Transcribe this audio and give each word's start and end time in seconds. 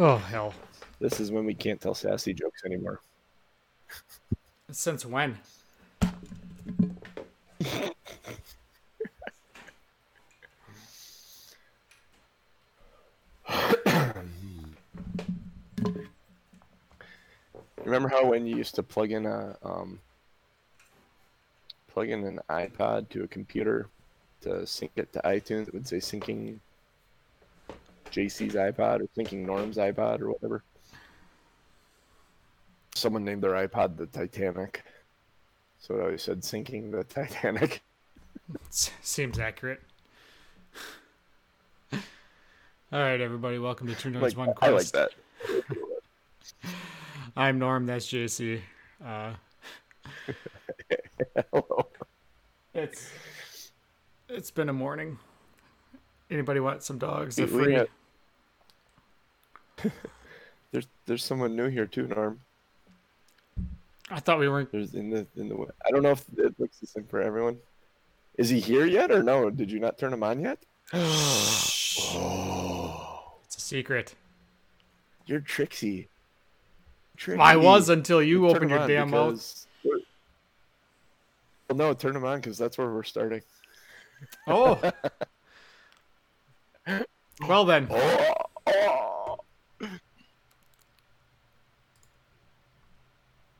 Oh 0.00 0.16
hell! 0.16 0.54
This 1.00 1.18
is 1.18 1.32
when 1.32 1.44
we 1.44 1.54
can't 1.54 1.80
tell 1.80 1.92
sassy 1.92 2.32
jokes 2.32 2.62
anymore. 2.64 3.00
Since 4.70 5.04
when? 5.04 5.36
Remember 17.84 18.08
how 18.08 18.24
when 18.24 18.46
you 18.46 18.54
used 18.54 18.76
to 18.76 18.84
plug 18.84 19.10
in 19.10 19.26
a 19.26 19.56
um, 19.64 19.98
plug 21.92 22.08
in 22.08 22.22
an 22.24 22.38
iPod 22.48 23.08
to 23.08 23.24
a 23.24 23.26
computer 23.26 23.88
to 24.42 24.64
sync 24.64 24.92
it 24.94 25.12
to 25.14 25.20
iTunes, 25.24 25.66
it 25.66 25.74
would 25.74 25.88
say 25.88 25.96
syncing 25.96 26.60
JC's 28.10 28.54
iPod 28.54 29.00
or 29.00 29.06
syncing 29.16 29.44
Norm's 29.44 29.76
iPod 29.76 30.20
or 30.20 30.30
whatever. 30.32 30.62
Someone 32.94 33.24
named 33.24 33.42
their 33.42 33.52
iPod 33.68 33.96
the 33.96 34.06
Titanic, 34.06 34.82
so 35.78 35.94
it 35.96 36.00
always 36.02 36.22
said 36.22 36.42
sinking 36.42 36.90
the 36.90 37.04
Titanic. 37.04 37.82
Seems 38.70 39.38
accurate. 39.38 39.80
All 41.92 41.98
right, 43.00 43.20
everybody, 43.20 43.58
welcome 43.58 43.86
to 43.86 43.94
Two 43.94 44.10
Nerds 44.10 44.22
Like 44.22 44.36
One 44.36 44.54
Quest. 44.54 44.96
I 44.96 45.00
like 45.02 45.10
that. 45.10 45.76
I'm 47.36 47.58
Norm. 47.58 47.84
That's 47.86 48.06
JC. 48.06 48.60
Uh, 49.04 49.32
Hello. 51.52 51.86
it's 52.74 53.10
it's 54.28 54.50
been 54.50 54.70
a 54.70 54.72
morning. 54.72 55.18
Anybody 56.30 56.60
want 56.60 56.82
some 56.82 56.98
dogs? 56.98 57.36
They're 57.36 57.46
We- 57.46 57.52
we 57.52 57.64
free. 57.64 57.86
There's 60.72 60.86
there's 61.06 61.24
someone 61.24 61.56
new 61.56 61.68
here 61.68 61.86
too, 61.86 62.06
Norm. 62.06 62.40
I 64.10 64.20
thought 64.20 64.38
we 64.38 64.50
weren't. 64.50 64.70
There's 64.70 64.94
in 64.94 65.08
the 65.08 65.26
in 65.36 65.48
the. 65.48 65.66
I 65.86 65.90
don't 65.90 66.02
know 66.02 66.10
if 66.10 66.24
it 66.36 66.54
looks 66.58 66.78
the 66.78 66.86
same 66.86 67.04
for 67.04 67.22
everyone. 67.22 67.56
Is 68.36 68.50
he 68.50 68.60
here 68.60 68.84
yet 68.84 69.10
or 69.10 69.22
no? 69.22 69.48
Did 69.48 69.70
you 69.70 69.80
not 69.80 69.96
turn 69.98 70.12
him 70.12 70.22
on 70.22 70.40
yet? 70.40 70.58
oh, 70.92 71.00
It's 73.44 73.56
a 73.56 73.60
secret. 73.60 74.14
you're. 75.26 75.40
Trixie. 75.40 76.08
I 77.38 77.56
was 77.56 77.88
until 77.88 78.22
you 78.22 78.46
Turn 78.46 78.56
opened 78.56 78.70
your 78.70 78.86
damn 78.86 79.10
mouth. 79.10 79.66
Well, 79.82 80.00
no, 81.76 81.92
turn 81.94 82.14
him 82.14 82.24
on 82.24 82.40
because 82.40 82.56
that's 82.56 82.78
where 82.78 82.88
we're 82.88 83.02
starting. 83.02 83.42
Oh. 84.46 84.80
well 87.46 87.64
then, 87.64 87.88
Oh, 87.90 88.34
oh. 88.66 88.97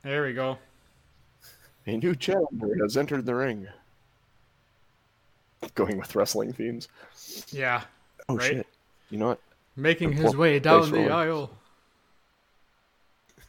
There 0.08 0.24
we 0.24 0.32
go. 0.32 0.58
A 1.86 1.96
new 1.96 2.14
challenger 2.14 2.76
has 2.82 2.96
entered 2.96 3.26
the 3.26 3.34
ring. 3.34 3.66
Going 5.74 5.98
with 5.98 6.14
wrestling 6.14 6.52
themes. 6.52 6.88
Yeah, 7.50 7.82
Oh 8.28 8.36
Right? 8.36 8.52
shit! 8.56 8.66
You 9.10 9.18
know 9.18 9.28
what? 9.28 9.40
making 9.76 10.12
his 10.12 10.34
way 10.36 10.58
down 10.58 10.90
the 10.90 10.96
rolling. 10.96 11.12
aisle. 11.12 11.50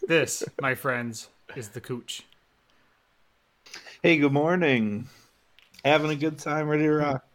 This, 0.07 0.43
my 0.61 0.75
friends, 0.75 1.27
is 1.55 1.69
the 1.69 1.81
cooch. 1.81 2.23
Hey, 4.03 4.17
good 4.17 4.31
morning. 4.31 5.07
Having 5.83 6.11
a 6.11 6.15
good 6.15 6.37
time, 6.39 6.67
ready 6.67 6.83
to 6.83 6.91
rock. 6.93 7.25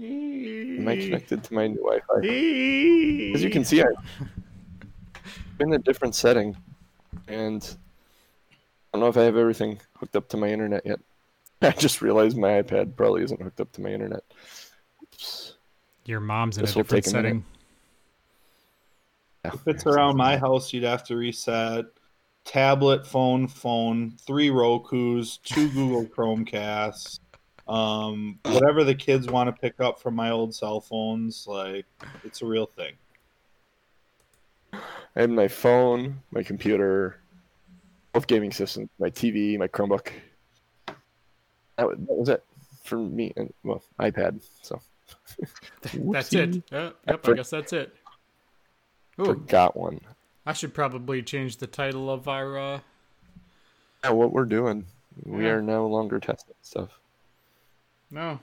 Am 0.00 0.86
I 0.88 0.96
connected 0.96 1.44
to 1.44 1.54
my 1.54 1.66
new 1.68 1.76
Wi-Fi? 1.82 3.34
As 3.34 3.42
you 3.42 3.50
can 3.50 3.64
see, 3.64 3.82
I'm 3.82 4.28
in 5.60 5.72
a 5.72 5.78
different 5.78 6.14
setting, 6.14 6.56
and 7.28 7.62
I 7.62 7.76
don't 8.94 9.00
know 9.00 9.08
if 9.08 9.16
I 9.16 9.24
have 9.24 9.36
everything 9.36 9.80
hooked 9.98 10.14
up 10.14 10.28
to 10.28 10.36
my 10.36 10.48
internet 10.48 10.86
yet. 10.86 11.00
I 11.62 11.70
just 11.72 12.00
realized 12.00 12.36
my 12.36 12.62
iPad 12.62 12.94
probably 12.94 13.24
isn't 13.24 13.42
hooked 13.42 13.60
up 13.60 13.72
to 13.72 13.80
my 13.80 13.90
internet. 13.90 14.22
Oops. 15.02 15.54
Your 16.04 16.20
mom's 16.20 16.58
in 16.58 16.62
This 16.62 16.72
a 16.72 16.74
different 16.76 17.04
take 17.04 17.12
a 17.12 17.16
minute. 17.16 17.28
setting. 17.28 17.44
If 19.60 19.66
it's 19.66 19.86
around 19.86 20.16
my 20.16 20.36
house, 20.36 20.72
you'd 20.72 20.84
have 20.84 21.02
to 21.04 21.16
reset 21.16 21.86
tablet, 22.44 23.06
phone, 23.06 23.48
phone, 23.48 24.12
three 24.20 24.50
Roku's, 24.50 25.38
two 25.38 25.70
Google 25.70 26.04
Chromecasts, 26.16 27.18
um, 27.66 28.38
whatever 28.44 28.84
the 28.84 28.94
kids 28.94 29.26
want 29.28 29.48
to 29.48 29.60
pick 29.60 29.80
up 29.80 29.98
from 30.00 30.14
my 30.14 30.30
old 30.30 30.54
cell 30.54 30.80
phones. 30.80 31.46
Like, 31.48 31.86
it's 32.22 32.42
a 32.42 32.46
real 32.46 32.66
thing. 32.66 32.92
I 34.72 35.20
had 35.20 35.30
my 35.30 35.48
phone, 35.48 36.20
my 36.30 36.42
computer, 36.42 37.20
both 38.14 38.26
gaming 38.28 38.52
systems, 38.52 38.88
my 38.98 39.10
TV, 39.10 39.58
my 39.58 39.66
Chromebook. 39.68 40.08
That 41.76 41.88
was, 41.88 41.98
that 41.98 42.16
was 42.16 42.28
it 42.28 42.44
for 42.84 42.96
me, 42.96 43.32
and 43.36 43.52
well, 43.64 43.82
iPad. 44.00 44.40
So 44.62 44.80
That's 45.82 46.32
it. 46.32 46.50
Whoopsie. 46.52 46.62
Yeah, 46.70 46.90
yep, 47.08 47.20
I 47.22 47.26
For- 47.26 47.34
guess 47.34 47.50
that's 47.50 47.72
it. 47.72 47.94
Ooh, 49.20 49.24
forgot 49.26 49.76
one. 49.76 50.00
I 50.46 50.52
should 50.52 50.72
probably 50.74 51.22
change 51.22 51.56
the 51.58 51.66
title 51.66 52.08
of 52.10 52.28
our. 52.28 52.56
Uh... 52.58 52.80
Yeah, 54.04 54.10
what 54.10 54.32
we're 54.32 54.44
doing, 54.44 54.86
we 55.24 55.44
Yeah. 55.44 55.50
are 55.52 55.62
no 55.62 55.86
longer 55.88 56.20
testing 56.20 56.54
stuff. 56.62 57.00
No. 58.10 58.38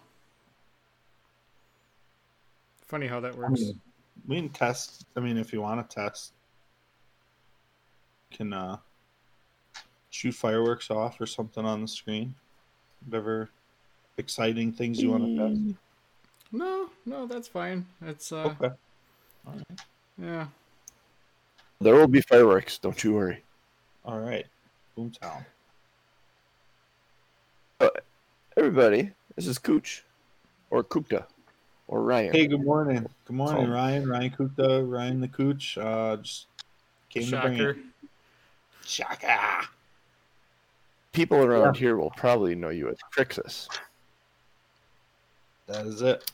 Funny 2.88 3.08
how 3.08 3.22
that 3.22 3.36
I 3.36 3.38
works. 3.38 3.62
mean, 3.62 3.80
we 4.28 4.36
can 4.36 4.50
test. 4.50 5.06
I 5.16 5.22
mean, 5.22 5.38
if 5.38 5.54
you 5.54 5.62
want 5.62 5.88
to 5.90 5.96
test, 5.96 6.34
can 8.32 8.52
uh, 8.52 8.78
shoot 10.12 10.34
fireworks 10.34 10.92
off 10.92 11.20
or 11.20 11.26
something 11.26 11.66
on 11.66 11.82
the 11.82 11.88
screen. 11.88 12.36
Whatever 13.08 13.50
exciting 14.18 14.72
things 14.72 15.02
you 15.02 15.10
want 15.10 15.26
to 15.26 15.50
test. 15.50 15.76
No, 16.52 16.90
no, 17.06 17.26
that's 17.26 17.48
fine. 17.48 17.86
It's 18.06 18.32
uh, 18.32 18.54
Okay. 18.62 18.76
All 19.48 19.54
right. 19.56 19.80
yeah. 20.22 20.46
There 21.80 21.96
will 21.96 22.08
be 22.08 22.22
fireworks. 22.22 22.78
Don't 22.78 23.04
you 23.04 23.14
worry. 23.14 23.42
All 24.06 24.20
right. 24.20 24.46
Boomtown. 24.96 25.44
Everybody, 28.58 29.10
this 29.36 29.48
is 29.48 29.58
Cooch, 29.58 30.04
or 30.70 30.84
Kupta, 30.84 31.24
or 31.88 32.04
Ryan. 32.04 32.34
Hey, 32.34 32.48
good 32.48 32.64
morning. 32.64 33.08
Good 33.26 33.36
morning, 33.36 33.68
Oh. 33.68 33.74
Ryan. 33.74 34.08
Ryan 34.10 34.30
Kupta, 34.32 34.92
Ryan 34.92 35.22
the 35.22 35.28
Cooch. 35.30 35.78
Uh, 35.78 36.18
just 36.18 36.48
came 37.10 37.24
to 37.24 37.42
bring 37.42 37.56
Shocker. 37.58 37.70
it. 37.72 37.78
Shaka. 38.86 39.68
People 41.14 41.44
around 41.44 41.76
here 41.76 41.98
will 41.98 42.12
probably 42.12 42.56
know 42.56 42.70
you 42.70 42.88
as 42.90 42.98
Crixus, 43.16 43.68
That 45.68 45.86
is 45.86 46.02
it. 46.02 46.32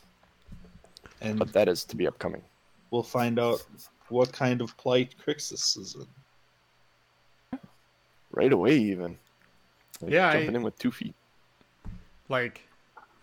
And 1.20 1.38
but 1.38 1.52
that 1.52 1.68
is 1.68 1.84
to 1.84 1.96
be 1.96 2.06
upcoming. 2.06 2.42
we'll 2.90 3.02
find 3.02 3.38
out 3.38 3.64
what 4.08 4.32
kind 4.32 4.60
of 4.62 4.74
plight 4.76 5.14
Crixus 5.24 5.76
is 5.76 5.96
in. 7.52 7.58
Right 8.30 8.52
away, 8.52 8.76
even. 8.78 9.18
Like, 10.00 10.12
Yeah, 10.12 10.28
I- 10.28 10.32
jumping 10.34 10.54
in 10.56 10.62
with 10.62 10.78
two 10.78 10.92
feet. 10.92 11.14
Like, 12.28 12.60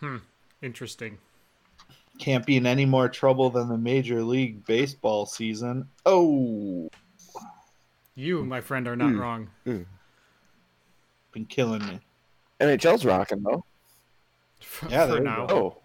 hmm, 0.02 0.18
interesting. 0.62 1.18
Can't 2.20 2.46
be 2.46 2.58
in 2.58 2.66
any 2.66 2.86
more 2.86 3.08
trouble 3.10 3.50
than 3.50 3.68
the 3.70 3.78
Major 3.78 4.24
League 4.24 4.66
Baseball 4.66 5.26
season. 5.26 5.90
Oh, 6.06 6.90
You, 8.18 8.46
my 8.46 8.62
friend, 8.62 8.88
are 8.88 8.96
not 8.96 9.12
Hmm. 9.12 9.20
wrong. 9.20 9.50
Been 11.36 11.46
killing 11.46 11.86
me. 11.86 12.00
NHL's 12.60 13.06
rocking 13.06 13.44
though. 13.44 13.64
For, 14.62 14.88
Yeah, 14.90 15.06
for 15.06 15.12
there 15.12 15.18
you 15.20 15.24
now. 15.26 15.48
Oh. 15.50 15.78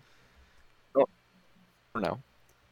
oh. 0.95 1.07
For 1.93 2.01
now. 2.01 2.21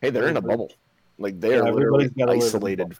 Hey, 0.00 0.10
they're 0.10 0.28
in 0.28 0.36
a 0.36 0.40
bubble. 0.40 0.72
Like 1.18 1.38
they 1.40 1.50
Yeah, 1.50 1.62
are 1.62 1.72
literally 1.72 2.04
everybody's 2.06 2.10
gotta 2.10 2.32
live 2.32 2.38
in 2.38 2.42
a 2.42 2.46
isolated. 2.46 2.98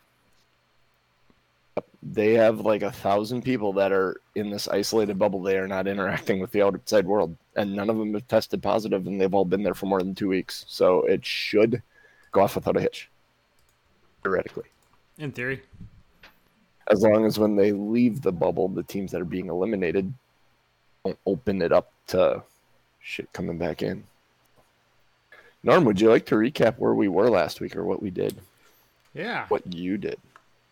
They 2.03 2.35
have 2.35 2.61
like 2.61 2.83
a 2.83 2.91
thousand 2.91 3.43
people 3.43 3.73
that 3.75 3.93
are 3.93 4.21
in 4.35 4.51
this 4.51 4.67
isolated 4.67 5.17
bubble. 5.19 5.41
They 5.43 5.57
are 5.59 5.69
not 5.69 5.87
interacting 5.87 6.41
with 6.41 6.51
the 6.51 6.63
outside 6.63 7.07
world, 7.07 7.37
and 7.55 7.75
none 7.75 7.89
of 7.89 7.97
them 7.99 8.15
have 8.15 8.27
tested 8.27 8.63
positive, 8.63 9.07
and 9.07 9.21
they've 9.21 9.35
all 9.35 9.45
been 9.45 9.63
there 9.63 9.75
for 9.75 9.87
more 9.87 10.01
than 10.01 10.15
two 10.15 10.29
weeks. 10.29 10.65
So 10.67 11.03
it 11.03 11.25
should 11.25 11.83
go 12.33 12.41
off 12.41 12.57
without 12.57 12.77
a 12.77 12.81
hitch, 12.81 13.09
theoretically. 14.25 14.65
In 15.19 15.31
theory. 15.31 15.63
As 16.91 17.03
long 17.03 17.27
as 17.27 17.39
when 17.39 17.57
they 17.57 17.73
leave 17.73 18.23
the 18.23 18.33
bubble, 18.33 18.69
the 18.69 18.83
teams 18.83 19.13
that 19.13 19.21
are 19.21 19.27
being 19.27 19.49
eliminated 19.49 20.13
don't 21.05 21.19
open 21.27 21.61
it 21.63 21.73
up 21.73 21.93
to 22.09 22.43
shit 23.01 23.33
coming 23.33 23.59
back 23.59 23.83
in. 23.83 24.05
Norm, 25.63 25.85
would 25.85 26.01
you 26.01 26.09
like 26.09 26.25
to 26.27 26.37
recap 26.37 26.79
where 26.79 26.95
we 26.95 27.09
were 27.09 27.29
last 27.29 27.61
week 27.61 27.77
or 27.77 27.85
what 27.85 28.01
we 28.03 28.11
did? 28.11 28.37
Yeah. 29.15 29.47
What 29.49 29.73
you 29.75 29.99
did? 29.99 30.19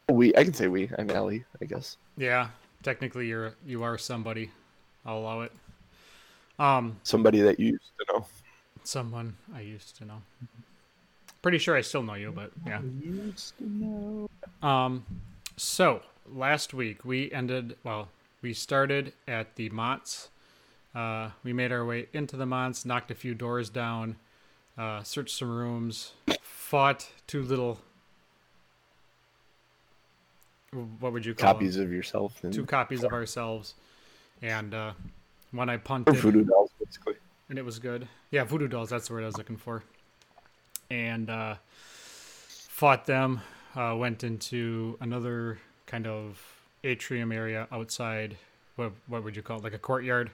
We, 0.09 0.35
I 0.37 0.45
can 0.45 0.55
say 0.55 0.69
we. 0.69 0.89
I'm 0.99 1.11
Ellie, 1.11 1.45
I 1.61 1.65
guess. 1.65 1.97
Yeah. 2.17 2.49
Technically, 2.83 3.27
you're 3.27 3.55
you 3.67 3.83
are 3.83 3.99
somebody. 3.99 4.51
I'll 5.05 5.19
allow 5.19 5.41
it. 5.43 5.53
Um, 6.59 6.97
Somebody 7.03 7.41
that 7.43 7.59
you 7.61 7.73
used 7.73 7.91
to 7.99 8.13
know. 8.13 8.27
someone 8.85 9.35
I 9.55 9.61
used 9.61 9.97
to 9.99 10.05
know. 10.05 10.23
pretty 11.43 11.59
sure 11.59 11.77
I 11.77 11.81
still 11.81 12.03
know 12.03 12.15
you, 12.15 12.33
but 12.33 12.53
yeah. 12.67 12.81
Used 13.03 13.59
to 13.59 13.65
know. 13.69 14.31
Um, 14.63 15.05
so 15.57 16.03
last 16.31 16.75
week 16.75 17.05
we 17.05 17.31
ended. 17.33 17.77
Well, 17.85 18.09
we 18.43 18.53
started 18.53 19.13
at 19.27 19.57
the 19.57 19.69
Mott's. 19.71 20.29
Uh, 20.95 21.31
we 21.45 21.53
made 21.53 21.73
our 21.73 21.85
way 21.85 22.07
into 22.13 22.37
the 22.37 22.47
Mott's, 22.47 22.85
knocked 22.87 23.11
a 23.11 23.15
few 23.15 23.35
doors 23.35 23.69
down, 23.69 24.17
uh, 24.79 25.03
searched 25.03 25.37
some 25.37 25.51
rooms, 25.51 26.13
fought 26.41 27.11
two 27.27 27.43
little. 27.43 27.81
What 31.01 31.13
would 31.13 31.25
you 31.25 31.35
call 31.35 31.49
them? 31.49 31.57
Copies 31.57 31.77
of 31.77 31.93
yourself 31.93 32.43
and 32.43 32.53
two 32.53 32.67
copies 32.67 33.03
of 33.03 33.13
ourselves, 33.13 33.75
and 34.43 34.75
uh, 34.75 34.93
when 35.53 35.69
I 35.69 35.77
punted. 35.77 36.17
or 36.17 36.19
voodoo 36.19 36.45
dolls, 36.45 36.71
basically. 36.79 37.15
and 37.49 37.59
it 37.59 37.65
was 37.65 37.79
good. 37.79 38.09
Yeah, 38.31 38.45
voodoo 38.45 38.69
dolls. 38.69 38.91
That's 38.91 39.09
the 39.09 39.15
word 39.15 39.23
I 39.23 39.27
was 39.27 39.39
looking 39.39 39.57
for. 39.57 39.83
And 40.91 41.31
uh, 41.31 41.57
fought 42.69 43.07
them. 43.07 43.41
Uh, 43.77 43.95
went 43.95 44.25
into 44.25 44.97
another 45.01 45.59
kind 45.87 46.07
of 46.07 46.41
atrium 46.83 47.31
area 47.31 47.69
outside. 47.71 48.37
What 48.77 48.93
what 49.07 49.23
would 49.23 49.37
you 49.37 49.43
call 49.43 49.59
it? 49.59 49.65
Like 49.65 49.75
a 49.75 49.79
courtyard. 49.79 50.31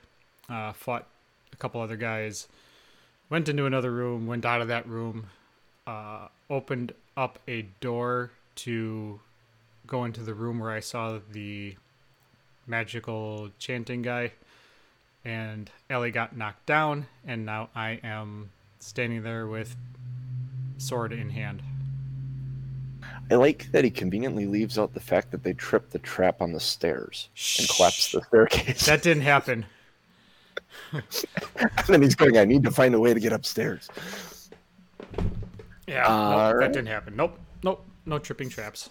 Uh, 0.48 0.72
fought 0.72 1.06
a 1.52 1.56
couple 1.56 1.80
other 1.80 1.96
guys. 1.96 2.46
Went 3.28 3.48
into 3.48 3.66
another 3.66 3.90
room. 3.90 4.26
Went 4.26 4.44
out 4.44 4.60
of 4.60 4.68
that 4.68 4.86
room. 4.88 5.26
Uh, 5.86 6.28
opened 6.48 6.92
up 7.16 7.38
a 7.48 7.62
door 7.80 8.30
to 8.54 9.20
go 9.86 10.04
into 10.04 10.22
the 10.22 10.34
room 10.34 10.60
where 10.60 10.70
I 10.70 10.80
saw 10.80 11.18
the 11.32 11.74
magical 12.66 13.50
chanting 13.58 14.02
guy 14.02 14.32
and 15.24 15.70
Ellie 15.88 16.10
got 16.10 16.36
knocked 16.36 16.66
down, 16.66 17.06
and 17.26 17.46
now 17.46 17.68
I 17.74 18.00
am 18.02 18.50
standing 18.80 19.22
there 19.22 19.46
with 19.46 19.76
sword 20.78 21.12
in 21.12 21.30
hand. 21.30 21.62
I 23.30 23.34
like 23.34 23.70
that 23.72 23.84
he 23.84 23.90
conveniently 23.90 24.46
leaves 24.46 24.78
out 24.78 24.94
the 24.94 25.00
fact 25.00 25.30
that 25.30 25.42
they 25.42 25.52
tripped 25.54 25.90
the 25.90 25.98
trap 25.98 26.42
on 26.42 26.52
the 26.52 26.60
stairs 26.60 27.28
and 27.58 27.68
collapsed 27.68 28.12
the 28.12 28.22
staircase. 28.22 28.86
That 28.86 29.02
didn't 29.02 29.22
happen. 29.22 29.64
and 30.92 31.02
then 31.86 32.02
he's 32.02 32.14
going, 32.14 32.36
I 32.38 32.44
need 32.44 32.62
to 32.64 32.70
find 32.70 32.94
a 32.94 33.00
way 33.00 33.14
to 33.14 33.20
get 33.20 33.32
upstairs. 33.32 33.88
Yeah, 35.86 36.02
nope, 36.02 36.10
Alright. 36.10 36.60
that 36.60 36.72
didn't 36.72 36.88
happen. 36.88 37.16
Nope, 37.16 37.38
nope, 37.62 37.84
no 38.06 38.18
tripping 38.18 38.48
traps. 38.48 38.90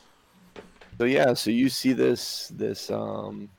So 0.97 1.05
yeah, 1.05 1.33
so 1.33 1.49
you 1.49 1.69
see 1.69 1.93
this 1.93 2.51
this 2.55 2.91
um 2.91 3.49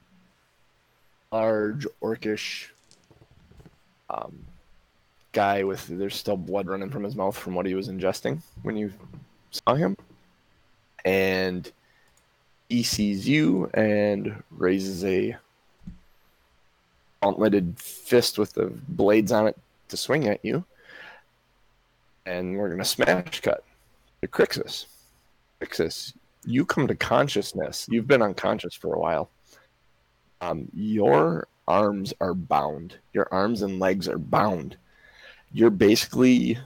large 1.33 1.87
orcish 2.01 2.69
um 4.11 4.45
guy 5.33 5.65
with 5.65 5.87
there's 5.87 6.15
still 6.15 6.37
blood 6.37 6.69
running 6.69 6.91
from 6.91 7.03
his 7.03 7.17
mouth 7.17 7.37
from 7.37 7.55
what 7.55 7.67
he 7.67 7.75
was 7.75 7.89
ingesting 7.89 8.41
when 8.63 8.77
you 8.77 8.93
saw 9.51 9.75
him. 9.75 9.97
And 11.05 11.71
he 12.69 12.83
sees 12.83 13.29
you 13.29 13.71
and 13.75 14.43
raises 14.51 15.05
a 15.05 15.37
gauntleted 17.23 17.79
fist 17.79 18.39
with 18.39 18.53
the 18.55 18.73
blades 18.89 19.33
on 19.33 19.47
it 19.47 19.57
to 19.89 19.97
swing 19.97 20.27
at 20.27 20.45
you. 20.45 20.65
And 22.27 22.57
we're 22.57 22.71
gonna 22.71 22.85
smash 22.85 23.41
cut 23.41 23.65
to 24.23 24.29
Crixus. 24.29 24.87
Crixus, 25.61 26.15
you 26.45 26.65
come 26.65 26.87
to 26.89 26.95
consciousness. 26.95 27.87
You've 27.91 28.09
been 28.09 28.23
unconscious 28.23 28.75
for 28.75 28.95
a 28.95 28.99
while. 28.99 29.31
Um, 30.41 30.69
your 30.75 31.47
arms 31.69 32.13
are 32.21 32.35
bound. 32.35 32.99
Your 33.13 33.29
arms 33.31 33.63
and 33.63 33.79
legs 33.79 34.09
are 34.09 34.19
bound. 34.19 34.77
You're 35.53 35.71
basically, 35.71 36.59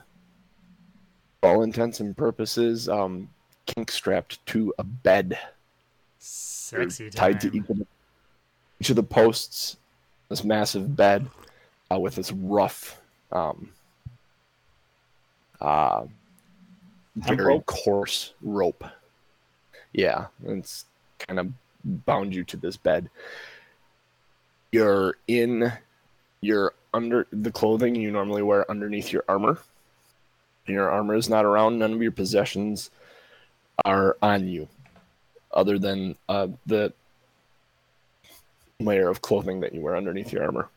all 1.43 1.61
intents 1.61 1.99
and 1.99 2.15
purposes, 2.17 2.89
um, 2.89 3.29
kink 3.67 3.91
strapped 3.91 4.43
to 4.47 4.73
a 4.79 4.83
bed. 4.83 5.37
You're 6.71 6.89
Sexy 6.89 7.09
tied 7.09 7.39
to 7.41 7.47
each 7.55 7.69
of, 7.69 7.77
the, 7.77 7.87
each 8.79 8.89
of 8.89 8.95
the 8.95 9.03
posts. 9.03 9.77
This 10.29 10.43
massive 10.43 10.95
bed 10.95 11.27
uh, 11.89 11.99
with 11.99 12.15
this 12.15 12.33
rough, 12.33 12.99
um, 13.31 13.69
uh, 15.61 16.05
very 17.15 17.45
rope? 17.45 17.65
coarse 17.65 18.33
rope. 18.41 18.83
Yeah, 19.93 20.25
it's 20.45 20.85
kind 21.19 21.39
of 21.39 21.47
bound 22.05 22.35
you 22.35 22.43
to 22.43 22.57
this 22.57 22.75
bed. 22.75 23.09
You're 24.73 25.15
in, 25.29 25.71
you're 26.41 26.73
under 26.93 27.25
the 27.31 27.51
clothing 27.51 27.95
you 27.95 28.11
normally 28.11 28.41
wear 28.41 28.69
underneath 28.69 29.13
your 29.13 29.23
armor. 29.29 29.59
Your 30.65 30.89
armor 30.89 31.15
is 31.15 31.29
not 31.29 31.45
around. 31.45 31.79
None 31.79 31.93
of 31.93 32.01
your 32.01 32.11
possessions 32.11 32.91
are 33.85 34.17
on 34.21 34.47
you, 34.47 34.67
other 35.51 35.77
than 35.79 36.15
uh, 36.29 36.47
the 36.65 36.93
layer 38.79 39.09
of 39.09 39.21
clothing 39.21 39.59
that 39.61 39.73
you 39.73 39.81
wear 39.81 39.95
underneath 39.95 40.31
your 40.31 40.43
armor. 40.45 40.69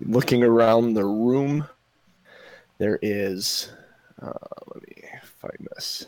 Looking 0.00 0.42
around 0.42 0.94
the 0.94 1.04
room, 1.04 1.66
there 2.78 2.98
is. 3.02 3.70
Uh, 4.20 4.32
let 4.74 4.82
me 4.88 5.02
find 5.40 5.68
this. 5.74 6.06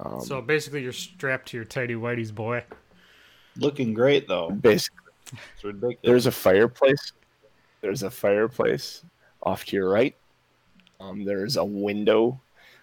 Um, 0.00 0.20
So 0.20 0.40
basically, 0.40 0.82
you're 0.82 0.92
strapped 0.92 1.48
to 1.48 1.56
your 1.56 1.64
tidy 1.64 1.94
whities, 1.94 2.32
boy. 2.34 2.64
Looking 3.56 3.92
great 3.92 4.28
though. 4.28 4.50
basically, 4.50 4.98
It's 5.54 5.64
ridiculous. 5.64 5.96
there's 6.02 6.26
a 6.26 6.32
fireplace. 6.32 7.12
There's 7.80 8.02
a 8.04 8.10
fireplace 8.10 9.04
off 9.42 9.64
to 9.66 9.76
your 9.76 9.88
right. 9.90 10.14
Um, 11.02 11.24
there's 11.24 11.56
a 11.56 11.64
window 11.64 12.40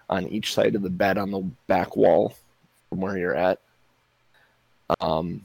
on 0.09 0.27
each 0.27 0.53
side 0.53 0.75
of 0.75 0.81
the 0.81 0.89
bed 0.89 1.17
on 1.17 1.31
the 1.31 1.49
back 1.67 1.95
wall 1.95 2.35
from 2.89 2.99
where 2.99 3.17
you're 3.17 3.35
at. 3.35 3.59
Um, 4.99 5.43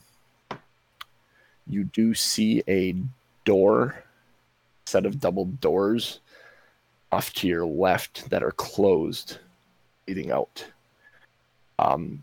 you 1.67 1.85
do 1.85 2.15
see 2.15 2.63
a 2.67 2.97
door, 3.45 4.03
set 4.87 5.07
of 5.07 5.21
double 5.21 5.45
doors 5.45 6.21
off 7.13 7.33
to 7.35 7.47
your 7.47 7.65
left 7.65 8.29
that 8.31 8.43
are 8.43 8.51
closed, 8.53 9.39
leading 10.09 10.33
out. 10.33 10.65
Um, 11.79 12.23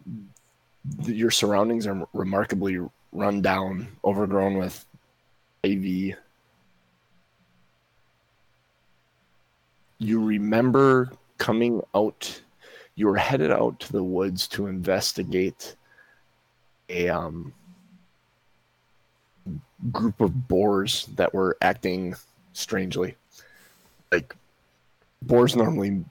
your 1.04 1.32
surroundings 1.32 1.88
are 1.88 2.08
remarkably 2.14 2.80
run 3.14 3.42
down, 3.42 3.88
overgrown 4.04 4.58
with 4.58 4.86
ivy. 5.64 6.16
You 10.02 10.20
remember 10.20 11.12
coming 11.38 11.80
out, 11.94 12.42
you 12.96 13.06
were 13.06 13.18
headed 13.18 13.52
out 13.52 13.80
to 13.82 13.92
the 13.92 14.04
woods 14.04 14.48
to 14.48 14.66
investigate 14.66 15.76
a 16.90 17.08
um, 17.10 17.54
group 19.92 20.20
of 20.20 20.48
boars 20.48 21.06
that 21.18 21.32
were 21.36 21.56
acting 21.62 22.16
strangely. 22.54 23.16
Like, 24.12 24.36
boars 25.22 25.56
normally 25.56 26.04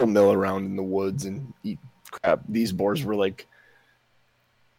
mill 0.00 0.32
around 0.32 0.64
in 0.64 0.76
the 0.76 0.82
woods 0.82 1.26
and 1.26 1.52
eat 1.62 1.78
crap. 2.10 2.40
These 2.48 2.72
boars 2.72 3.04
were 3.04 3.14
like 3.14 3.46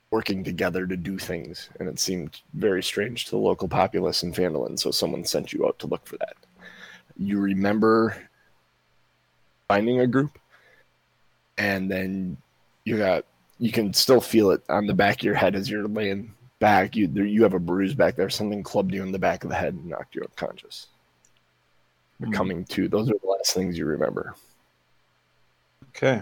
working 0.09 0.43
together 0.43 0.87
to 0.87 0.97
do 0.97 1.19
things, 1.19 1.69
and 1.79 1.87
it 1.87 1.99
seemed 1.99 2.41
very 2.55 2.81
strange 2.81 3.25
to 3.25 3.31
the 3.31 3.37
local 3.37 3.67
populace 3.67 4.23
in 4.23 4.33
Fandolin. 4.33 4.79
So 4.79 4.89
someone 4.89 5.25
sent 5.25 5.53
you 5.53 5.67
out 5.67 5.77
to 5.77 5.87
look 5.87 6.07
for 6.07 6.17
that. 6.17 6.35
You 7.17 7.39
remember 7.39 8.26
finding 9.67 9.99
a 9.99 10.07
group, 10.07 10.37
and 11.57 11.89
then 11.89 12.37
you 12.83 12.97
got 12.97 13.25
you 13.59 13.71
can 13.71 13.93
still 13.93 14.21
feel 14.21 14.51
it 14.51 14.61
on 14.69 14.85
the 14.85 14.93
back 14.93 15.17
of 15.17 15.23
your 15.23 15.35
head 15.35 15.55
as 15.55 15.69
you're 15.69 15.87
laying 15.87 16.33
back. 16.59 16.95
You 16.95 17.07
there, 17.07 17.25
you 17.25 17.43
have 17.43 17.53
a 17.53 17.59
bruise 17.59 17.93
back 17.93 18.15
there. 18.15 18.29
Something 18.29 18.63
clubbed 18.63 18.93
you 18.93 19.03
in 19.03 19.11
the 19.11 19.19
back 19.19 19.43
of 19.43 19.49
the 19.49 19.55
head 19.55 19.73
and 19.73 19.85
knocked 19.85 20.15
you 20.15 20.21
unconscious. 20.21 20.87
You're 22.19 22.29
Hmm. 22.29 22.35
coming 22.35 22.65
to. 22.65 22.87
Those 22.87 23.09
are 23.09 23.17
the 23.21 23.27
last 23.27 23.53
things 23.53 23.77
you 23.77 23.85
remember. 23.85 24.35
Okay. 25.89 26.21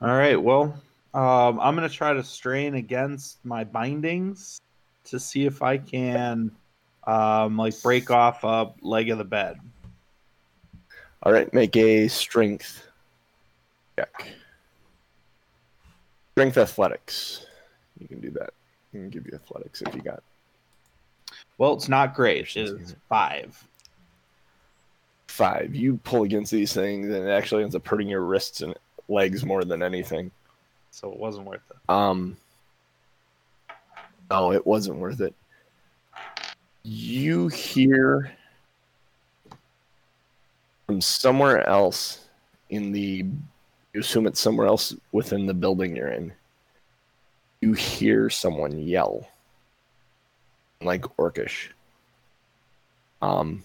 All 0.00 0.08
right. 0.08 0.40
Well, 0.40 0.74
um, 1.14 1.60
I'm 1.60 1.74
gonna 1.74 1.88
try 1.88 2.12
to 2.12 2.24
strain 2.24 2.74
against 2.74 3.44
my 3.44 3.64
bindings 3.64 4.58
to 5.04 5.20
see 5.20 5.46
if 5.46 5.62
I 5.62 5.78
can, 5.78 6.50
um, 7.06 7.56
like 7.56 7.80
break 7.82 8.10
off 8.10 8.44
a 8.44 8.72
leg 8.80 9.10
of 9.10 9.18
the 9.18 9.24
bed. 9.24 9.58
All 11.22 11.32
right, 11.32 11.52
make 11.54 11.76
a 11.76 12.08
strength 12.08 12.84
check. 13.96 14.28
Strength 16.32 16.58
athletics. 16.58 17.46
You 18.00 18.08
can 18.08 18.20
do 18.20 18.30
that. 18.30 18.50
I 18.92 18.96
can 18.96 19.10
give 19.10 19.26
you 19.26 19.32
athletics 19.34 19.82
if 19.82 19.94
you 19.94 20.02
got 20.02 20.22
Well, 21.58 21.74
it's 21.74 21.88
not 21.88 22.14
great. 22.14 22.56
It's 22.56 22.94
five. 23.08 23.62
five. 25.28 25.74
You 25.74 25.98
pull 25.98 26.24
against 26.24 26.50
these 26.50 26.72
things, 26.72 27.06
and 27.06 27.28
it 27.28 27.30
actually 27.30 27.62
ends 27.62 27.76
up 27.76 27.86
hurting 27.86 28.08
your 28.08 28.22
wrists 28.22 28.60
and 28.62 28.74
legs 29.08 29.44
more 29.44 29.64
than 29.64 29.82
anything. 29.82 30.30
So 30.90 31.10
it 31.12 31.18
wasn't 31.18 31.46
worth 31.46 31.62
it. 31.70 31.76
Um, 31.88 32.36
no, 34.30 34.52
it 34.52 34.66
wasn't 34.66 34.98
worth 34.98 35.20
it. 35.20 35.34
You 36.82 37.48
hear 37.48 38.32
from 40.92 41.00
somewhere 41.00 41.66
else 41.66 42.26
in 42.68 42.92
the 42.92 43.24
you 43.94 44.00
assume 44.00 44.26
it's 44.26 44.40
somewhere 44.40 44.66
else 44.66 44.94
within 45.10 45.46
the 45.46 45.54
building 45.54 45.96
you're 45.96 46.08
in. 46.08 46.30
You 47.62 47.72
hear 47.72 48.28
someone 48.28 48.78
yell. 48.78 49.26
Like 50.82 51.02
orcish. 51.16 51.68
Um 53.22 53.64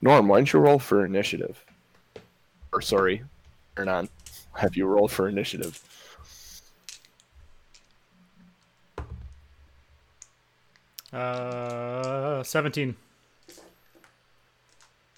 Norm, 0.00 0.26
why 0.26 0.38
don't 0.38 0.52
you 0.52 0.58
roll 0.58 0.80
for 0.80 1.04
initiative? 1.04 1.64
Or 2.72 2.80
sorry, 2.80 3.22
or 3.76 3.84
not. 3.84 4.08
Have 4.54 4.76
you 4.76 4.86
roll 4.86 5.06
for 5.06 5.28
initiative? 5.28 5.80
Uh, 11.12 12.42
17. 12.42 12.96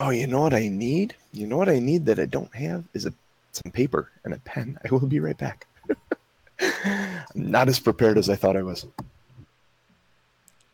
Oh, 0.05 0.11
you 0.11 0.27
know 0.27 0.41
what 0.41 0.53
I 0.53 0.67
need? 0.67 1.15
You 1.33 1.47
know 1.47 1.57
what 1.57 1.69
I 1.69 1.79
need 1.79 2.07
that 2.07 2.19
I 2.19 2.27
don't 2.27 2.55
have 2.55 2.85
is 2.95 3.07
a 3.07 3.15
some 3.53 3.73
paper 3.73 4.11
and 4.25 4.35
a 4.35 4.39
pen. 4.39 4.79
I 4.85 4.89
will 4.91 5.07
be 5.07 5.21
right 5.21 5.37
back. 5.37 5.67
I'm 6.61 7.23
not 7.35 7.69
as 7.69 7.79
prepared 7.79 8.19
as 8.19 8.29
I 8.31 8.37
thought 8.37 8.57
I 8.57 8.62
was. 8.62 8.87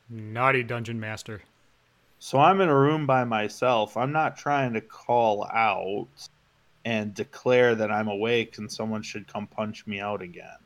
Naughty 0.09 0.63
dungeon 0.63 0.99
master. 0.99 1.43
So 2.21 2.39
I'm 2.39 2.61
in 2.61 2.69
a 2.69 2.75
room 2.75 3.07
by 3.07 3.25
myself. 3.25 3.97
I'm 3.97 4.13
not 4.13 4.37
trying 4.37 4.73
to 4.73 4.81
call 4.81 5.45
out 5.45 6.09
and 6.85 7.15
declare 7.15 7.75
that 7.75 7.91
I'm 7.91 8.09
awake 8.09 8.59
and 8.59 8.71
someone 8.71 9.03
should 9.03 9.27
come 9.27 9.47
punch 9.47 9.87
me 9.87 10.01
out 10.01 10.23
again. 10.23 10.59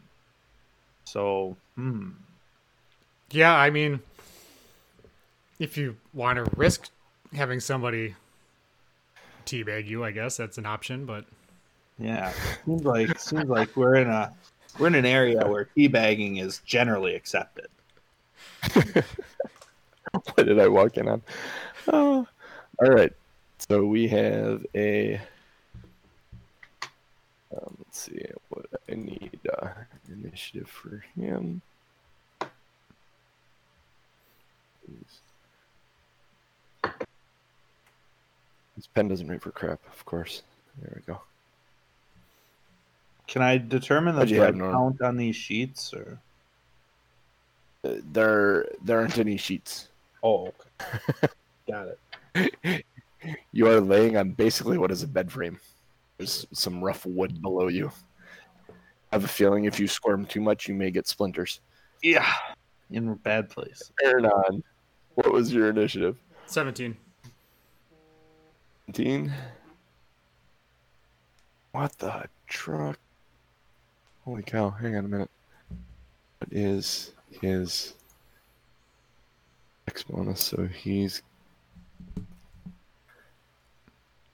So, 1.05 1.57
hmm. 1.75 2.11
Yeah, 3.31 3.55
I 3.55 3.71
mean, 3.71 4.01
if 5.59 5.77
you 5.77 5.97
want 6.15 6.37
to 6.37 6.45
risk 6.57 6.91
having 7.35 7.61
somebody 7.61 8.15
teabag 9.47 9.87
you, 9.87 10.05
I 10.05 10.11
guess 10.11 10.37
that's 10.37 10.59
an 10.59 10.67
option. 10.67 11.05
But 11.07 11.25
Yeah, 11.99 12.33
seems 12.65 12.85
like 12.85 13.19
seems 13.19 13.49
like 13.49 13.77
we're 13.77 13.97
in 13.97 14.09
a 14.09 14.33
we're 14.79 14.87
in 14.89 14.95
an 14.95 15.07
area 15.07 15.47
where 15.47 15.69
teabagging 15.77 16.41
is 16.41 16.61
generally 16.65 17.15
accepted. 17.15 17.67
what 18.75 20.47
did 20.47 20.59
I 20.59 20.69
walk 20.69 20.97
in 20.97 21.09
on? 21.09 21.23
Oh, 21.89 22.27
all 22.81 22.91
right. 22.91 23.13
So 23.69 23.85
we 23.87 24.09
have 24.09 24.65
a. 24.75 25.21
Um, 27.55 27.77
let's 27.79 28.01
see 28.01 28.25
what 28.49 28.67
I 28.91 28.95
need. 28.95 29.41
Uh, 29.61 29.69
initiative 30.11 30.69
for 30.69 31.05
him. 31.15 31.61
His 38.83 38.89
pen 38.89 39.07
doesn't 39.07 39.29
write 39.29 39.41
for 39.41 39.53
crap, 39.53 39.79
of 39.93 40.05
course. 40.05 40.43
There 40.81 40.93
we 40.97 41.03
go. 41.03 41.21
Can 43.29 43.41
I 43.41 43.57
determine 43.57 44.17
the 44.17 44.23
What'd 44.23 44.35
you 44.35 44.41
have, 44.41 44.57
blood 44.57 44.73
Norm? 44.73 44.73
count 44.99 45.03
on 45.03 45.17
these 45.17 45.37
sheets 45.37 45.95
or? 45.95 46.19
Uh, 47.85 47.95
there, 48.11 48.67
there 48.83 48.99
aren't 48.99 49.19
any 49.19 49.37
sheets. 49.37 49.89
Oh, 50.25 50.49
okay. 50.49 51.29
got 51.71 51.89
it. 52.35 52.85
You 53.53 53.69
are 53.69 53.81
laying 53.81 54.17
on 54.17 54.33
basically 54.33 54.79
what 54.79 54.91
is 54.91 55.05
a 55.05 55.07
bed 55.07 55.31
frame. 55.31 55.61
There's 56.19 56.45
some 56.53 56.83
rough 56.83 57.07
wood 57.07 57.41
below 57.41 57.69
you. 57.69 57.93
I 58.69 59.15
have 59.15 59.23
a 59.23 59.29
feeling 59.29 59.67
if 59.67 59.79
you 59.79 59.87
squirm 59.87 60.27
too 60.27 60.41
much, 60.41 60.67
you 60.67 60.75
may 60.75 60.91
get 60.91 61.07
splinters. 61.07 61.61
Yeah, 62.03 62.27
in 62.91 63.11
a 63.11 63.15
bad 63.15 63.49
place. 63.49 63.93
Aranon. 64.05 64.65
What 65.15 65.33
was 65.33 65.55
your 65.55 65.71
initiative? 65.71 66.17
17. 66.47 66.97
17? 68.87 69.33
What 71.73 71.93
the 71.99 72.25
truck? 72.47 72.99
Holy 74.25 74.43
cow, 74.43 74.71
hang 74.71 74.97
on 74.97 75.05
a 75.05 75.09
minute. 75.09 75.31
What 76.39 76.53
is 76.53 77.13
his 77.41 77.95
X 79.89 80.03
bonus? 80.05 80.41
So 80.41 80.67
he's. 80.67 81.23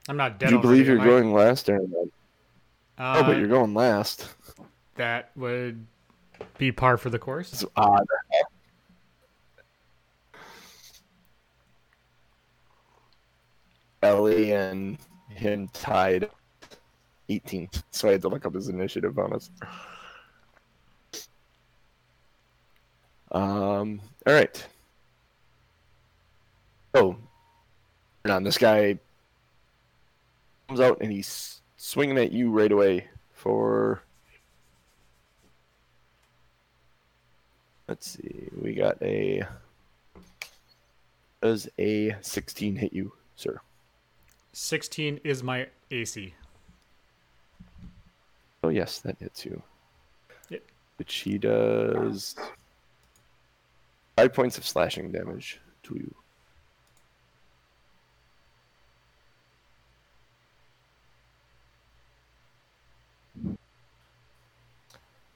I'm 0.08 0.16
not 0.16 0.38
dead. 0.38 0.48
Do 0.48 0.56
you 0.56 0.60
believe 0.60 0.86
you're 0.86 0.96
going 0.96 1.32
last, 1.32 1.68
Aaron? 1.68 1.92
Uh, 2.98 3.18
oh, 3.18 3.22
but 3.22 3.38
you're 3.38 3.48
going 3.48 3.74
last. 3.74 4.26
That 4.96 5.30
would 5.36 5.86
be 6.56 6.72
par 6.72 6.96
for 6.96 7.10
the 7.10 7.18
course. 7.18 7.52
It's 7.52 7.64
odd. 7.76 8.06
Ellie 14.02 14.52
and 14.52 14.98
him 15.28 15.68
tied 15.72 16.30
18. 17.28 17.68
So 17.90 18.08
I 18.08 18.12
had 18.12 18.22
to 18.22 18.28
look 18.28 18.46
up 18.46 18.54
his 18.54 18.68
initiative 18.68 19.14
bonus. 19.14 19.50
Um. 23.30 24.00
All 24.26 24.32
right. 24.32 24.66
Oh, 26.94 27.16
on 28.28 28.42
this 28.42 28.58
guy 28.58 28.98
comes 30.66 30.80
out 30.80 30.98
and 31.00 31.12
he's 31.12 31.60
swinging 31.76 32.18
at 32.18 32.32
you 32.32 32.50
right 32.50 32.72
away 32.72 33.06
for. 33.32 34.02
Let's 37.86 38.10
see. 38.10 38.48
We 38.60 38.74
got 38.74 39.00
a. 39.02 39.42
Does 41.40 41.68
a 41.78 42.16
16 42.20 42.76
hit 42.76 42.92
you, 42.92 43.12
sir? 43.36 43.60
16 44.52 45.20
is 45.24 45.42
my 45.42 45.66
AC. 45.90 46.34
Oh 48.62 48.68
yes, 48.68 48.98
that 49.00 49.16
hits 49.20 49.44
you. 49.44 49.62
Yep. 50.50 50.62
Which 50.96 51.14
he 51.16 51.38
does 51.38 52.34
five 54.16 54.34
points 54.34 54.58
of 54.58 54.66
slashing 54.66 55.12
damage 55.12 55.60
to 55.84 55.94
you. 55.94 56.14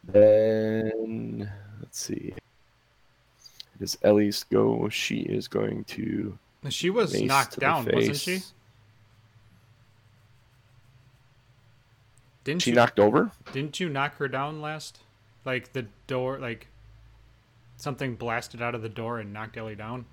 Then 0.05 1.51
let's 1.81 2.01
see. 2.01 2.35
Does 3.79 3.97
Ellie's 4.03 4.45
go? 4.45 4.89
She 4.89 5.21
is 5.21 5.49
going 5.49 5.85
to 5.85 6.39
She 6.69 6.91
was 6.91 7.21
knocked 7.21 7.59
down, 7.59 7.89
wasn't 7.93 8.17
she? 8.17 8.41
Didn't 12.45 12.63
She 12.63 12.71
you 12.71 12.77
knocked 12.77 12.99
over? 12.99 13.31
didn't 13.53 13.79
you 13.79 13.89
knock 13.89 14.17
her 14.17 14.29
down 14.29 14.61
last? 14.61 14.99
Like 15.45 15.73
the 15.73 15.87
door 16.07 16.39
like 16.39 16.69
something 17.77 18.15
blasted 18.17 18.61
out 18.63 18.75
of 18.75 18.83
the 18.83 18.89
door 18.89 19.19
and 19.19 19.33
knocked 19.33 19.57
Ellie 19.57 19.75
down? 19.75 20.07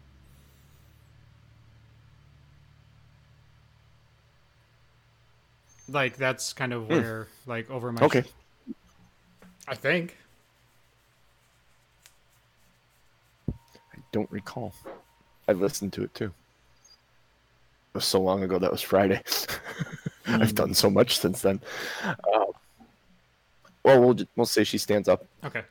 Like 5.87 6.17
that's 6.17 6.53
kind 6.53 6.73
of 6.73 6.87
where 6.87 7.27
like 7.47 7.69
over 7.69 7.91
my 7.91 7.99
Hmm. 7.99 8.05
Okay. 8.05 8.23
I 9.67 9.75
think. 9.75 10.17
I 13.49 13.97
don't 14.11 14.29
recall. 14.31 14.73
I 15.47 15.53
listened 15.53 15.93
to 15.93 16.03
it 16.03 16.13
too. 16.13 16.25
It 16.25 16.31
was 17.95 18.05
so 18.05 18.21
long 18.21 18.43
ago. 18.43 18.59
That 18.59 18.71
was 18.71 18.81
Friday. 18.81 19.21
I've 20.41 20.55
done 20.55 20.73
so 20.73 20.89
much 20.89 21.17
since 21.19 21.41
then. 21.41 21.59
Uh, 22.03 22.45
well, 23.83 24.01
we'll 24.01 24.17
we'll 24.35 24.45
say 24.45 24.63
she 24.63 24.77
stands 24.77 25.07
up 25.07 25.25
Okay. 25.43 25.63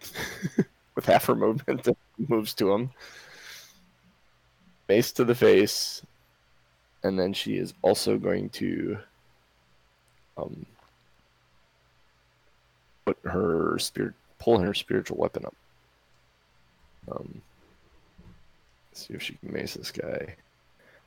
with 0.95 1.05
half 1.07 1.27
her 1.27 1.35
movement 1.35 1.87
and 1.87 1.97
moves 2.29 2.55
to 2.55 2.73
him. 2.73 2.91
face 4.87 5.13
to 5.13 5.25
the 5.25 5.35
face, 5.35 6.03
and 7.03 7.19
then 7.19 7.33
she 7.33 7.57
is 7.57 7.75
also 7.83 8.19
going 8.19 8.49
to 8.51 8.99
um 10.37 10.67
put 13.05 13.19
her 13.25 13.79
spirit 13.79 14.15
pull 14.39 14.59
her 14.59 14.75
spiritual 14.75 15.17
weapon 15.19 15.45
up. 15.45 15.55
Um, 17.11 17.43
see 18.93 19.15
if 19.15 19.23
she 19.23 19.35
can 19.35 19.53
mace 19.53 19.75
this 19.75 19.91
guy. 19.91 20.35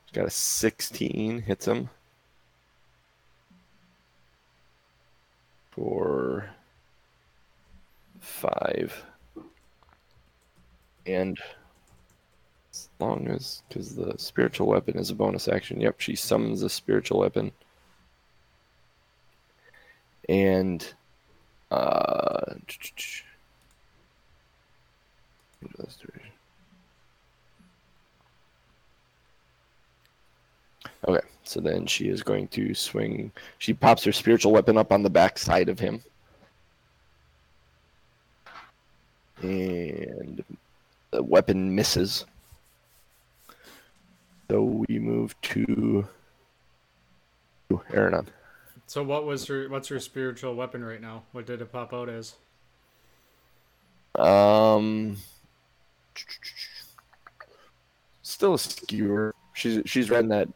She's 0.06 0.14
got 0.14 0.26
a 0.26 0.30
sixteen, 0.30 1.42
hits 1.42 1.66
him 1.68 1.90
for 5.72 6.50
five. 8.20 9.04
And 11.06 11.40
as 12.72 12.90
long 13.00 13.28
as, 13.28 13.64
because 13.68 13.96
the 13.96 14.14
spiritual 14.18 14.68
weapon 14.68 14.98
is 14.98 15.10
a 15.10 15.16
bonus 15.16 15.48
action, 15.48 15.82
yep, 15.82 16.00
she 16.00 16.16
summons 16.16 16.62
a 16.62 16.70
spiritual 16.70 17.20
weapon. 17.20 17.52
And, 20.30 20.94
uh, 21.72 22.54
okay, 31.08 31.28
So 31.44 31.60
then 31.60 31.86
she 31.86 32.08
is 32.08 32.24
going 32.24 32.48
to 32.50 32.74
swing. 32.74 33.32
She 33.58 33.74
pops 33.74 34.04
her 34.04 34.12
spiritual 34.12 34.52
weapon 34.52 34.78
up 34.78 34.92
on 34.92 35.04
the 35.04 35.10
back 35.10 35.38
side 35.38 35.70
of 35.70 35.80
him. 35.80 36.02
And 39.42 40.44
the 41.12 41.24
weapon 41.24 41.74
misses. 41.76 42.26
So 44.50 44.64
we 44.64 45.00
move 45.00 45.40
to 45.42 46.08
Aranon. 47.92 48.28
So 48.88 49.04
what 49.04 49.26
was 49.26 49.46
her? 49.48 49.70
What's 49.70 49.88
her 49.88 50.00
spiritual 50.00 50.56
weapon 50.56 50.84
right 50.84 51.02
now? 51.02 51.24
What 51.32 51.46
did 51.46 51.62
it 51.62 51.72
pop 51.72 51.94
out 51.94 52.10
as? 52.10 52.36
Um, 54.20 55.18
still 58.22 58.56
a 58.56 58.60
skewer. 58.60 59.34
She's 59.54 59.82
she's 59.86 60.10
read 60.10 60.28
that 60.30 60.50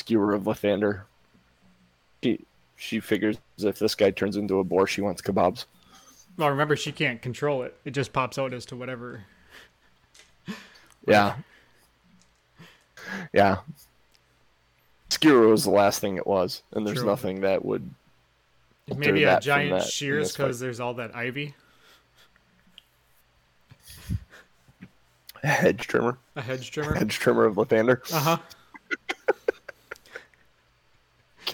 skewer 0.00 0.34
of 0.34 0.42
Lathander. 0.44 1.02
She 2.22 2.40
she 2.76 2.98
figures 3.00 3.36
if 3.58 3.78
this 3.78 3.94
guy 3.94 4.10
turns 4.10 4.36
into 4.36 4.58
a 4.58 4.64
boar, 4.64 4.86
she 4.86 5.00
wants 5.00 5.22
kebabs. 5.22 5.66
Well, 6.36 6.48
remember 6.50 6.74
she 6.76 6.92
can't 6.92 7.20
control 7.20 7.62
it. 7.62 7.76
It 7.84 7.90
just 7.92 8.12
pops 8.12 8.38
out 8.38 8.52
as 8.54 8.64
to 8.66 8.76
whatever. 8.76 9.24
Yeah. 11.06 11.36
Yeah. 13.32 13.58
Skewer 15.10 15.48
was 15.48 15.64
the 15.64 15.70
last 15.70 16.00
thing 16.00 16.16
it 16.16 16.26
was, 16.26 16.62
and 16.72 16.86
there's 16.86 16.98
True. 16.98 17.06
nothing 17.06 17.40
that 17.42 17.64
would 17.64 17.88
Maybe 18.96 19.24
a 19.24 19.38
giant 19.40 19.84
shears 19.84 20.32
because 20.32 20.58
there's 20.60 20.80
all 20.80 20.94
that 20.94 21.14
ivy. 21.14 21.54
A 25.42 25.46
hedge 25.48 25.86
trimmer, 25.86 26.18
A 26.36 26.42
hedge 26.42 26.70
trimmer. 26.70 26.94
hedge 26.94 27.18
trimmer 27.18 27.44
of 27.46 27.56
Lathander. 27.56 28.00
Uh 28.12 28.18
huh. 28.18 28.38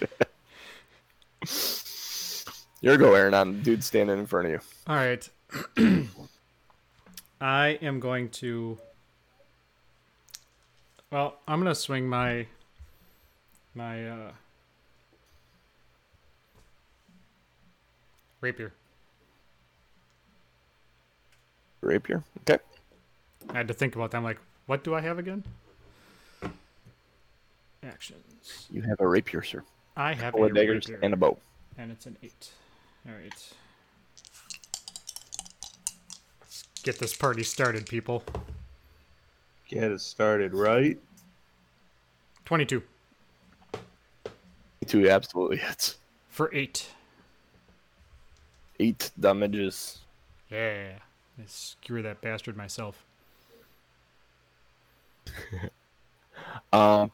Your 2.81 2.97
go, 2.97 3.13
Aaron. 3.13 3.61
Dude 3.61 3.83
standing 3.83 4.19
in 4.19 4.25
front 4.25 4.47
of 4.47 4.51
you. 4.53 4.59
All 4.87 4.95
right. 4.95 5.27
I 7.41 7.79
am 7.81 7.99
going 7.99 8.29
to. 8.29 8.77
Well, 11.11 11.37
I'm 11.47 11.59
gonna 11.59 11.75
swing 11.75 12.07
my 12.07 12.47
my 13.73 14.07
uh, 14.09 14.31
rapier. 18.41 18.73
Rapier. 21.81 22.23
Okay. 22.41 22.61
I 23.49 23.57
had 23.57 23.67
to 23.69 23.73
think 23.73 23.95
about 23.95 24.11
that. 24.11 24.17
I'm 24.17 24.23
like, 24.23 24.39
what 24.65 24.83
do 24.83 24.93
I 24.93 25.01
have 25.01 25.19
again? 25.19 25.43
Actions. 27.83 28.67
You 28.69 28.81
have 28.81 28.99
a 28.99 29.07
rapier, 29.07 29.43
sir. 29.43 29.63
I 29.97 30.13
have 30.13 30.33
Full 30.33 30.43
a 30.43 30.45
of 30.47 30.53
daggers 30.53 30.87
rapier, 30.87 30.99
and 31.03 31.13
a 31.13 31.17
bow. 31.17 31.37
and 31.77 31.91
it's 31.91 32.05
an 32.05 32.15
eight. 32.21 32.51
All 33.07 33.13
right. 33.15 33.53
Let's 36.41 36.63
get 36.83 36.99
this 36.99 37.15
party 37.15 37.41
started, 37.43 37.87
people. 37.87 38.23
Get 39.67 39.91
it 39.91 39.99
started, 40.01 40.53
right? 40.53 40.99
Twenty-two 42.45 42.83
Two 44.85 45.09
absolutely 45.09 45.57
hits. 45.57 45.97
for 46.29 46.53
eight. 46.53 46.87
Eight 48.79 49.09
damages. 49.19 49.99
Yeah. 50.51 50.91
I 51.39 51.43
skewer 51.47 52.01
that 52.03 52.21
bastard 52.21 52.55
myself. 52.55 53.03
Um, 56.71 57.11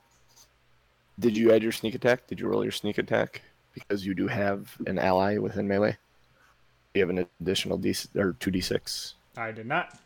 did 1.20 1.38
you 1.38 1.54
add 1.54 1.64
your 1.64 1.72
sneak 1.72 1.96
attack? 1.96 2.28
Did 2.28 2.40
you 2.40 2.48
roll 2.48 2.64
your 2.64 2.72
sneak 2.72 2.98
attack? 2.98 3.42
Because 3.74 4.06
you 4.06 4.14
do 4.14 4.28
have 4.28 4.76
an 4.86 5.00
ally 5.00 5.38
within 5.38 5.68
melee. 5.68 5.98
You 6.94 7.02
have 7.02 7.10
an 7.10 7.26
additional 7.42 7.78
D 7.78 7.96
or 8.16 8.34
two 8.40 8.52
D 8.52 8.62
six. 8.62 9.16
I 9.36 9.52
did 9.52 9.66
not. 9.66 9.98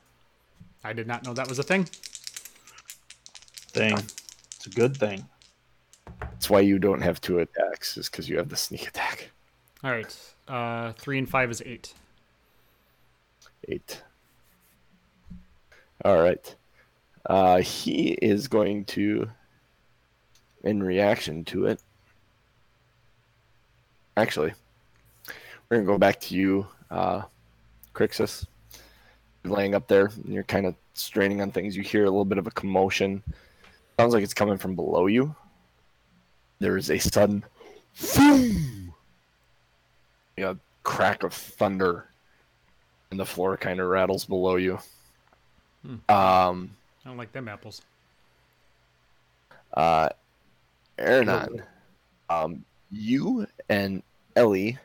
I 0.83 0.93
did 0.93 1.07
not 1.07 1.25
know 1.25 1.33
that 1.33 1.49
was 1.49 1.59
a 1.59 1.63
thing. 1.63 1.83
Thing. 3.73 3.93
It's 4.55 4.67
a 4.67 4.69
good 4.69 4.95
thing. 4.95 5.27
That's 6.21 6.49
why 6.49 6.61
you 6.61 6.79
don't 6.79 7.01
have 7.01 7.19
two 7.19 7.39
attacks, 7.39 7.97
is 7.97 8.09
because 8.09 8.29
you 8.29 8.37
have 8.37 8.47
the 8.47 8.55
sneak 8.55 8.87
attack. 8.87 9.31
All 9.83 9.91
right. 9.91 10.15
Uh, 10.47 10.93
three 10.93 11.17
and 11.17 11.29
five 11.29 11.51
is 11.51 11.61
eight. 11.65 11.93
Eight. 13.67 14.01
All 16.05 16.21
right. 16.21 16.55
Uh, 17.25 17.57
he 17.57 18.11
is 18.21 18.47
going 18.47 18.85
to, 18.85 19.29
in 20.63 20.81
reaction 20.81 21.43
to 21.45 21.65
it. 21.67 21.81
Actually, 24.15 24.53
we're 25.69 25.77
gonna 25.77 25.85
go 25.87 25.97
back 25.97 26.19
to 26.21 26.35
you, 26.35 26.67
uh, 26.89 27.21
Crixus. 27.93 28.45
You're 29.43 29.53
laying 29.53 29.75
up 29.75 29.87
there, 29.87 30.07
and 30.07 30.33
you're 30.33 30.43
kind 30.43 30.65
of 30.65 30.75
straining 30.93 31.41
on 31.41 31.51
things. 31.51 31.75
You 31.77 31.83
hear 31.83 32.03
a 32.03 32.09
little 32.09 32.25
bit 32.25 32.37
of 32.37 32.47
a 32.47 32.51
commotion. 32.51 33.21
Sounds 33.99 34.13
like 34.13 34.23
it's 34.23 34.33
coming 34.33 34.57
from 34.57 34.75
below 34.75 35.05
you. 35.07 35.35
There 36.59 36.77
is 36.77 36.89
a 36.89 36.97
sudden, 36.97 37.43
boom, 38.15 38.93
a 40.39 40.57
crack 40.83 41.23
of 41.23 41.33
thunder 41.33 42.09
and 43.11 43.19
the 43.19 43.25
floor 43.25 43.57
kind 43.57 43.79
of 43.79 43.87
rattles 43.87 44.25
below 44.25 44.55
you. 44.55 44.79
Um, 45.85 45.99
I 46.09 47.05
don't 47.05 47.17
like 47.17 47.31
them 47.31 47.47
apples. 47.47 47.81
uh, 49.75 50.09
Aranon, 50.99 51.61
um, 52.29 52.65
you 52.91 53.47
and 53.69 54.01
Ellie 54.35 54.77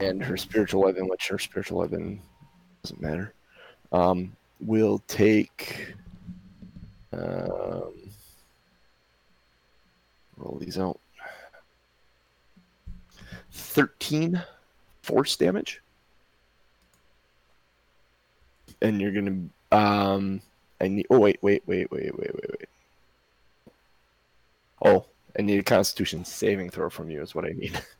and 0.00 0.22
her 0.22 0.36
spiritual 0.36 0.82
weapon, 0.82 1.08
which 1.08 1.28
her 1.28 1.38
spiritual 1.38 1.78
weapon 1.78 2.20
doesn't 2.82 3.00
matter, 3.00 3.34
um, 3.92 4.36
will 4.60 4.98
take. 5.06 5.94
Um, 7.12 7.92
roll 10.36 10.58
these 10.60 10.78
out. 10.78 11.00
13 13.50 14.42
force 15.02 15.36
damage. 15.36 15.82
And 18.80 19.00
you're 19.00 19.12
gonna 19.12 19.48
um 19.72 20.40
I 20.80 20.88
need 20.88 21.06
oh 21.10 21.18
wait, 21.18 21.38
wait, 21.42 21.62
wait, 21.66 21.90
wait, 21.90 22.16
wait, 22.16 22.34
wait, 22.34 22.50
wait. 22.50 22.68
Oh, 24.84 25.06
I 25.38 25.42
need 25.42 25.58
a 25.58 25.62
constitution 25.62 26.24
saving 26.24 26.70
throw 26.70 26.88
from 26.90 27.10
you 27.10 27.20
is 27.22 27.34
what 27.34 27.44
I 27.44 27.50
need. 27.50 27.80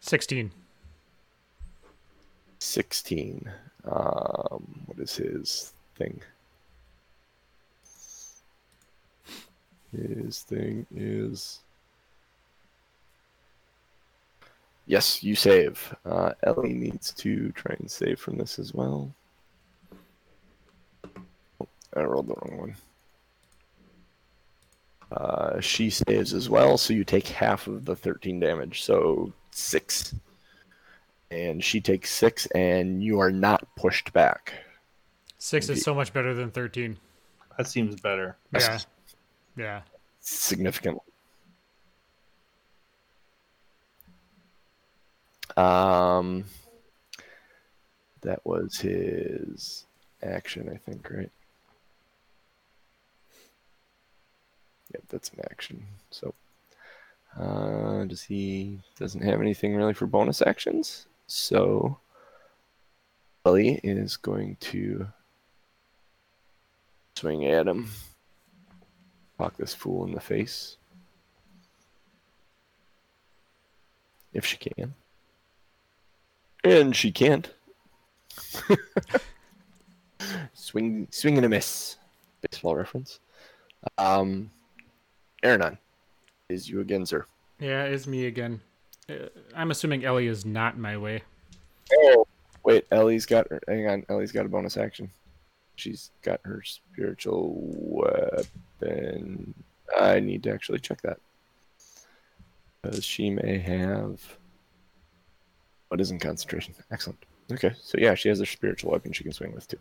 Sixteen. 0.00 0.50
16. 2.58 3.50
Um 3.84 4.82
what 4.86 4.98
is 4.98 5.16
his 5.16 5.72
thing? 5.96 6.20
His 9.92 10.40
thing 10.42 10.86
is 10.94 11.60
Yes, 14.86 15.22
you 15.22 15.34
save. 15.34 15.94
Uh, 16.04 16.32
Ellie 16.42 16.72
needs 16.74 17.12
to 17.14 17.50
try 17.52 17.74
and 17.78 17.90
save 17.90 18.18
from 18.18 18.36
this 18.36 18.58
as 18.58 18.74
well. 18.74 19.14
I 21.96 22.02
rolled 22.02 22.28
the 22.28 22.34
wrong 22.34 22.58
one. 22.58 22.76
Uh, 25.10 25.60
she 25.60 25.90
saves 25.90 26.32
as 26.32 26.48
well, 26.48 26.78
so 26.78 26.94
you 26.94 27.04
take 27.04 27.28
half 27.28 27.66
of 27.66 27.84
the 27.84 27.94
13 27.94 28.40
damage, 28.40 28.82
so 28.82 29.32
six. 29.50 30.14
And 31.30 31.62
she 31.62 31.80
takes 31.80 32.10
six, 32.10 32.46
and 32.46 33.02
you 33.02 33.20
are 33.20 33.30
not 33.30 33.66
pushed 33.76 34.12
back. 34.12 34.54
Six 35.38 35.68
is 35.68 35.82
so 35.82 35.94
much 35.94 36.12
better 36.12 36.34
than 36.34 36.50
thirteen. 36.50 36.98
That 37.58 37.66
seems 37.66 38.00
better. 38.00 38.36
Yeah. 38.52 38.78
Yeah. 39.56 39.80
significantly. 40.20 41.00
Um, 45.56 46.44
that 48.20 48.40
was 48.44 48.78
his 48.78 49.84
action, 50.22 50.68
I 50.72 50.76
think, 50.88 51.10
right? 51.10 51.30
Yep, 54.92 55.02
that's 55.08 55.30
an 55.30 55.40
action. 55.50 55.86
So, 56.10 56.34
uh, 57.38 58.04
does 58.04 58.22
he 58.22 58.80
doesn't 58.98 59.22
have 59.22 59.40
anything 59.40 59.74
really 59.74 59.94
for 59.94 60.06
bonus 60.06 60.42
actions? 60.42 61.06
So, 61.26 61.98
Ellie 63.46 63.80
is 63.82 64.16
going 64.16 64.56
to 64.60 65.06
swing 67.16 67.44
at 67.46 67.66
him. 67.66 67.88
Fuck 69.38 69.56
this 69.56 69.74
fool 69.74 70.04
in 70.04 70.12
the 70.12 70.20
face. 70.20 70.76
If 74.32 74.46
she 74.46 74.56
can. 74.56 74.94
And 76.64 76.94
she 76.94 77.10
can't. 77.10 77.50
swing, 80.54 81.08
swing 81.10 81.36
and 81.36 81.46
a 81.46 81.48
miss. 81.48 81.96
Baseball 82.40 82.76
reference. 82.76 83.18
Um, 83.98 84.50
Aaron, 85.42 85.78
is 86.48 86.68
you 86.68 86.80
again, 86.80 87.04
sir. 87.04 87.26
Yeah, 87.58 87.84
it's 87.84 88.06
me 88.06 88.26
again. 88.26 88.60
Uh, 89.08 89.28
I'm 89.54 89.70
assuming 89.70 90.04
Ellie 90.04 90.28
is 90.28 90.44
not 90.44 90.78
my 90.78 90.96
way. 90.96 91.22
Oh, 91.92 92.26
wait, 92.64 92.86
Ellie's 92.90 93.26
got 93.26 93.48
her. 93.50 93.60
Hang 93.66 93.88
on, 93.88 94.06
Ellie's 94.08 94.32
got 94.32 94.46
a 94.46 94.48
bonus 94.48 94.76
action. 94.76 95.10
She's 95.76 96.10
got 96.22 96.40
her 96.44 96.62
spiritual 96.62 97.54
weapon. 97.56 99.54
I 99.98 100.20
need 100.20 100.42
to 100.44 100.52
actually 100.52 100.78
check 100.78 101.02
that. 101.02 101.18
Because 102.82 103.04
she 103.04 103.30
may 103.30 103.58
have. 103.58 104.20
What 105.88 106.00
is 106.00 106.10
in 106.10 106.18
concentration? 106.18 106.74
Excellent. 106.90 107.18
Okay, 107.50 107.72
so 107.80 107.98
yeah, 107.98 108.14
she 108.14 108.28
has 108.28 108.38
her 108.38 108.46
spiritual 108.46 108.92
weapon 108.92 109.12
she 109.12 109.24
can 109.24 109.32
swing 109.32 109.52
with 109.52 109.68
too. 109.68 109.78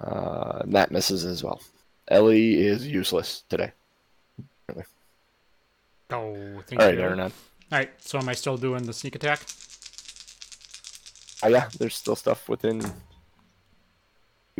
Uh, 0.00 0.62
that 0.66 0.90
misses 0.90 1.24
as 1.24 1.42
well. 1.42 1.60
Ellie 2.08 2.60
is 2.60 2.86
useless 2.86 3.44
today. 3.48 3.72
Oh, 6.10 6.34
thank 6.66 6.80
All 6.80 6.88
right, 6.88 6.94
you. 6.96 7.02
Aaron. 7.02 7.20
on. 7.20 7.32
All 7.72 7.78
right, 7.78 7.90
so 7.98 8.18
am 8.18 8.28
I 8.28 8.32
still 8.32 8.56
doing 8.56 8.82
the 8.84 8.92
sneak 8.92 9.14
attack? 9.14 9.40
Oh, 11.42 11.48
yeah, 11.48 11.68
there's 11.78 11.94
still 11.94 12.16
stuff 12.16 12.48
within. 12.48 12.82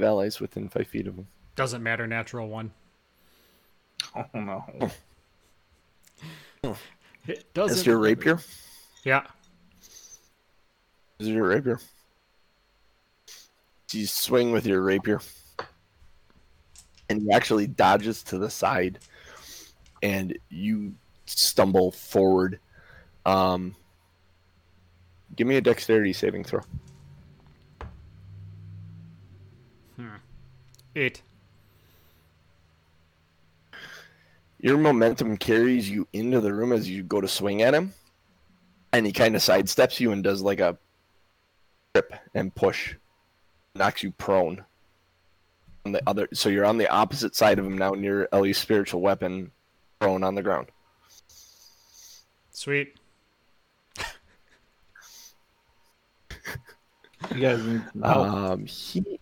Allies 0.00 0.40
within 0.40 0.68
five 0.70 0.86
feet 0.86 1.06
of 1.06 1.16
them. 1.16 1.26
Doesn't 1.56 1.82
matter, 1.82 2.06
natural 2.06 2.48
one. 2.48 2.70
Oh 4.14 4.24
no. 4.34 4.64
It 7.26 7.52
doesn't. 7.52 7.78
Is 7.78 7.86
your 7.86 7.98
rapier? 7.98 8.40
Yeah. 9.04 9.24
Is 11.18 11.28
it 11.28 11.32
your 11.32 11.48
rapier? 11.48 11.78
You 13.92 14.06
swing 14.06 14.52
with 14.52 14.66
your 14.66 14.80
rapier, 14.80 15.20
and 17.10 17.20
he 17.20 17.30
actually 17.30 17.66
dodges 17.66 18.22
to 18.24 18.38
the 18.38 18.48
side, 18.48 19.00
and 20.02 20.38
you 20.48 20.94
stumble 21.26 21.92
forward. 21.92 22.58
Um, 23.26 23.74
give 25.36 25.46
me 25.46 25.56
a 25.56 25.60
dexterity 25.60 26.12
saving 26.12 26.44
throw. 26.44 26.62
Eight. 30.96 31.22
Your 34.60 34.76
momentum 34.76 35.36
carries 35.36 35.88
you 35.88 36.06
into 36.12 36.40
the 36.40 36.52
room 36.52 36.72
as 36.72 36.88
you 36.88 37.02
go 37.02 37.20
to 37.20 37.28
swing 37.28 37.62
at 37.62 37.74
him, 37.74 37.94
and 38.92 39.06
he 39.06 39.12
kind 39.12 39.34
of 39.34 39.40
sidesteps 39.40 40.00
you 40.00 40.12
and 40.12 40.22
does 40.22 40.42
like 40.42 40.60
a 40.60 40.76
trip 41.94 42.12
and 42.34 42.54
push, 42.54 42.96
knocks 43.74 44.02
you 44.02 44.10
prone. 44.10 44.64
On 45.86 45.92
the 45.92 46.02
other, 46.06 46.28
so 46.34 46.50
you're 46.50 46.66
on 46.66 46.76
the 46.76 46.90
opposite 46.90 47.34
side 47.34 47.58
of 47.58 47.64
him 47.64 47.78
now, 47.78 47.92
near 47.92 48.28
Ellie's 48.32 48.58
spiritual 48.58 49.00
weapon, 49.00 49.50
prone 50.00 50.24
on 50.24 50.34
the 50.34 50.42
ground. 50.42 50.68
Sweet. 52.50 52.96
You 57.34 57.40
guys 57.40 57.62
need 57.64 57.82
some 57.92 58.02
help. 58.02 58.26
Um, 58.28 58.66
he 58.66 59.20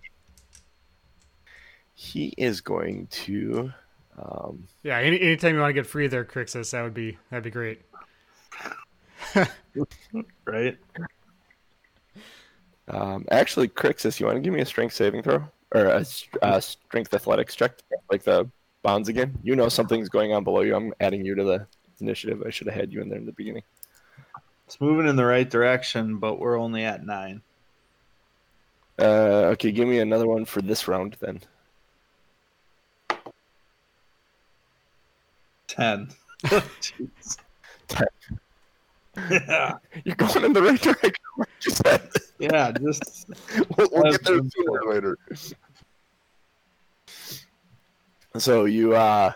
he 1.95 2.33
is 2.39 2.61
going 2.61 3.09
to. 3.09 3.73
Um, 4.17 4.67
Yeah. 4.83 4.99
Any, 4.99 5.21
anytime 5.21 5.55
you 5.55 5.61
want 5.61 5.71
to 5.71 5.75
get 5.75 5.87
free 5.87 6.07
there, 6.07 6.25
Crixus, 6.25 6.71
that 6.71 6.83
would 6.83 6.95
be 6.95 7.19
that'd 7.31 7.45
be 7.45 7.51
great. 7.51 7.83
right? 10.47 10.79
um, 12.89 13.27
actually, 13.31 13.69
Crixus, 13.69 14.19
you 14.21 14.27
want 14.27 14.37
to 14.37 14.41
give 14.41 14.55
me 14.55 14.61
a 14.61 14.67
strength 14.67 14.95
saving 14.95 15.23
throw 15.23 15.45
or 15.75 16.05
a 16.43 16.63
strength 16.63 17.13
athletics 17.13 17.55
check, 17.55 17.79
like 18.11 18.23
the 18.23 18.49
bonds 18.83 19.09
again? 19.09 19.39
You 19.43 19.57
know 19.57 19.69
something's 19.69 20.09
going 20.09 20.33
on 20.33 20.45
below 20.45 20.61
you. 20.61 20.75
I'm 20.75 20.93
adding 21.01 21.25
you 21.25 21.35
to 21.35 21.45
the 21.45 21.67
initiative. 22.01 22.43
I 22.47 22.51
should 22.51 22.67
have 22.69 22.77
had 22.77 22.93
you 22.93 23.01
in 23.01 23.09
there 23.09 23.19
in 23.19 23.27
the 23.27 23.33
beginning. 23.33 23.63
It's 24.67 24.81
moving 24.81 25.09
in 25.09 25.17
the 25.17 25.25
right 25.25 25.49
direction, 25.49 26.19
but 26.19 26.39
we're 26.39 26.59
only 26.59 26.85
at 26.85 27.05
nine. 27.05 27.43
Uh, 28.99 29.53
okay, 29.53 29.73
give 29.73 29.89
me 29.89 30.01
another 30.01 30.27
one 30.27 30.45
for 30.45 30.61
this 30.61 30.89
round 30.89 31.17
then. 31.21 31.41
Ten. 35.69 36.09
Jeez. 36.45 37.39
Ten. 37.87 38.07
yeah, 39.31 39.75
You're 40.05 40.17
going 40.17 40.45
in 40.45 40.53
the 40.53 40.63
right 40.63 40.81
direction. 40.81 41.13
Like 41.39 41.49
you 41.65 41.71
said. 41.71 42.11
yeah. 42.39 42.73
Just 42.73 43.31
we'll, 43.77 43.89
we'll 43.93 44.13
get 44.13 44.25
there 44.25 44.41
sooner 44.41 44.81
or 44.83 44.95
later. 44.95 45.19
So 48.37 48.67
you 48.67 48.95
uh 48.95 49.33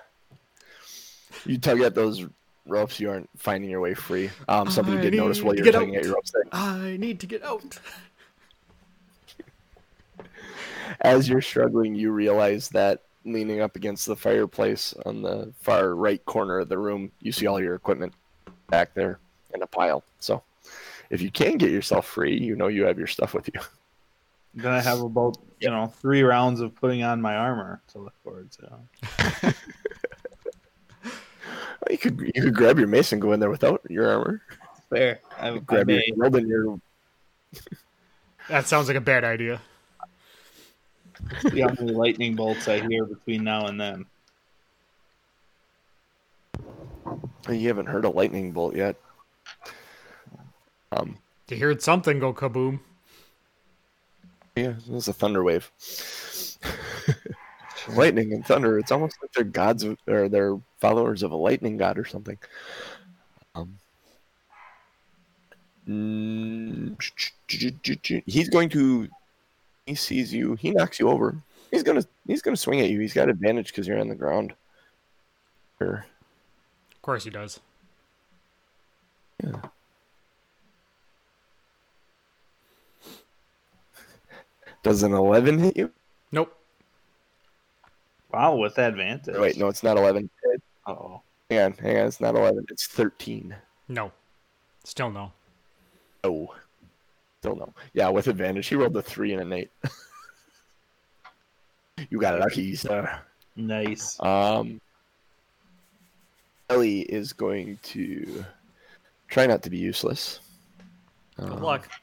you 1.44 1.58
tug 1.58 1.80
at 1.80 1.94
those 1.94 2.26
ropes, 2.66 3.00
you 3.00 3.10
aren't 3.10 3.28
finding 3.36 3.70
your 3.70 3.80
way 3.80 3.94
free. 3.94 4.30
Um 4.48 4.70
somebody 4.70 4.98
I 4.98 5.00
did 5.02 5.14
notice 5.14 5.42
while 5.42 5.54
you 5.54 5.64
were 5.64 5.72
tugging 5.72 5.96
out. 5.96 6.00
at 6.00 6.04
your 6.04 6.14
ropes 6.14 6.32
I 6.52 6.96
need 6.98 7.20
to 7.20 7.26
get 7.26 7.42
out. 7.42 7.78
as 11.00 11.28
you're 11.28 11.40
struggling 11.40 11.94
you 11.94 12.12
realize 12.12 12.68
that 12.68 13.02
leaning 13.24 13.60
up 13.60 13.76
against 13.76 14.06
the 14.06 14.16
fireplace 14.16 14.94
on 15.06 15.22
the 15.22 15.52
far 15.60 15.94
right 15.94 16.24
corner 16.24 16.58
of 16.58 16.68
the 16.68 16.78
room, 16.78 17.10
you 17.20 17.32
see 17.32 17.46
all 17.46 17.60
your 17.60 17.74
equipment 17.74 18.12
back 18.68 18.94
there 18.94 19.18
in 19.54 19.62
a 19.62 19.66
pile. 19.66 20.02
So 20.18 20.42
if 21.10 21.20
you 21.20 21.30
can 21.30 21.56
get 21.56 21.70
yourself 21.70 22.06
free, 22.06 22.36
you 22.36 22.56
know 22.56 22.68
you 22.68 22.84
have 22.84 22.98
your 22.98 23.06
stuff 23.06 23.34
with 23.34 23.48
you. 23.52 23.60
then 24.54 24.72
I 24.72 24.80
have 24.80 25.00
about 25.00 25.38
you 25.60 25.70
know 25.70 25.86
three 25.86 26.22
rounds 26.22 26.60
of 26.60 26.74
putting 26.74 27.02
on 27.02 27.20
my 27.20 27.36
armor 27.36 27.82
to 27.92 27.98
look 27.98 28.14
forward 28.22 28.50
to. 28.52 29.54
You 31.90 31.98
could 31.98 32.20
you 32.34 32.42
could 32.42 32.54
grab 32.54 32.78
your 32.78 32.88
mace 32.88 33.12
and 33.12 33.20
go 33.20 33.32
in 33.32 33.40
there 33.40 33.50
without 33.50 33.82
your 33.90 34.08
armor. 34.08 34.40
There, 34.88 35.20
I, 35.38 35.48
I 35.48 35.58
Grab 35.58 35.90
your 35.90 35.98
may. 35.98 36.04
shield 36.06 36.36
and 36.36 36.48
your 36.48 36.80
That 38.48 38.66
sounds 38.66 38.88
like 38.88 38.96
a 38.96 39.00
bad 39.00 39.24
idea. 39.24 39.60
see 41.50 41.60
how 41.60 41.68
many 41.68 41.92
lightning 41.92 42.34
bolts 42.34 42.66
I 42.66 42.80
hear 42.86 43.04
between 43.04 43.44
now 43.44 43.66
and 43.66 43.78
then. 43.80 44.06
You 47.50 47.68
haven't 47.68 47.86
heard 47.86 48.04
a 48.06 48.10
lightning 48.10 48.52
bolt 48.52 48.74
yet. 48.74 48.96
Um, 50.92 51.18
You 51.48 51.58
heard 51.58 51.82
something 51.82 52.20
go 52.20 52.32
kaboom. 52.32 52.80
Yeah, 54.56 54.74
it 54.86 54.88
was 54.88 55.08
a 55.08 55.12
thunder 55.12 55.42
wave. 55.42 55.70
lightning 57.88 58.32
and 58.32 58.46
thunder. 58.46 58.78
It's 58.78 58.92
almost 58.92 59.16
like 59.22 59.32
they're 59.32 59.44
gods 59.44 59.84
or 60.06 60.28
they're 60.28 60.58
followers 60.80 61.22
of 61.22 61.32
a 61.32 61.36
lightning 61.36 61.76
god 61.76 61.98
or 61.98 62.04
something. 62.04 62.38
Um, 63.54 63.78
mm, 65.88 68.22
he's 68.26 68.48
going 68.48 68.68
to. 68.70 69.08
He 69.86 69.94
sees 69.94 70.32
you. 70.32 70.54
He 70.54 70.70
knocks 70.70 71.00
you 71.00 71.08
over. 71.08 71.36
He's 71.70 71.82
gonna. 71.82 72.04
He's 72.26 72.42
gonna 72.42 72.56
swing 72.56 72.80
at 72.80 72.90
you. 72.90 73.00
He's 73.00 73.14
got 73.14 73.28
advantage 73.28 73.68
because 73.68 73.86
you're 73.86 73.98
on 73.98 74.08
the 74.08 74.14
ground. 74.14 74.54
Sure. 75.78 76.06
Of 76.94 77.02
course 77.02 77.24
he 77.24 77.30
does. 77.30 77.60
Does 84.82 85.02
an 85.02 85.12
eleven 85.12 85.58
hit 85.58 85.76
you? 85.76 85.90
Nope. 86.32 86.56
Wow, 88.32 88.56
with 88.56 88.78
advantage. 88.78 89.36
Wait, 89.36 89.56
no, 89.58 89.68
it's 89.68 89.82
not 89.82 89.96
eleven. 89.96 90.28
Oh, 90.86 91.20
Hang 91.50 91.60
on, 91.60 91.72
hang 91.74 91.98
on. 91.98 92.06
It's 92.06 92.20
not 92.20 92.34
11. 92.34 92.64
It's 92.70 92.86
13. 92.86 93.54
No. 93.88 94.10
Still 94.84 95.10
no. 95.10 95.30
Oh. 96.24 96.54
Still 97.40 97.56
no. 97.56 97.74
Yeah, 97.92 98.08
with 98.08 98.26
advantage. 98.26 98.68
He 98.68 98.74
rolled 98.74 98.96
a 98.96 99.02
3 99.02 99.34
and 99.34 99.42
an 99.42 99.52
8. 99.52 99.70
you 102.10 102.18
got 102.18 102.38
lucky, 102.40 102.74
sir. 102.74 103.20
nice. 103.54 104.18
Um, 104.20 104.80
Ellie 106.70 107.02
is 107.02 107.34
going 107.34 107.78
to 107.82 108.46
try 109.28 109.46
not 109.46 109.62
to 109.64 109.68
be 109.70 109.76
useless. 109.78 110.40
Good 111.36 111.50
Um, 111.50 111.62
luck. 111.62 111.86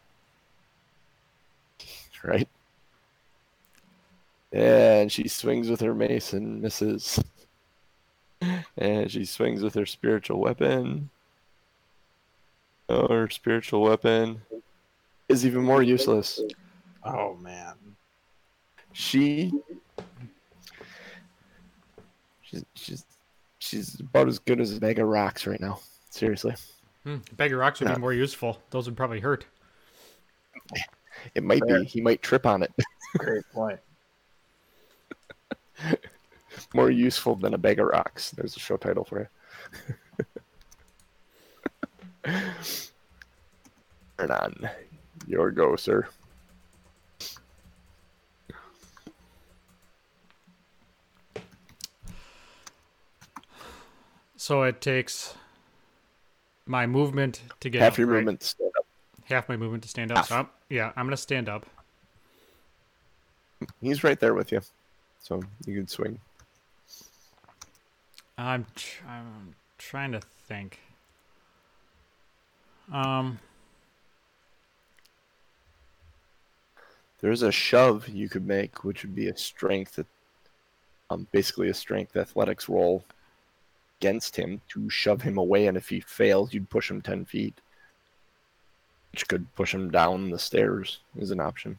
Right? 2.24 2.48
And 4.52 5.12
she 5.12 5.28
swings 5.28 5.70
with 5.70 5.82
her 5.82 5.94
mace 5.94 6.34
and 6.34 6.62
misses. 6.62 7.22
And 8.78 9.12
she 9.12 9.26
swings 9.26 9.62
with 9.62 9.76
her 9.76 9.86
spiritual 9.86 10.40
weapon. 10.40 11.10
Oh, 12.88 13.08
her 13.08 13.30
spiritual 13.30 13.82
weapon 13.82 14.42
is 15.28 15.46
even 15.46 15.64
more 15.64 15.84
useless. 15.84 16.40
Oh 17.04 17.36
man. 17.36 17.76
She 18.94 19.52
she's 22.42 22.66
she's 22.74 23.06
she's 23.60 24.00
about 24.00 24.28
as 24.28 24.40
good 24.40 24.60
as 24.60 24.76
a 24.76 24.80
bag 24.80 24.98
of 25.00 25.08
rocks 25.08 25.46
right 25.46 25.60
now. 25.62 25.80
Seriously. 26.10 26.56
Hmm. 27.04 27.18
Bag 27.38 27.54
of 27.54 27.60
rocks 27.60 27.80
would 27.80 27.90
Yeah. 27.90 27.96
be 27.96 28.02
more 28.02 28.14
useful. 28.14 28.60
Those 28.72 28.88
would 28.88 28.98
probably 28.98 29.20
hurt. 29.20 29.46
It 31.36 31.44
might 31.44 31.62
Fair. 31.68 31.82
be. 31.82 31.86
He 31.86 32.02
might 32.02 32.22
trip 32.22 32.46
on 32.46 32.64
it. 32.64 32.72
Great 33.18 33.44
point. 33.54 33.80
More 36.74 36.90
useful 36.90 37.36
than 37.36 37.54
a 37.54 37.58
bag 37.58 37.80
of 37.80 37.88
rocks. 37.88 38.32
There's 38.32 38.56
a 38.56 38.60
show 38.60 38.78
title 38.78 39.04
for 39.04 39.20
you. 39.20 39.28
Turn 44.18 44.32
on. 44.32 44.70
Your 45.28 45.52
go, 45.52 45.76
sir. 45.76 46.08
So 54.36 54.64
it 54.64 54.82
takes 54.82 55.36
my 56.66 56.88
movement 56.88 57.42
to 57.60 57.70
get 57.70 57.82
Half 57.82 57.94
up, 57.94 57.98
your 58.00 58.08
right? 58.08 58.16
movement 58.18 58.40
to 58.40 58.48
stand 58.48 58.72
up. 58.80 58.86
Half 59.26 59.50
my 59.50 59.58
movement 59.58 59.84
to 59.84 59.90
stand 59.90 60.12
up. 60.12 60.26
So 60.26 60.36
I'm, 60.36 60.48
yeah, 60.70 60.92
I'm 60.96 61.06
gonna 61.06 61.18
stand 61.18 61.50
up. 61.50 61.66
He's 63.82 64.04
right 64.04 64.20
there 64.20 64.34
with 64.34 64.52
you. 64.52 64.62
So 65.20 65.42
you 65.66 65.76
can 65.76 65.88
swing. 65.88 66.20
I'm 68.38 68.66
tr- 68.76 69.06
I'm 69.08 69.56
trying 69.78 70.14
to 70.14 70.22
think. 70.22 70.80
Um, 72.92 73.40
There's 77.22 77.44
a 77.44 77.52
shove 77.52 78.08
you 78.08 78.30
could 78.30 78.48
make, 78.48 78.84
which 78.84 79.04
would 79.04 79.14
be 79.14 79.28
a 79.28 79.38
strength, 79.38 80.00
um, 81.10 81.28
basically 81.32 81.70
a 81.70 81.74
strength 81.74 82.16
athletics 82.16 82.70
roll 82.70 83.04
against 84.00 84.38
him 84.38 84.62
to 84.70 84.90
shove 84.90 85.22
him 85.22 85.38
away. 85.38 85.68
And 85.68 85.76
if 85.76 85.90
he 85.90 86.00
fails, 86.00 86.54
you'd 86.54 86.70
push 86.70 86.90
him 86.90 87.02
10 87.02 87.26
feet, 87.26 87.60
which 89.12 89.28
could 89.28 89.54
push 89.56 89.74
him 89.74 89.92
down 89.92 90.30
the 90.30 90.40
stairs, 90.40 91.00
is 91.18 91.32
an 91.32 91.42
option 91.42 91.78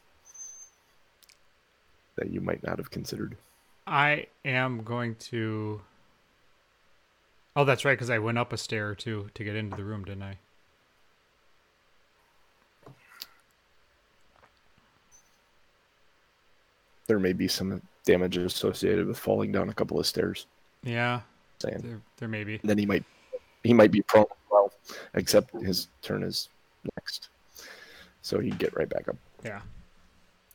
that 2.20 2.30
you 2.30 2.40
might 2.40 2.62
not 2.62 2.78
have 2.78 2.90
considered. 2.90 3.36
I 3.86 4.26
am 4.44 4.84
going 4.84 5.16
to. 5.16 5.80
Oh, 7.56 7.64
that's 7.64 7.84
right, 7.84 7.94
because 7.94 8.10
I 8.10 8.18
went 8.18 8.38
up 8.38 8.52
a 8.52 8.56
stair 8.56 8.88
or 8.90 8.94
two 8.94 9.30
to 9.34 9.42
get 9.42 9.56
into 9.56 9.76
the 9.76 9.82
room, 9.84 10.04
didn't 10.04 10.22
I? 10.22 10.36
There 17.06 17.18
may 17.18 17.32
be 17.32 17.48
some 17.48 17.82
damage 18.04 18.36
associated 18.36 19.06
with 19.06 19.18
falling 19.18 19.50
down 19.52 19.68
a 19.68 19.74
couple 19.74 19.98
of 19.98 20.06
stairs. 20.06 20.46
Yeah, 20.84 21.20
Saying. 21.60 21.80
there, 21.82 22.00
there 22.18 22.28
may 22.28 22.44
be. 22.44 22.60
then 22.62 22.78
he 22.78 22.86
might 22.86 23.04
he 23.64 23.74
might 23.74 23.90
be 23.90 24.00
prone 24.02 24.24
well, 24.50 24.72
except 25.14 25.52
his 25.62 25.88
turn 26.02 26.22
is 26.22 26.48
next. 26.96 27.28
So 28.22 28.38
he'd 28.38 28.58
get 28.58 28.74
right 28.76 28.88
back 28.88 29.08
up. 29.08 29.16
Yeah, 29.44 29.60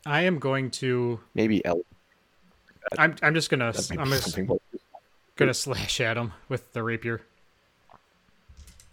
I 0.05 0.21
am 0.21 0.39
going 0.39 0.71
to. 0.71 1.19
Maybe 1.33 1.65
L. 1.65 1.81
I'm 2.97 3.15
I'm 3.23 3.33
just 3.33 3.49
gonna 3.49 3.73
I'm 3.97 4.09
just 4.09 4.37
gonna 5.35 5.53
slash 5.53 5.99
at 5.99 6.17
him 6.17 6.33
with 6.49 6.73
the 6.73 6.83
rapier. 6.83 7.21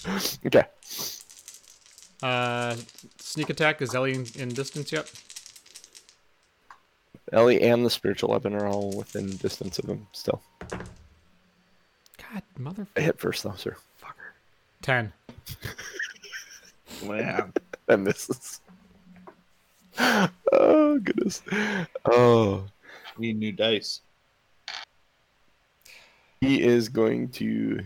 Okay. 0.45 0.65
Uh, 2.23 2.75
sneak 3.19 3.51
attack 3.51 3.83
is 3.83 3.95
Ellie 3.95 4.15
in, 4.15 4.27
in 4.37 4.49
distance 4.49 4.91
yet? 4.93 5.13
Ellie 7.33 7.63
and 7.63 7.85
the 7.85 7.91
spiritual 7.91 8.31
weapon 8.31 8.55
are 8.55 8.67
all 8.67 8.93
within 8.97 9.37
distance 9.37 9.79
of 9.79 9.89
him 9.89 10.07
still. 10.13 10.43
God, 10.71 12.43
motherfucker. 12.59 12.87
I 12.97 13.01
hit 13.01 13.19
first 13.19 13.43
though, 13.45 13.55
sir. 13.57 13.77
Fucker. 14.03 14.33
Ten. 14.83 15.13
Man. 17.07 17.53
That 17.87 17.99
misses. 17.99 18.61
Oh 20.55 20.99
goodness. 20.99 21.43
Oh. 22.05 22.65
Need 23.19 23.39
new 23.39 23.53
dice. 23.53 24.03
He 26.41 26.63
is 26.63 26.89
going 26.89 27.29
to 27.31 27.81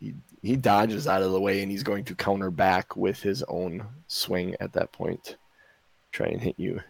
he, 0.00 0.14
he 0.42 0.56
dodges 0.56 1.06
out 1.06 1.22
of 1.22 1.32
the 1.32 1.40
way 1.40 1.62
and 1.62 1.70
he's 1.70 1.82
going 1.82 2.04
to 2.04 2.14
counter 2.14 2.50
back 2.50 2.96
with 2.96 3.20
his 3.20 3.42
own 3.44 3.86
swing 4.06 4.56
at 4.60 4.72
that 4.72 4.92
point. 4.92 5.36
Try 6.12 6.28
and 6.28 6.40
hit 6.40 6.54
you. 6.56 6.80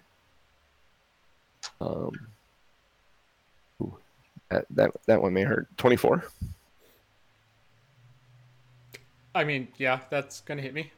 Um 1.80 2.12
ooh, 3.82 3.96
that, 4.50 4.66
that 4.70 4.90
that 5.06 5.22
one 5.22 5.34
may 5.34 5.42
hurt. 5.42 5.66
Twenty 5.76 5.96
four. 5.96 6.24
I 9.34 9.42
mean, 9.42 9.68
yeah, 9.76 10.00
that's 10.10 10.40
gonna 10.42 10.62
hit 10.62 10.74
me. 10.74 10.92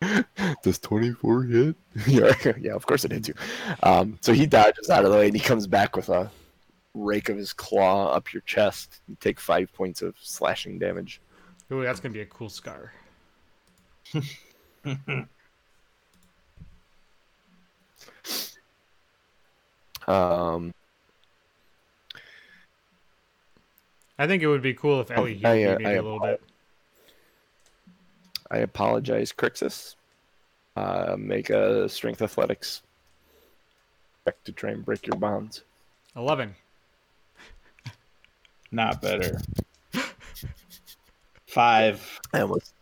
Does 0.62 0.78
24 0.78 1.42
hit? 1.44 1.76
yeah, 2.06 2.32
yeah, 2.60 2.72
of 2.72 2.86
course 2.86 3.04
it 3.04 3.12
hits 3.12 3.28
you. 3.28 3.34
Um, 3.82 4.18
so 4.20 4.32
he 4.32 4.46
dodges 4.46 4.90
out 4.90 5.04
of 5.04 5.10
the 5.10 5.16
way 5.16 5.26
and 5.26 5.36
he 5.36 5.40
comes 5.40 5.66
back 5.66 5.96
with 5.96 6.08
a 6.08 6.30
rake 6.94 7.28
of 7.28 7.36
his 7.36 7.52
claw 7.52 8.12
up 8.12 8.32
your 8.32 8.42
chest. 8.42 9.00
You 9.08 9.16
take 9.20 9.40
five 9.40 9.72
points 9.72 10.02
of 10.02 10.14
slashing 10.20 10.78
damage. 10.78 11.20
Ooh, 11.72 11.82
that's 11.82 12.00
gonna 12.00 12.14
be 12.14 12.20
a 12.20 12.26
cool 12.26 12.48
scar. 12.48 12.92
Um, 20.06 20.72
I 24.18 24.26
think 24.26 24.42
it 24.42 24.46
would 24.46 24.62
be 24.62 24.74
cool 24.74 25.00
if 25.00 25.10
Ellie 25.10 25.40
I, 25.44 25.56
healed 25.56 25.74
uh, 25.74 25.78
me 25.78 25.84
maybe 25.84 25.86
I 25.86 25.98
a 25.98 26.02
little 26.02 26.20
bit. 26.20 26.42
I 28.50 28.58
apologize, 28.58 29.32
Crixus. 29.32 29.96
Uh, 30.76 31.16
make 31.18 31.50
a 31.50 31.88
strength 31.88 32.20
athletics 32.20 32.82
check 34.26 34.42
to 34.44 34.52
try 34.52 34.70
and 34.70 34.84
break 34.84 35.06
your 35.06 35.16
bonds. 35.16 35.62
Eleven. 36.14 36.54
Not 38.72 39.00
better. 39.00 39.40
Five. 41.46 42.20
I 42.32 42.40
almost. 42.40 42.74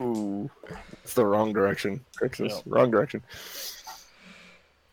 Ooh, 0.00 0.50
it's 1.04 1.14
the 1.14 1.26
wrong 1.26 1.52
direction, 1.52 2.04
Crixus. 2.20 2.50
Yep. 2.50 2.62
Wrong 2.66 2.90
direction. 2.90 3.22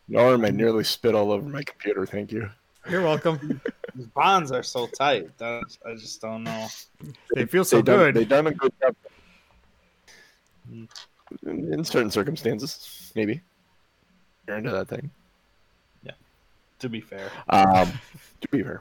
Norm, 0.08 0.44
I 0.44 0.50
nearly 0.50 0.84
spit 0.84 1.14
all 1.14 1.32
over 1.32 1.48
my 1.48 1.62
computer. 1.62 2.04
Thank 2.04 2.32
you. 2.32 2.50
You're 2.88 3.02
welcome. 3.02 3.60
These 3.94 4.06
bonds 4.06 4.50
are 4.52 4.62
so 4.62 4.86
tight. 4.86 5.36
That 5.38 5.62
I 5.86 5.94
just 5.94 6.20
don't 6.20 6.44
know. 6.44 6.66
they 7.34 7.46
feel 7.46 7.64
so 7.64 7.76
they 7.76 7.82
done, 7.82 7.98
good. 7.98 8.14
They 8.14 8.24
done 8.24 8.46
a 8.48 8.52
good 8.52 8.72
job. 8.80 8.96
In, 10.68 10.88
in 11.72 11.84
certain 11.84 12.10
circumstances, 12.10 13.12
maybe. 13.14 13.40
You're 14.46 14.58
into 14.58 14.70
that 14.70 14.88
thing. 14.88 15.10
Yeah. 16.02 16.12
To 16.80 16.88
be 16.88 17.00
fair. 17.00 17.30
Um, 17.48 17.92
to 18.40 18.48
be 18.50 18.62
fair. 18.62 18.80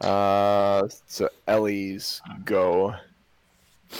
Uh, 0.00 0.88
so 1.06 1.28
Ellie's 1.46 2.22
go. 2.44 2.94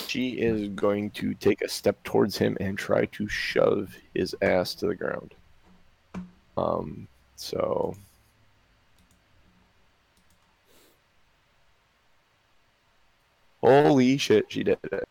She 0.07 0.31
is 0.41 0.69
going 0.69 1.11
to 1.11 1.35
take 1.35 1.63
a 1.63 1.69
step 1.69 2.03
towards 2.05 2.39
him 2.39 2.57
and 2.61 2.79
try 2.79 3.07
to 3.07 3.29
shove 3.29 3.95
his 4.15 4.35
ass 4.41 4.75
to 4.77 4.87
the 4.87 4.95
ground. 4.95 5.35
Um, 6.57 7.09
so. 7.37 7.95
Holy 13.61 14.17
shit, 14.17 14.47
she 14.49 14.63
did 14.63 14.79
it. 14.85 15.09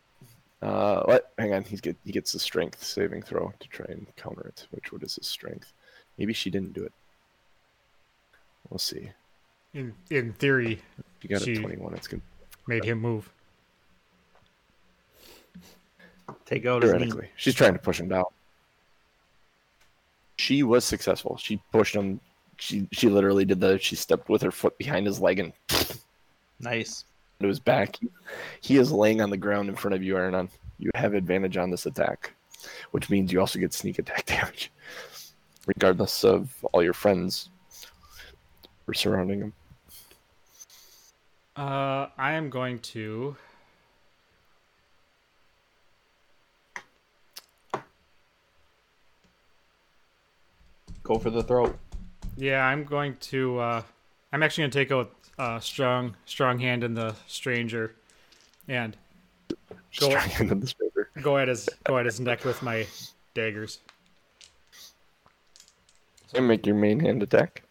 Uh, 0.62 1.02
what? 1.04 1.32
Hang 1.38 1.54
on, 1.54 1.64
he's 1.64 1.80
get 1.80 1.96
he 2.04 2.12
gets 2.12 2.32
the 2.32 2.38
strength 2.38 2.82
saving 2.84 3.22
throw 3.22 3.52
to 3.60 3.68
try 3.68 3.86
and 3.88 4.06
counter 4.16 4.42
it. 4.46 4.66
Which 4.70 4.92
what 4.92 5.02
is 5.02 5.14
his 5.14 5.26
strength? 5.26 5.72
Maybe 6.18 6.32
she 6.34 6.50
didn't 6.50 6.74
do 6.74 6.84
it. 6.84 6.92
We'll 8.68 8.78
see. 8.78 9.10
in 9.72 9.94
in 10.10 10.32
theory, 10.34 10.82
If 10.98 11.24
you 11.24 11.30
got 11.30 11.42
She- 11.42 11.52
a 11.54 11.58
21, 11.60 11.94
it's 11.94 12.08
good. 12.08 12.20
made 12.66 12.84
him 12.84 12.98
move. 13.00 13.30
Take 16.44 16.66
out 16.66 16.82
his 16.82 16.92
knee. 16.92 16.98
Theoretically. 16.98 17.28
She's 17.36 17.54
trying 17.54 17.72
to 17.72 17.78
push 17.78 17.98
him 18.00 18.08
down. 18.08 18.24
She 20.36 20.62
was 20.62 20.84
successful. 20.84 21.36
She 21.36 21.60
pushed 21.72 21.94
him. 21.94 22.20
She 22.58 22.86
she 22.92 23.08
literally 23.08 23.44
did 23.44 23.60
the. 23.60 23.78
She 23.78 23.96
stepped 23.96 24.28
with 24.28 24.42
her 24.42 24.50
foot 24.50 24.76
behind 24.78 25.06
his 25.06 25.20
leg 25.20 25.38
and 25.38 25.52
Nice. 26.60 27.04
To 27.40 27.48
his 27.48 27.60
back. 27.60 27.98
He 28.60 28.76
is 28.76 28.92
laying 28.92 29.20
on 29.20 29.30
the 29.30 29.36
ground 29.36 29.68
in 29.68 29.74
front 29.74 29.94
of 29.94 30.02
you, 30.02 30.16
Aaron. 30.16 30.48
You 30.78 30.90
have 30.94 31.14
advantage 31.14 31.56
on 31.56 31.70
this 31.70 31.86
attack, 31.86 32.32
which 32.92 33.10
means 33.10 33.32
you 33.32 33.40
also 33.40 33.58
get 33.58 33.72
sneak 33.72 33.98
attack 33.98 34.26
damage, 34.26 34.70
regardless 35.66 36.24
of 36.24 36.54
all 36.72 36.82
your 36.82 36.92
friends 36.92 37.50
who 38.86 38.92
are 38.92 38.94
surrounding 38.94 39.40
him. 39.40 39.52
Uh, 41.56 42.06
I 42.16 42.32
am 42.32 42.48
going 42.48 42.78
to. 42.78 43.36
Go 51.02 51.18
for 51.18 51.30
the 51.30 51.42
throat. 51.42 51.76
Yeah, 52.36 52.64
I'm 52.64 52.84
going 52.84 53.16
to. 53.20 53.58
Uh, 53.58 53.82
I'm 54.32 54.42
actually 54.42 54.62
going 54.62 54.70
to 54.70 54.78
take 54.78 54.92
out 54.92 55.12
uh, 55.40 55.58
strong 55.58 56.14
strong 56.26 56.58
hand 56.58 56.84
in 56.84 56.92
the 56.92 57.14
stranger, 57.26 57.94
and 58.68 58.94
Go- 59.98 60.10
trying 60.10 60.30
into 60.38 60.54
the 60.54 60.66
speaker. 60.66 61.08
go 61.22 61.38
at 61.38 61.48
his 61.48 61.66
go 61.84 61.98
at 61.98 62.04
his 62.04 62.20
neck 62.20 62.44
with 62.44 62.62
my 62.62 62.86
daggers. 63.32 63.78
And 66.34 66.46
make 66.46 66.66
your 66.66 66.76
main 66.76 67.00
hand 67.00 67.22
attack. 67.22 67.62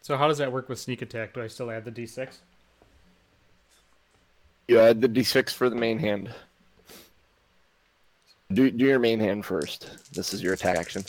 So 0.00 0.16
how 0.16 0.26
does 0.26 0.38
that 0.38 0.50
work 0.50 0.68
with 0.68 0.78
sneak 0.78 1.02
attack? 1.02 1.34
Do 1.34 1.42
I 1.42 1.46
still 1.46 1.70
add 1.70 1.84
the 1.84 1.92
d6? 1.92 2.38
You 4.66 4.80
add 4.80 5.00
the 5.00 5.08
d6 5.08 5.50
for 5.50 5.68
the 5.68 5.76
main 5.76 5.98
hand. 5.98 6.34
Do, 8.52 8.70
do 8.70 8.84
your 8.84 8.98
main 8.98 9.20
hand 9.20 9.44
first. 9.44 10.12
This 10.12 10.34
is 10.34 10.42
your 10.42 10.54
attack 10.54 10.76
action. 10.76 11.04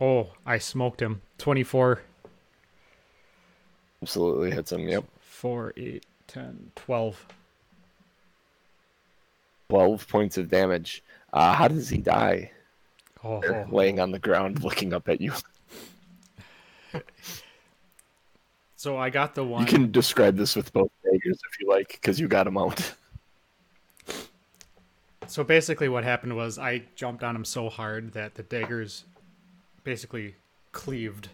Oh, 0.00 0.32
I 0.44 0.58
smoked 0.58 1.00
him. 1.00 1.22
24, 1.38 2.02
Absolutely 4.02 4.50
hits 4.50 4.70
him. 4.70 4.86
Yep. 4.86 5.04
4, 5.20 5.72
8, 5.76 6.06
10, 6.26 6.72
12. 6.76 7.26
12 9.70 10.08
points 10.08 10.36
of 10.36 10.50
damage. 10.50 11.02
Uh, 11.32 11.54
how 11.54 11.68
does 11.68 11.88
he 11.88 11.98
die? 11.98 12.50
Oh, 13.22 13.40
There, 13.40 13.66
Laying 13.70 14.00
on 14.00 14.10
the 14.10 14.18
ground, 14.18 14.62
looking 14.64 14.92
up 14.92 15.08
at 15.08 15.22
you. 15.22 15.32
so 18.76 18.98
I 18.98 19.08
got 19.08 19.34
the 19.34 19.42
one. 19.42 19.62
You 19.62 19.66
can 19.66 19.90
describe 19.90 20.36
this 20.36 20.54
with 20.54 20.70
both 20.72 20.90
daggers 21.02 21.40
if 21.50 21.60
you 21.60 21.68
like, 21.68 21.92
because 21.92 22.20
you 22.20 22.28
got 22.28 22.46
him 22.46 22.58
out. 22.58 22.94
So 25.26 25.42
basically, 25.42 25.88
what 25.88 26.04
happened 26.04 26.36
was 26.36 26.58
I 26.58 26.82
jumped 26.96 27.24
on 27.24 27.34
him 27.34 27.46
so 27.46 27.70
hard 27.70 28.12
that 28.12 28.34
the 28.34 28.42
daggers 28.42 29.04
basically 29.84 30.36
cleaved 30.72 31.28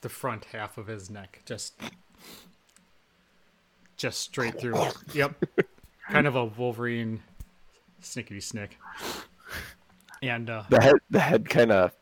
the 0.00 0.08
front 0.08 0.46
half 0.46 0.78
of 0.78 0.86
his 0.86 1.10
neck, 1.10 1.40
just 1.44 1.74
just 3.96 4.20
straight 4.20 4.58
through. 4.58 4.74
yep, 5.14 5.42
kind 6.10 6.26
of 6.26 6.36
a 6.36 6.44
Wolverine 6.46 7.22
snickety 8.02 8.42
snick. 8.42 8.78
And 10.22 10.50
uh, 10.50 10.64
The 10.68 10.80
head, 10.80 10.94
the 11.10 11.20
head 11.20 11.48
kind 11.48 11.72
of 11.72 11.92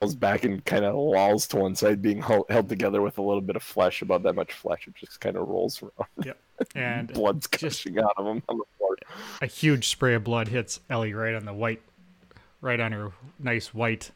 falls 0.00 0.14
back 0.14 0.44
and 0.44 0.64
kind 0.64 0.84
of 0.84 0.94
lolls 0.94 1.46
to 1.48 1.56
one 1.56 1.74
side, 1.74 2.00
being 2.02 2.20
held, 2.22 2.46
held 2.48 2.68
together 2.68 3.02
with 3.02 3.18
a 3.18 3.22
little 3.22 3.40
bit 3.42 3.56
of 3.56 3.62
flesh. 3.62 4.02
About 4.02 4.22
that 4.24 4.34
much 4.34 4.52
flesh, 4.52 4.86
it 4.86 4.94
just 4.94 5.20
kind 5.20 5.36
of 5.36 5.48
rolls 5.48 5.82
around. 5.82 6.08
yep, 6.24 6.38
and 6.74 7.08
Blood's 7.12 7.46
gushing 7.46 7.98
out 7.98 8.12
of 8.16 8.26
him 8.26 8.42
on 8.48 8.58
the 8.58 8.64
floor. 8.78 8.96
a 9.42 9.46
huge 9.46 9.88
spray 9.88 10.14
of 10.14 10.24
blood 10.24 10.48
hits 10.48 10.80
Ellie 10.88 11.14
right 11.14 11.34
on 11.34 11.44
the 11.44 11.54
white, 11.54 11.82
right 12.60 12.80
on 12.80 12.92
her 12.92 13.12
nice 13.38 13.72
white 13.74 14.10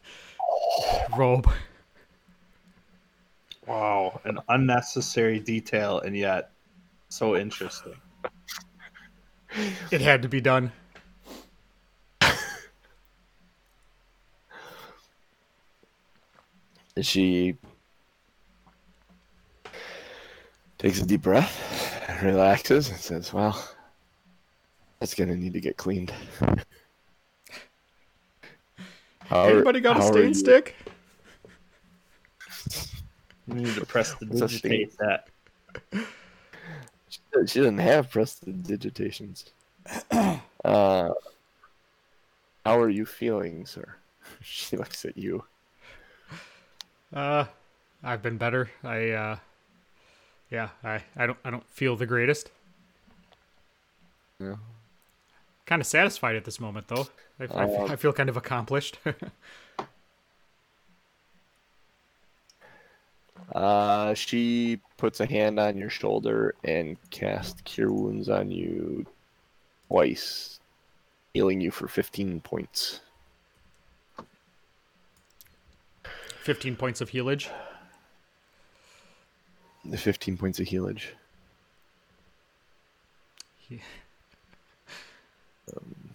robe. 1.16 1.50
Wow, 3.66 4.20
an 4.24 4.38
unnecessary 4.48 5.38
detail 5.38 6.00
and 6.00 6.16
yet 6.16 6.50
so 7.08 7.36
interesting. 7.36 7.94
It 9.90 10.00
had 10.00 10.22
to 10.22 10.28
be 10.28 10.40
done. 10.40 10.72
And 16.96 17.06
she 17.06 17.56
takes 20.78 21.00
a 21.00 21.06
deep 21.06 21.22
breath, 21.22 22.20
relaxes, 22.22 22.90
and 22.90 22.98
says, 22.98 23.32
"Well, 23.32 23.56
that's 24.98 25.14
gonna 25.14 25.36
need 25.36 25.52
to 25.54 25.60
get 25.60 25.76
cleaned." 25.76 26.12
How 29.30 29.44
Anybody 29.44 29.78
got 29.78 29.96
a 29.96 30.00
how 30.00 30.10
stain 30.10 30.34
stick? 30.34 30.74
You 33.46 33.54
need 33.54 33.74
to 33.76 33.86
press 33.86 34.12
the 34.14 34.26
What's 34.28 34.40
that 34.40 34.48
digitate 34.48 34.98
that. 34.98 35.28
She 37.46 37.60
doesn't 37.60 37.78
have 37.78 38.10
pressed 38.10 38.44
prestidigitations. 38.44 39.44
uh, 40.10 41.10
how 42.66 42.80
are 42.80 42.88
you 42.88 43.06
feeling, 43.06 43.66
sir? 43.66 43.94
She 44.42 44.76
looks 44.76 45.04
at 45.04 45.16
you. 45.16 45.44
Uh, 47.12 47.44
I've 48.02 48.22
been 48.22 48.36
better. 48.36 48.70
I 48.82 49.10
uh, 49.10 49.36
yeah, 50.50 50.70
I 50.82 51.02
I 51.16 51.26
don't 51.26 51.38
I 51.44 51.50
don't 51.50 51.68
feel 51.68 51.94
the 51.94 52.06
greatest. 52.06 52.50
Yeah. 54.40 54.56
Kind 55.70 55.80
of 55.80 55.86
satisfied 55.86 56.34
at 56.34 56.44
this 56.44 56.58
moment 56.58 56.88
though. 56.88 57.06
I, 57.38 57.44
I, 57.44 57.64
Um, 57.64 57.90
I 57.92 57.94
feel 57.94 58.12
kind 58.12 58.28
of 58.28 58.36
accomplished. 58.36 58.98
Uh, 63.52 64.14
she 64.14 64.80
puts 64.96 65.18
a 65.18 65.26
hand 65.26 65.58
on 65.58 65.76
your 65.76 65.90
shoulder 65.90 66.54
and 66.62 66.96
casts 67.10 67.60
Cure 67.62 67.90
Wounds 67.90 68.28
on 68.28 68.48
you 68.48 69.04
twice, 69.88 70.60
healing 71.34 71.60
you 71.60 71.72
for 71.72 71.88
15 71.88 72.40
points. 72.42 73.00
Fifteen 76.44 76.76
points 76.76 77.00
of 77.00 77.10
healage. 77.10 77.50
The 79.84 79.98
15 79.98 80.36
points 80.36 80.60
of 80.60 80.66
healage. 80.68 81.06
Yeah. 83.68 83.78
Um, 85.76 86.10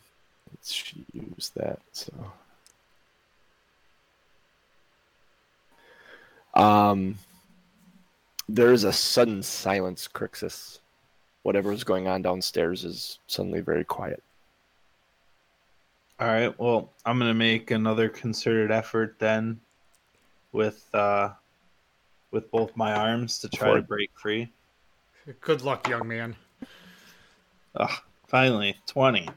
let's 0.52 0.94
use 1.14 1.52
that. 1.56 1.80
So, 1.92 2.14
um, 6.54 7.18
there 8.48 8.72
is 8.72 8.84
a 8.84 8.94
sudden 8.94 9.44
silence, 9.44 10.08
Crixus. 10.08 10.80
Whatever 11.44 11.72
is 11.72 11.84
going 11.84 12.08
on 12.08 12.22
downstairs 12.22 12.84
is 12.84 13.20
suddenly 13.28 13.62
very 13.62 13.84
quiet. 13.84 14.24
All 16.20 16.28
right. 16.28 16.58
Well, 16.60 16.92
I'm 17.06 17.20
gonna 17.20 17.34
make 17.34 17.72
another 17.72 18.10
concerted 18.10 18.72
effort 18.72 19.18
then, 19.20 19.60
with 20.54 20.88
uh, 20.94 21.30
with 22.32 22.50
both 22.52 22.76
my 22.76 22.94
arms 22.94 23.40
to 23.40 23.50
try 23.50 23.76
to 23.76 23.82
break 23.82 24.12
free. 24.16 24.50
Good 25.42 25.62
luck, 25.62 25.88
young 25.90 26.08
man. 26.08 26.36
Ah, 27.76 28.04
finally, 28.28 28.76
twenty. 28.86 29.28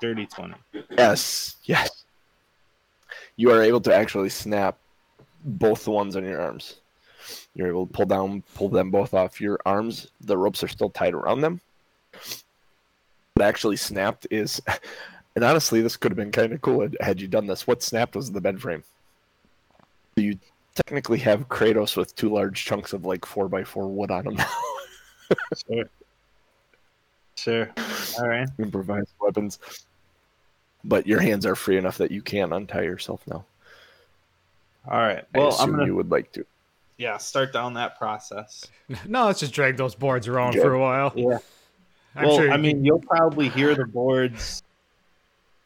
Dirty 0.00 0.26
twenty. 0.26 0.54
Yes, 0.90 1.56
yes. 1.64 2.04
You 3.36 3.50
are 3.50 3.62
able 3.62 3.80
to 3.82 3.94
actually 3.94 4.28
snap 4.28 4.78
both 5.44 5.84
the 5.84 5.90
ones 5.90 6.16
on 6.16 6.24
your 6.24 6.40
arms. 6.40 6.76
You're 7.54 7.68
able 7.68 7.86
to 7.86 7.92
pull 7.92 8.06
down, 8.06 8.42
pull 8.54 8.68
them 8.68 8.90
both 8.90 9.14
off 9.14 9.40
your 9.40 9.58
arms. 9.66 10.08
The 10.20 10.36
ropes 10.36 10.62
are 10.62 10.68
still 10.68 10.90
tied 10.90 11.14
around 11.14 11.40
them. 11.40 11.60
What 13.34 13.44
actually 13.46 13.76
snapped 13.76 14.26
is, 14.30 14.60
and 15.36 15.44
honestly, 15.44 15.80
this 15.80 15.96
could 15.96 16.12
have 16.12 16.16
been 16.16 16.32
kind 16.32 16.52
of 16.52 16.60
cool 16.62 16.82
had, 16.82 16.96
had 17.00 17.20
you 17.20 17.28
done 17.28 17.46
this. 17.46 17.66
What 17.66 17.82
snapped 17.82 18.16
was 18.16 18.30
the 18.30 18.40
bed 18.40 18.60
frame. 18.60 18.82
You 20.16 20.38
technically 20.74 21.18
have 21.18 21.48
Kratos 21.48 21.96
with 21.96 22.14
two 22.16 22.28
large 22.28 22.64
chunks 22.64 22.92
of 22.92 23.04
like 23.04 23.24
four 23.24 23.48
by 23.48 23.64
four 23.64 23.88
wood 23.88 24.10
on 24.10 24.26
him 24.26 24.34
now. 24.34 24.50
Sure. 25.66 25.84
Sure. 27.36 27.70
All 28.18 28.28
right. 28.28 28.48
improvised 28.58 29.12
weapons. 29.20 29.58
But 30.84 31.06
your 31.06 31.20
hands 31.20 31.44
are 31.44 31.56
free 31.56 31.76
enough 31.76 31.98
that 31.98 32.10
you 32.10 32.22
can 32.22 32.52
untie 32.52 32.82
yourself 32.82 33.26
now. 33.26 33.44
All 34.88 34.98
right. 34.98 35.24
I 35.34 35.38
Well, 35.38 35.48
assume 35.48 35.64
I'm 35.64 35.70
gonna 35.72 35.86
you 35.86 35.94
would 35.96 36.10
like 36.10 36.32
to. 36.32 36.46
yeah 36.96 37.16
start 37.18 37.52
down 37.52 37.74
that 37.74 37.98
process. 37.98 38.64
No, 39.06 39.26
let's 39.26 39.40
just 39.40 39.52
drag 39.52 39.76
those 39.76 39.94
boards 39.94 40.28
around 40.28 40.50
Okay. 40.50 40.60
for 40.60 40.72
a 40.72 40.80
while. 40.80 41.12
Yeah. 41.14 41.38
I'm 42.16 42.26
well, 42.26 42.36
sure. 42.38 42.50
I 42.50 42.56
mean, 42.56 42.84
you'll 42.84 43.00
probably 43.00 43.48
hear 43.50 43.74
the 43.74 43.84
boards 43.84 44.62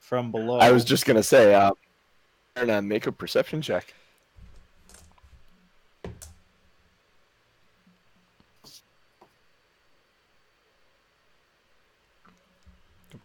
from 0.01 0.31
below. 0.33 0.59
I 0.59 0.73
was 0.73 0.85
just 0.85 1.07
gonna 1.07 1.23
say, 1.23 1.55
uh, 1.55 1.73
Aaron, 2.57 2.71
uh, 2.71 2.83
make 2.83 3.07
a 3.07 3.13
perception 3.13 3.63
check. 3.63 3.95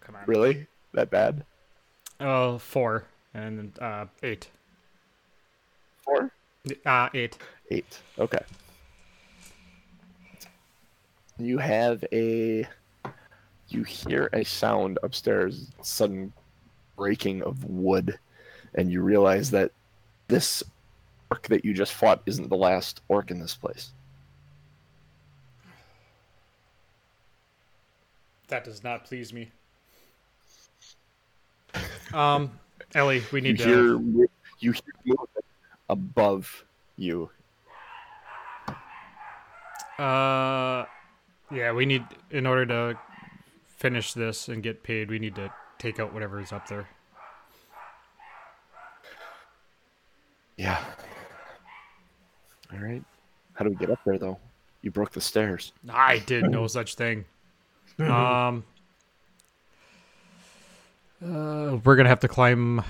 come 0.01 0.15
on. 0.15 0.21
Really? 0.25 0.67
That 0.93 1.09
bad? 1.09 1.43
Oh, 2.19 2.57
four 2.57 3.05
and 3.33 3.77
uh, 3.79 4.05
eight. 4.23 4.49
Four? 6.01 6.31
Uh, 6.85 7.09
eight. 7.13 7.37
Eight. 7.69 7.99
Okay. 8.17 8.43
You 11.37 11.57
have 11.57 12.03
a. 12.11 12.67
You 13.69 13.83
hear 13.83 14.29
a 14.31 14.45
sound 14.45 14.97
upstairs, 15.03 15.67
sudden 15.81 16.31
breaking 16.95 17.43
of 17.43 17.65
wood, 17.65 18.17
and 18.75 18.89
you 18.91 19.01
realize 19.01 19.51
that 19.51 19.71
this 20.29 20.63
orc 21.29 21.43
that 21.49 21.65
you 21.65 21.73
just 21.73 21.93
fought 21.93 22.21
isn't 22.25 22.49
the 22.49 22.55
last 22.55 23.01
orc 23.09 23.29
in 23.29 23.39
this 23.39 23.55
place. 23.55 23.91
That 28.47 28.63
does 28.63 28.83
not 28.83 29.03
please 29.03 29.33
me. 29.33 29.51
Um, 32.13 32.51
Ellie, 32.95 33.23
we 33.31 33.39
You 33.39 33.43
need 33.53 33.57
to. 33.59 33.63
hear 33.65 34.27
you 34.59 34.71
hear 34.71 34.81
movement 35.05 35.45
above 35.89 36.63
you. 36.95 37.29
Uh, 39.99 40.85
yeah, 41.51 41.71
we 41.73 41.85
need 41.85 42.03
in 42.31 42.45
order 42.45 42.65
to 42.65 42.99
finish 43.77 44.13
this 44.13 44.47
and 44.47 44.61
get 44.63 44.83
paid. 44.83 45.09
We 45.09 45.19
need 45.19 45.35
to 45.35 45.51
take 45.79 45.99
out 45.99 46.13
whatever 46.13 46.39
is 46.39 46.51
up 46.51 46.67
there. 46.67 46.87
Yeah. 50.57 50.83
All 52.73 52.79
right. 52.79 53.03
How 53.53 53.63
do 53.65 53.71
we 53.71 53.75
get 53.75 53.89
up 53.89 53.99
there 54.05 54.17
though? 54.17 54.37
You 54.81 54.91
broke 54.91 55.11
the 55.11 55.21
stairs. 55.21 55.73
I 55.89 56.19
did 56.19 56.49
no 56.49 56.67
such 56.67 56.95
thing. 56.95 57.25
Um, 57.99 58.63
uh, 61.23 61.77
we're 61.83 61.95
gonna 61.95 62.09
have 62.09 62.19
to 62.21 62.27
climb. 62.27 62.83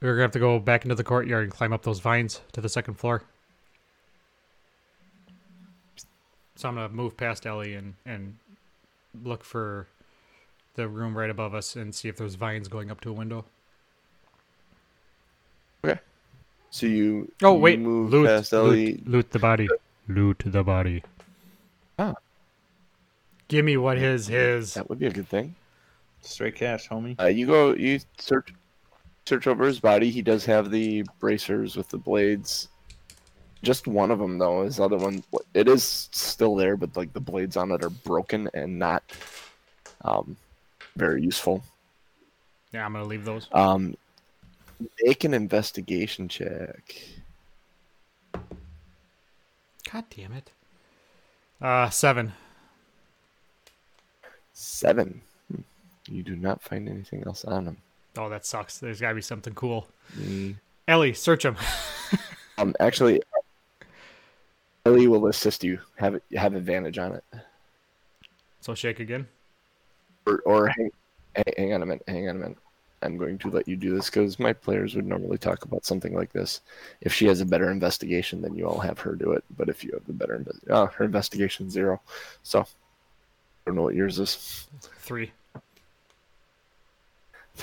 We're 0.00 0.12
gonna 0.12 0.22
have 0.22 0.32
to 0.32 0.38
go 0.38 0.58
back 0.58 0.84
into 0.84 0.94
the 0.94 1.04
courtyard 1.04 1.44
and 1.44 1.52
climb 1.52 1.72
up 1.72 1.82
those 1.82 2.00
vines 2.00 2.40
to 2.52 2.60
the 2.60 2.68
second 2.68 2.94
floor. 2.94 3.22
So 6.56 6.68
I'm 6.68 6.74
gonna 6.76 6.88
move 6.90 7.16
past 7.16 7.46
Ellie 7.46 7.74
and 7.74 7.94
and 8.04 8.36
look 9.22 9.44
for 9.44 9.86
the 10.74 10.88
room 10.88 11.16
right 11.16 11.30
above 11.30 11.54
us 11.54 11.76
and 11.76 11.94
see 11.94 12.08
if 12.08 12.16
there's 12.16 12.34
vines 12.34 12.68
going 12.68 12.90
up 12.90 13.00
to 13.02 13.10
a 13.10 13.12
window. 13.12 13.44
Okay. 15.84 16.00
So 16.70 16.86
you 16.86 17.32
Oh 17.42 17.54
you 17.54 17.60
wait, 17.60 17.78
move 17.80 18.10
loot, 18.10 18.26
past 18.26 18.52
Ellie. 18.52 18.92
loot, 18.94 19.08
loot 19.08 19.30
the 19.30 19.38
body, 19.38 19.68
loot 20.08 20.42
the 20.44 20.62
body. 20.62 21.02
Ah. 21.98 22.14
Give 23.48 23.64
me 23.64 23.76
what 23.76 23.98
his 23.98 24.26
his. 24.26 24.74
That 24.74 24.88
would 24.88 24.98
be 24.98 25.06
a 25.06 25.10
good 25.10 25.28
thing. 25.28 25.54
Straight 26.24 26.56
cash, 26.56 26.88
homie. 26.88 27.20
Uh, 27.20 27.26
you 27.26 27.46
go. 27.46 27.74
You 27.74 28.00
search 28.18 28.52
search 29.26 29.46
over 29.46 29.64
his 29.64 29.80
body. 29.80 30.10
He 30.10 30.22
does 30.22 30.44
have 30.44 30.70
the 30.70 31.04
bracers 31.18 31.76
with 31.76 31.88
the 31.88 31.98
blades. 31.98 32.68
Just 33.62 33.86
one 33.86 34.10
of 34.10 34.18
them 34.18 34.38
though. 34.38 34.64
His 34.64 34.80
other 34.80 34.96
one, 34.96 35.22
it 35.54 35.68
is 35.68 36.08
still 36.12 36.54
there, 36.54 36.76
but 36.76 36.96
like 36.96 37.12
the 37.12 37.20
blades 37.20 37.56
on 37.56 37.70
it 37.72 37.82
are 37.82 37.90
broken 37.90 38.48
and 38.52 38.78
not 38.78 39.02
um, 40.02 40.36
very 40.96 41.22
useful. 41.22 41.62
Yeah, 42.72 42.84
I'm 42.84 42.92
gonna 42.92 43.04
leave 43.04 43.24
those. 43.24 43.48
Um, 43.52 43.96
make 45.02 45.24
an 45.24 45.32
investigation 45.32 46.28
check. 46.28 46.94
God 49.92 50.04
damn 50.10 50.32
it. 50.32 50.50
Uh, 51.60 51.88
seven. 51.88 52.32
Seven. 54.52 55.22
You 56.08 56.22
do 56.22 56.36
not 56.36 56.62
find 56.62 56.88
anything 56.88 57.24
else 57.26 57.44
on 57.44 57.66
him. 57.66 57.76
Oh, 58.16 58.28
that 58.28 58.46
sucks. 58.46 58.78
There's 58.78 59.00
gotta 59.00 59.14
be 59.14 59.22
something 59.22 59.54
cool. 59.54 59.88
Mm. 60.16 60.56
Ellie, 60.86 61.14
search 61.14 61.44
him. 61.44 61.56
Um, 62.56 62.74
actually, 62.78 63.20
Ellie 64.86 65.08
will 65.08 65.26
assist 65.26 65.64
you. 65.64 65.80
Have 65.96 66.20
have 66.36 66.54
advantage 66.54 66.98
on 66.98 67.14
it. 67.16 67.24
so 68.60 68.74
shake 68.74 69.00
again. 69.00 69.26
Or, 70.26 70.38
or 70.46 70.68
hang, 70.68 70.90
hang- 71.56 71.72
on 71.74 71.82
a 71.82 71.86
minute. 71.86 72.04
Hang 72.06 72.28
on 72.28 72.36
a 72.36 72.38
minute. 72.38 72.58
I'm 73.02 73.18
going 73.18 73.38
to 73.38 73.50
let 73.50 73.66
you 73.68 73.76
do 73.76 73.94
this 73.94 74.08
because 74.08 74.38
my 74.38 74.52
players 74.52 74.94
would 74.94 75.04
normally 75.04 75.36
talk 75.36 75.64
about 75.64 75.84
something 75.84 76.14
like 76.14 76.32
this. 76.32 76.60
If 77.00 77.12
she 77.12 77.26
has 77.26 77.40
a 77.40 77.44
better 77.44 77.70
investigation, 77.70 78.40
then 78.40 78.54
you 78.54 78.66
all 78.66 78.78
have 78.78 78.98
her 79.00 79.14
do 79.14 79.32
it. 79.32 79.44
But 79.56 79.68
if 79.68 79.84
you 79.84 79.90
have 79.92 80.06
the 80.06 80.12
better, 80.12 80.42
oh, 80.70 80.86
her 80.86 81.04
investigation 81.04 81.68
zero. 81.68 82.00
So 82.44 82.60
I 82.60 82.66
don't 83.66 83.74
know 83.74 83.82
what 83.82 83.94
yours 83.94 84.18
is. 84.18 84.68
Three. 85.00 85.32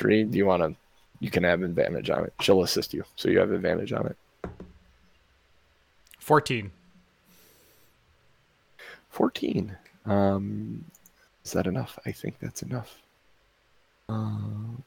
Three. 0.02 0.24
Do 0.24 0.36
you 0.36 0.47
want 0.47 0.64
to? 0.64 0.76
You 1.20 1.30
can 1.30 1.43
have 1.43 1.62
advantage 1.62 2.10
on 2.10 2.24
it. 2.24 2.34
She'll 2.41 2.64
assist 2.64 2.91
you, 2.91 3.04
so 3.16 3.30
you 3.30 3.38
have 3.38 3.52
advantage 3.52 3.93
on 3.93 4.08
it. 4.08 4.18
Fourteen. 6.20 6.72
Fourteen. 9.12 9.78
Um, 10.08 10.86
is 11.45 11.52
that 11.52 11.68
enough? 11.68 11.99
I 12.08 12.12
think 12.12 12.39
that's 12.39 12.64
enough. 12.64 12.97
Um, 14.10 14.84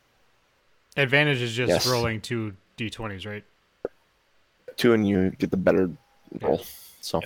Advantage 0.97 1.41
is 1.43 1.55
just 1.55 1.69
Yes. 1.71 1.87
rolling 1.87 2.21
two 2.21 2.57
d20s, 2.77 3.25
right? 3.27 3.45
two 4.77 4.93
and 4.93 5.07
you 5.07 5.31
get 5.31 5.53
the 5.53 5.57
better 5.57 5.89
roll. 6.41 6.61
So, 7.01 7.21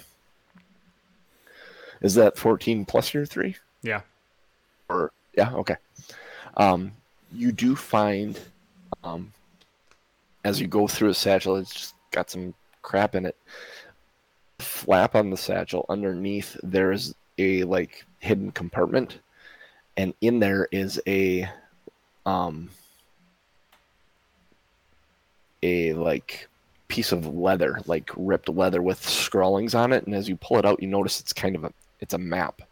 is 2.03 2.15
that 2.17 2.37
fourteen 2.37 2.85
plus 2.85 3.15
your 3.15 3.25
three? 3.25 3.57
Yeah. 3.81 4.03
Or 4.91 5.13
yeah, 5.35 5.55
okay. 5.55 5.77
Um, 6.59 6.93
you 7.33 7.53
do 7.53 7.77
find, 7.77 8.39
um, 9.05 9.33
as 10.45 10.61
you 10.61 10.67
go 10.67 10.87
through 10.87 11.11
a 11.11 11.15
satchel, 11.15 11.57
it's 11.57 11.73
just 11.73 11.95
got 12.11 12.31
some 12.31 12.55
crap 12.83 13.15
in 13.15 13.27
it. 13.27 13.37
Flap 14.59 15.15
on 15.15 15.31
the 15.31 15.37
satchel 15.37 15.87
underneath, 15.89 16.57
there 16.63 16.93
is 16.93 17.15
a 17.39 17.63
like 17.65 18.05
hidden 18.19 18.51
compartment, 18.51 19.21
and 19.97 20.15
in 20.21 20.41
there 20.41 20.69
is 20.73 21.01
a, 21.07 21.49
um, 22.27 22.69
a 25.63 25.93
like 25.95 26.49
piece 26.89 27.13
of 27.13 27.27
leather, 27.27 27.81
like 27.87 28.11
ripped 28.17 28.49
leather 28.49 28.83
with 28.83 29.03
scrawlings 29.07 29.75
on 29.75 29.93
it, 29.93 30.07
and 30.07 30.15
as 30.15 30.29
you 30.29 30.37
pull 30.37 30.59
it 30.59 30.65
out, 30.65 30.83
you 30.83 30.89
notice 30.89 31.21
it's 31.21 31.33
kind 31.33 31.55
of 31.55 31.65
a 31.65 31.73
it's 32.01 32.15
a 32.15 32.19
map. 32.19 32.63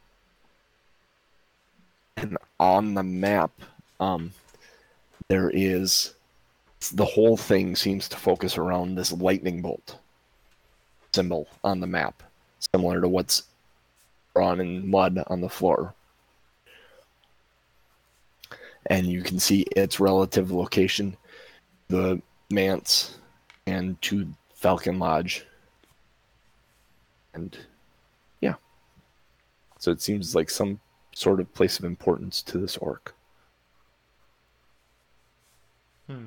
And 2.16 2.38
on 2.58 2.94
the 2.94 3.02
map, 3.02 3.50
um, 4.00 4.32
there 5.28 5.50
is 5.50 6.14
the 6.92 7.04
whole 7.04 7.36
thing 7.36 7.74
seems 7.74 8.08
to 8.08 8.16
focus 8.16 8.58
around 8.58 8.94
this 8.94 9.12
lightning 9.12 9.60
bolt 9.60 9.98
symbol 11.12 11.48
on 11.64 11.80
the 11.80 11.86
map, 11.86 12.22
similar 12.72 13.00
to 13.00 13.08
what's 13.08 13.44
drawn 14.34 14.60
in 14.60 14.88
mud 14.88 15.22
on 15.28 15.40
the 15.40 15.48
floor. 15.48 15.94
And 18.88 19.06
you 19.06 19.22
can 19.22 19.40
see 19.40 19.62
its 19.74 19.98
relative 19.98 20.52
location, 20.52 21.16
the 21.88 22.20
manse, 22.50 23.18
and 23.66 24.00
to 24.02 24.28
Falcon 24.54 24.98
Lodge. 24.98 25.44
And 27.34 27.56
yeah. 28.40 28.54
So 29.78 29.90
it 29.90 30.00
seems 30.00 30.36
like 30.36 30.50
some 30.50 30.78
sort 31.14 31.40
of 31.40 31.52
place 31.52 31.78
of 31.78 31.84
importance 31.84 32.42
to 32.42 32.58
this 32.58 32.76
orc. 32.76 33.15
Hmm. 36.06 36.26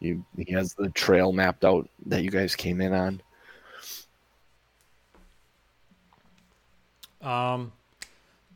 You 0.00 0.24
he 0.36 0.52
has 0.52 0.74
the 0.74 0.90
trail 0.90 1.32
mapped 1.32 1.64
out 1.64 1.88
that 2.06 2.22
you 2.22 2.30
guys 2.30 2.54
came 2.54 2.80
in 2.80 2.92
on. 2.92 3.22
Um, 7.20 7.72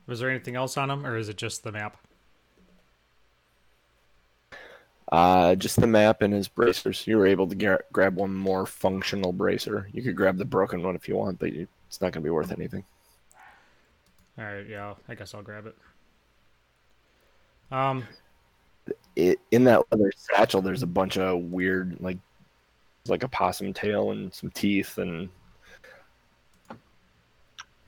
was 0.06 0.20
there 0.20 0.30
anything 0.30 0.54
else 0.54 0.76
on 0.76 0.90
him, 0.90 1.04
or 1.04 1.16
is 1.16 1.28
it 1.28 1.36
just 1.36 1.64
the 1.64 1.72
map? 1.72 1.96
Uh, 5.10 5.54
just 5.54 5.78
the 5.78 5.86
map 5.86 6.22
and 6.22 6.32
his 6.32 6.48
bracers. 6.48 7.06
You 7.06 7.18
were 7.18 7.26
able 7.26 7.46
to 7.46 7.54
gra- 7.54 7.82
grab 7.92 8.16
one 8.16 8.34
more 8.34 8.64
functional 8.64 9.32
bracer. 9.32 9.88
You 9.92 10.02
could 10.02 10.16
grab 10.16 10.38
the 10.38 10.44
broken 10.44 10.82
one 10.82 10.96
if 10.96 11.06
you 11.06 11.16
want, 11.16 11.38
but 11.38 11.52
you, 11.52 11.66
it's 11.86 12.00
not 12.00 12.12
going 12.12 12.22
to 12.22 12.26
be 12.26 12.30
worth 12.30 12.50
anything. 12.50 12.84
All 14.38 14.44
right, 14.44 14.66
yeah, 14.66 14.94
I 15.08 15.14
guess 15.14 15.34
I'll 15.34 15.42
grab 15.42 15.66
it. 15.66 15.76
Um, 17.70 18.04
It, 19.14 19.40
in 19.50 19.64
that 19.64 19.82
leather 19.90 20.12
satchel, 20.16 20.62
there's 20.62 20.82
a 20.82 20.86
bunch 20.86 21.18
of 21.18 21.40
weird, 21.40 21.96
like, 22.00 22.18
like 23.06 23.22
a 23.22 23.28
possum 23.28 23.72
tail 23.72 24.10
and 24.10 24.32
some 24.32 24.50
teeth 24.50 24.98
and 24.98 25.28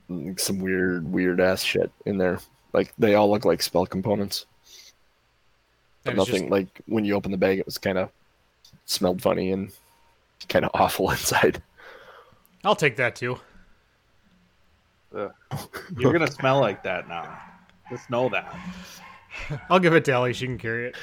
like, 0.09 0.39
some 0.39 0.59
weird, 0.59 1.11
weird 1.11 1.39
ass 1.39 1.63
shit 1.63 1.91
in 2.05 2.17
there. 2.17 2.39
Like 2.73 2.93
they 2.99 3.15
all 3.15 3.31
look 3.31 3.45
like 3.45 3.61
spell 3.63 3.85
components. 3.85 4.45
But 6.03 6.17
nothing 6.17 6.41
just, 6.41 6.51
like 6.51 6.81
when 6.85 7.05
you 7.05 7.15
open 7.15 7.31
the 7.31 7.37
bag, 7.37 7.57
it 7.57 7.65
was 7.65 7.77
kind 7.77 7.97
of 7.97 8.09
smelled 8.85 9.21
funny 9.21 9.51
and 9.51 9.71
kind 10.49 10.65
of 10.65 10.71
awful 10.79 11.09
inside. 11.09 11.63
I'll 12.63 12.75
take 12.75 12.97
that 12.97 13.15
too. 13.15 13.39
You're 15.13 16.11
gonna 16.11 16.29
smell 16.29 16.59
like 16.59 16.83
that 16.83 17.07
now. 17.07 17.39
Just 17.89 18.09
know 18.09 18.27
that. 18.29 18.53
I'll 19.69 19.79
give 19.79 19.93
it 19.93 20.05
to 20.05 20.11
Ellie. 20.13 20.33
She 20.33 20.45
can 20.45 20.57
carry 20.57 20.87
it. 20.87 20.95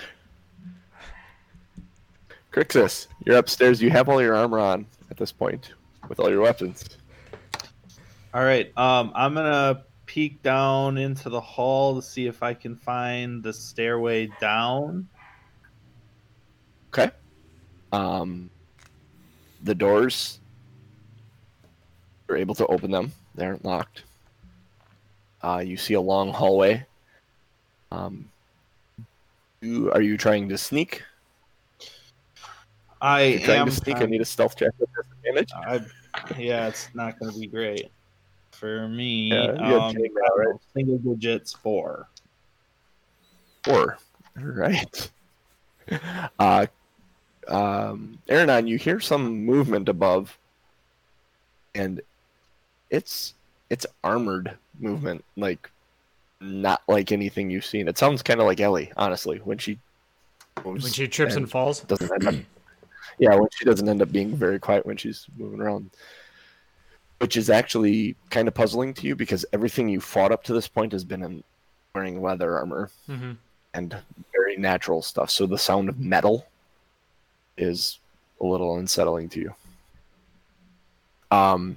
Crixus, 2.53 3.07
you're 3.25 3.39
upstairs. 3.39 3.81
You 3.81 3.91
have 3.91 4.09
all 4.09 4.21
your 4.21 4.35
armor 4.35 4.59
on 4.59 4.87
at 5.11 5.17
this 5.17 5.33
point 5.33 5.73
with 6.09 6.21
all 6.21 6.29
your 6.29 6.43
weapons. 6.43 6.85
All 8.35 8.45
right. 8.45 8.77
Um, 8.77 9.13
I'm 9.15 9.35
gonna 9.35 9.85
peek 10.07 10.43
down 10.43 10.99
into 10.99 11.31
the 11.31 11.41
hall 11.41 11.97
to 11.97 12.03
see 12.03 12.27
if 12.27 12.43
I 12.43 12.53
can 12.53 12.77
find 12.77 13.43
the 13.43 13.53
stairway 13.53 14.29
down. 14.41 15.09
Okay. 16.89 17.11
Um, 17.93 18.51
the 19.63 19.75
doors, 19.75 20.39
you're 22.29 22.37
able 22.37 22.55
to 22.57 22.67
open 22.67 22.91
them. 22.91 23.13
They 23.35 23.47
aren't 23.47 23.65
locked. 23.65 24.05
Uh, 25.43 25.63
you 25.65 25.77
see 25.77 25.95
a 25.95 26.01
long 26.01 26.33
hallway. 26.33 26.85
Um, 27.93 28.31
you, 29.61 29.93
are 29.93 30.01
you 30.01 30.17
trying 30.17 30.49
to 30.49 30.57
sneak? 30.57 31.03
I 33.01 33.25
you're 33.25 33.41
trying 33.41 33.67
to 33.67 33.73
sneak. 33.73 33.97
I 33.97 34.07
need 34.07 34.21
a 34.21 34.25
stealth 34.25 34.57
check 34.57 34.73
with 34.79 34.89
disadvantage. 34.95 35.51
I, 35.55 35.81
yeah, 36.39 36.69
it's 36.69 36.89
not 36.95 37.19
gonna 37.19 37.33
be 37.33 37.47
great 37.47 37.91
for 38.53 38.89
me. 38.89 39.29
Yeah, 39.29 39.53
um, 39.53 39.95
now, 39.95 40.37
right? 40.37 40.55
Single 40.73 40.99
digits 40.99 41.53
four. 41.53 42.09
Four. 43.65 43.99
All 44.39 44.45
right. 44.45 45.11
Uh, 46.39 46.65
um, 47.49 48.17
Aranon, 48.29 48.69
you 48.69 48.79
hear 48.79 49.01
some 49.01 49.45
movement 49.45 49.89
above, 49.89 50.39
and 51.75 52.01
it's 52.89 53.35
it's 53.69 53.85
armored 54.03 54.57
movement, 54.79 55.25
like 55.37 55.69
not 56.43 56.83
like 56.89 57.13
anything 57.13 57.51
you've 57.51 57.65
seen. 57.65 57.89
It 57.89 57.99
sounds 57.99 58.23
kind 58.23 58.41
of 58.41 58.47
like 58.47 58.61
Ellie, 58.61 58.93
honestly, 58.97 59.39
when 59.39 59.59
she 59.59 59.79
moves 60.65 60.85
When 60.85 60.93
she 60.93 61.09
trips 61.09 61.37
and 61.37 61.51
falls. 61.51 61.81
doesn't 61.81 62.13
end 62.13 62.27
up. 62.29 62.35
Yeah, 63.19 63.35
when 63.35 63.49
she 63.53 63.67
doesn't 63.67 63.89
end 63.89 64.01
up 64.01 64.11
being 64.11 64.35
very 64.35 64.59
quiet 64.59 64.87
when 64.87 64.97
she's 64.97 65.27
moving 65.37 65.61
around, 65.61 65.91
which 67.19 67.37
is 67.37 67.51
actually 67.51 68.17
kind 68.31 68.49
of 68.49 68.55
puzzling 68.55 68.95
to 68.95 69.07
you 69.07 69.15
because 69.15 69.45
everything 69.53 69.89
you 69.89 70.01
fought 70.01 70.33
up 70.33 70.43
to 70.45 70.55
this 70.55 70.67
point 70.67 70.93
has 70.93 71.05
been 71.05 71.23
in 71.23 71.45
wearing 71.95 72.23
leather 72.23 72.57
armor 72.57 72.91
hmm 73.07 73.33
and 73.75 73.95
very 74.33 74.57
natural 74.57 75.03
stuff. 75.03 75.31
So 75.31 75.47
the 75.47 75.59
sound 75.59 75.91
of 75.91 75.99
metal 76.01 76.47
is 77.59 77.99
a 78.41 78.47
little 78.47 78.77
unsettling 78.79 79.29
to 79.31 79.41
you. 79.41 79.55
Um, 81.31 81.77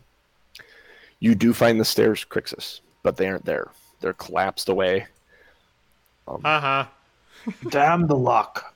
you 1.19 1.35
do 1.35 1.53
find 1.53 1.79
the 1.79 1.85
stairs, 1.85 2.25
Crixus, 2.29 2.79
but 3.03 3.17
they 3.17 3.27
aren't 3.27 3.45
there. 3.45 3.71
They're 4.05 4.13
collapsed 4.13 4.69
away. 4.69 5.07
Um, 6.27 6.39
Haha. 6.43 6.85
Damn 7.71 8.05
the 8.05 8.15
luck. 8.15 8.75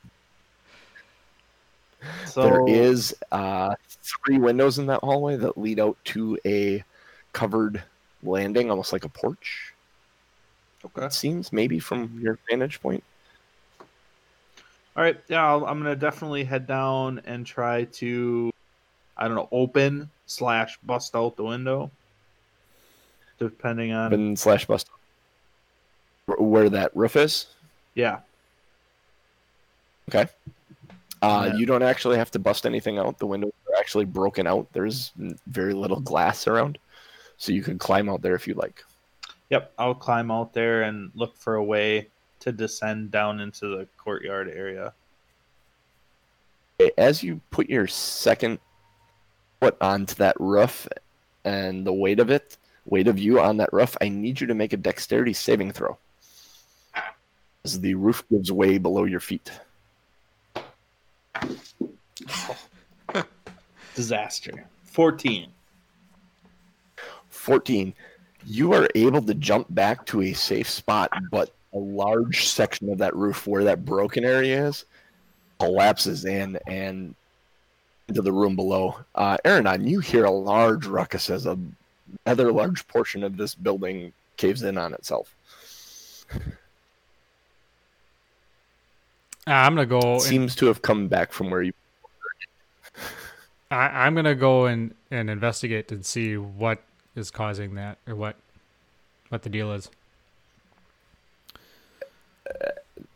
So 2.25 2.41
there 2.41 2.67
is 2.67 3.15
uh, 3.31 3.75
three 3.85 4.39
windows 4.39 4.79
in 4.79 4.87
that 4.87 5.01
hallway 5.01 5.35
that 5.35 5.55
lead 5.55 5.79
out 5.79 5.97
to 6.05 6.39
a 6.47 6.83
covered 7.31 7.83
landing, 8.23 8.71
almost 8.71 8.91
like 8.91 9.05
a 9.05 9.09
porch. 9.09 9.71
okay. 10.83 11.05
It 11.05 11.13
seems 11.13 11.53
maybe 11.53 11.77
from 11.77 12.19
your 12.19 12.39
vantage 12.49 12.81
point. 12.81 13.03
All 14.97 15.03
right, 15.03 15.21
yeah, 15.27 15.45
I'll, 15.45 15.63
I'm 15.63 15.77
gonna 15.77 15.95
definitely 15.95 16.43
head 16.43 16.65
down 16.65 17.21
and 17.25 17.45
try 17.45 17.83
to, 17.83 18.51
I 19.15 19.27
don't 19.27 19.35
know, 19.35 19.49
open 19.51 20.09
slash 20.25 20.79
bust 20.83 21.15
out 21.15 21.35
the 21.35 21.43
window, 21.43 21.91
depending 23.37 23.91
on. 23.91 24.07
Open 24.07 24.35
slash 24.35 24.65
bust. 24.65 24.89
Wh- 26.29 26.41
Where 26.41 26.69
that 26.69 26.95
roof 26.95 27.15
is. 27.15 27.47
yeah, 27.95 28.19
Okay. 30.09 30.27
Uh, 31.21 31.49
Yeah. 31.51 31.55
You 31.57 31.65
don't 31.65 31.83
actually 31.83 32.17
have 32.17 32.31
to 32.31 32.39
bust 32.39 32.65
anything 32.65 32.97
out. 32.97 33.19
The 33.19 33.27
windows 33.27 33.51
are 33.67 33.75
actually 33.79 34.05
broken 34.05 34.47
out. 34.47 34.67
There's 34.73 35.11
very 35.47 35.73
little 35.73 35.99
glass 35.99 36.47
around, 36.47 36.77
so 37.37 37.51
you 37.51 37.61
can 37.61 37.77
climb 37.77 38.09
out 38.09 38.21
there 38.21 38.35
if 38.35 38.47
you 38.47 38.53
like. 38.55 38.83
yep. 39.49 39.73
I'll 39.77 39.93
climb 39.95 40.31
out 40.31 40.53
there 40.53 40.83
and 40.83 41.11
look 41.15 41.35
for 41.37 41.55
a 41.55 41.63
way 41.63 42.07
to 42.39 42.51
descend 42.51 43.11
down 43.11 43.39
into 43.41 43.67
the 43.77 43.87
courtyard 43.97 44.49
area. 44.49 44.93
As 46.97 47.21
you 47.21 47.41
put 47.51 47.69
your 47.69 47.85
second 47.87 48.59
foot 49.59 49.75
onto 49.81 50.15
that 50.15 50.39
roof 50.39 50.87
and 51.43 51.85
the 51.85 51.91
weight 51.93 52.19
of 52.21 52.29
it, 52.29 52.57
weight 52.85 53.07
of 53.09 53.19
you 53.19 53.41
on 53.41 53.57
that 53.57 53.73
roof, 53.73 53.97
I 53.99 54.07
need 54.07 54.39
you 54.39 54.47
to 54.47 54.53
make 54.53 54.71
a 54.71 54.77
dexterity 54.77 55.33
saving 55.33 55.73
throw. 55.73 55.97
As 57.69 57.79
the 57.81 57.93
roof 57.93 58.23
gives 58.31 58.51
way 58.51 58.79
below 58.79 59.03
your 59.03 59.19
feet. 59.19 59.51
Disaster. 63.95 64.65
Fourteen. 64.85 65.51
14. 67.29 67.93
You 68.47 68.73
are 68.73 68.87
able 68.95 69.21
to 69.21 69.35
jump 69.35 69.67
back 69.69 70.07
to 70.07 70.23
a 70.23 70.33
safe 70.33 70.67
spot, 70.67 71.11
but 71.29 71.51
a 71.71 71.77
large 71.77 72.47
section 72.47 72.91
of 72.91 72.97
that 72.97 73.15
roof 73.15 73.45
where 73.45 73.65
that 73.65 73.85
broken 73.85 74.25
area 74.25 74.65
is 74.69 74.85
collapses 75.59 76.25
in 76.25 76.57
and 76.65 77.13
into 78.07 78.23
the 78.23 78.31
room 78.31 78.55
below. 78.55 78.97
Uh, 79.13 79.37
Aranon, 79.45 79.87
you 79.87 79.99
hear 79.99 80.25
a 80.25 80.31
large 80.31 80.87
ruckus 80.87 81.29
as 81.29 81.45
a 81.45 81.55
rather 82.25 82.51
large 82.51 82.87
portion 82.87 83.23
of 83.23 83.37
this 83.37 83.53
building 83.53 84.11
caves 84.37 84.63
in 84.63 84.75
on 84.75 84.95
itself. 84.95 85.35
Uh, 89.49 89.53
I'm 89.53 89.73
gonna 89.73 89.87
go. 89.87 89.99
And, 90.13 90.21
seems 90.21 90.55
to 90.57 90.67
have 90.67 90.83
come 90.83 91.07
back 91.07 91.33
from 91.33 91.49
where 91.49 91.63
you. 91.63 91.73
I, 93.71 94.05
I'm 94.05 94.13
gonna 94.13 94.35
go 94.35 94.67
and 94.67 94.93
and 95.09 95.29
investigate 95.29 95.91
and 95.91 96.05
see 96.05 96.37
what 96.37 96.83
is 97.15 97.31
causing 97.31 97.73
that 97.75 97.97
or 98.07 98.15
what 98.15 98.35
what 99.29 99.41
the 99.41 99.49
deal 99.49 99.71
is. 99.71 99.89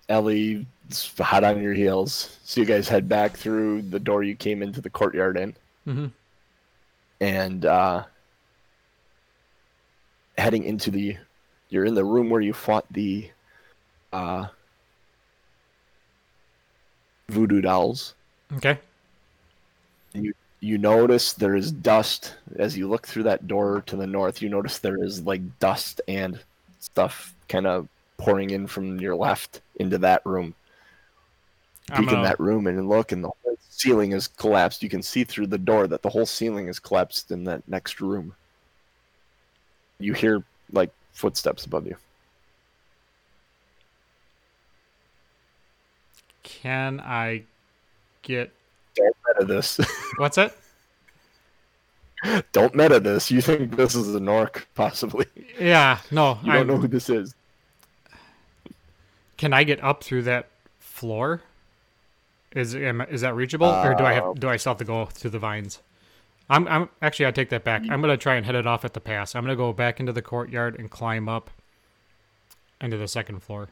Ellie, 0.09 0.65
it's 0.89 1.15
hot 1.19 1.43
on 1.43 1.61
your 1.61 1.73
heels. 1.73 2.37
So 2.43 2.61
you 2.61 2.67
guys 2.67 2.89
head 2.89 3.07
back 3.07 3.37
through 3.37 3.83
the 3.83 3.99
door 3.99 4.23
you 4.23 4.35
came 4.35 4.63
into 4.63 4.81
the 4.81 4.89
courtyard 4.89 5.37
in. 5.37 5.55
hmm 5.85 6.07
and 7.21 7.65
uh, 7.65 8.03
heading 10.37 10.63
into 10.65 10.91
the 10.91 11.15
you're 11.69 11.85
in 11.85 11.93
the 11.93 12.03
room 12.03 12.29
where 12.29 12.41
you 12.41 12.51
fought 12.51 12.85
the 12.91 13.29
uh, 14.11 14.47
voodoo 17.29 17.61
dolls. 17.61 18.15
Okay. 18.57 18.79
you 20.13 20.33
you 20.59 20.77
notice 20.77 21.33
there 21.33 21.55
is 21.55 21.71
dust 21.71 22.35
as 22.55 22.77
you 22.77 22.87
look 22.87 23.05
through 23.05 23.23
that 23.23 23.47
door 23.47 23.83
to 23.87 23.97
the 23.97 24.07
north. 24.07 24.41
You 24.41 24.49
notice 24.49 24.79
there 24.79 25.03
is 25.03 25.23
like 25.23 25.59
dust 25.59 25.99
and 26.07 26.39
stuff 26.79 27.35
kind 27.49 27.67
of 27.67 27.89
pouring 28.17 28.51
in 28.51 28.67
from 28.67 28.99
your 28.99 29.15
left 29.15 29.59
into 29.75 29.97
that 29.97 30.25
room. 30.25 30.55
Peek 31.93 32.09
in 32.09 32.21
that 32.21 32.39
room 32.39 32.67
and 32.67 32.87
look 32.87 33.11
and 33.11 33.21
the 33.21 33.27
whole 33.27 33.57
ceiling 33.69 34.13
is 34.13 34.29
collapsed. 34.29 34.81
You 34.81 34.89
can 34.89 35.03
see 35.03 35.25
through 35.25 35.47
the 35.47 35.57
door 35.57 35.85
that 35.87 36.01
the 36.01 36.09
whole 36.09 36.25
ceiling 36.25 36.69
is 36.69 36.79
collapsed 36.79 37.31
in 37.31 37.43
that 37.43 37.67
next 37.67 37.99
room. 37.99 38.33
You 39.99 40.13
hear 40.13 40.43
like 40.71 40.91
footsteps 41.11 41.65
above 41.65 41.87
you 41.87 41.97
Can 46.61 46.99
I 46.99 47.43
get 48.21 48.51
don't 48.95 49.15
meta 49.27 49.45
this 49.45 49.79
what's 50.17 50.37
it? 50.37 50.55
don't 52.53 52.73
meta 52.75 52.99
this 52.99 53.29
you 53.31 53.41
think 53.41 53.75
this 53.75 53.95
is 53.95 54.13
a 54.15 54.19
nork 54.19 54.67
possibly 54.75 55.25
Yeah. 55.59 55.99
No. 56.11 56.39
you 56.43 56.51
I, 56.51 56.57
don't 56.57 56.67
know 56.67 56.77
who 56.77 56.87
this 56.87 57.09
is 57.09 57.33
Can 59.37 59.51
I 59.53 59.63
get 59.63 59.83
up 59.83 60.03
through 60.03 60.21
that 60.23 60.47
floor? 60.79 61.41
Is 62.55 62.75
am, 62.75 63.01
is 63.01 63.21
that 63.21 63.35
reachable, 63.35 63.67
or 63.67 63.95
do 63.95 64.03
I 64.03 64.19
Uh, 64.19 64.27
have 64.27 64.39
do 64.39 64.47
I 64.47 64.57
still 64.57 64.71
have 64.71 64.77
to 64.77 64.85
go 64.85 65.05
through 65.05 65.31
the 65.31 65.39
vines? 65.39 65.81
I'm 66.49 66.67
I'm 66.67 66.89
actually 67.01 67.25
I 67.25 67.31
take 67.31 67.49
that 67.49 67.63
back. 67.63 67.81
I'm 67.89 67.99
gonna 67.99 68.15
try 68.15 68.35
and 68.35 68.45
head 68.45 68.53
it 68.55 68.67
off 68.67 68.85
at 68.85 68.93
the 68.93 68.99
pass. 69.01 69.33
I'm 69.33 69.43
gonna 69.43 69.55
go 69.55 69.73
back 69.73 69.99
into 69.99 70.13
the 70.13 70.21
courtyard 70.21 70.75
and 70.77 70.89
climb 70.91 71.27
up 71.27 71.49
into 72.79 72.95
the 72.95 73.07
second 73.07 73.41
floor. 73.41 73.69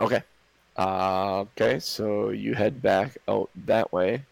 Okay. 0.00 0.22
Uh, 0.78 1.40
okay, 1.40 1.80
so 1.80 2.30
you 2.30 2.54
head 2.54 2.80
back 2.80 3.18
out 3.26 3.50
that 3.66 3.92
way. 3.92 4.22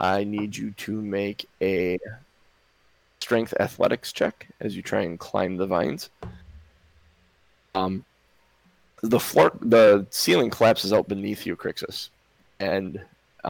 I 0.00 0.24
need 0.24 0.56
you 0.56 0.72
to 0.72 1.00
make 1.00 1.48
a 1.60 1.98
strength 3.20 3.54
athletics 3.60 4.12
check 4.12 4.48
as 4.60 4.74
you 4.74 4.82
try 4.82 5.02
and 5.02 5.16
climb 5.16 5.56
the 5.56 5.66
vines. 5.66 6.10
Um, 7.76 8.04
the 9.02 9.20
floor, 9.20 9.52
the 9.60 10.06
ceiling 10.10 10.50
collapses 10.50 10.92
out 10.92 11.06
beneath 11.06 11.46
you, 11.46 11.54
Crixus, 11.54 12.08
and 12.58 13.00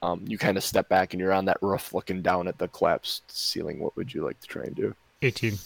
um, 0.03 0.23
you 0.27 0.37
kind 0.37 0.59
of 0.59 0.63
step 0.63 0.91
back 0.91 1.15
and 1.15 1.21
you're 1.21 1.33
on 1.33 1.47
that 1.47 1.59
roof 1.63 1.95
looking 1.95 2.21
down 2.21 2.49
at 2.49 2.59
the 2.59 2.69
collapsed 2.69 3.23
ceiling. 3.31 3.81
What 3.81 3.97
would 3.97 4.13
you 4.13 4.25
like 4.25 4.39
to 4.41 4.47
try 4.47 4.65
and 4.65 4.75
do? 4.75 4.95
18. 5.23 5.59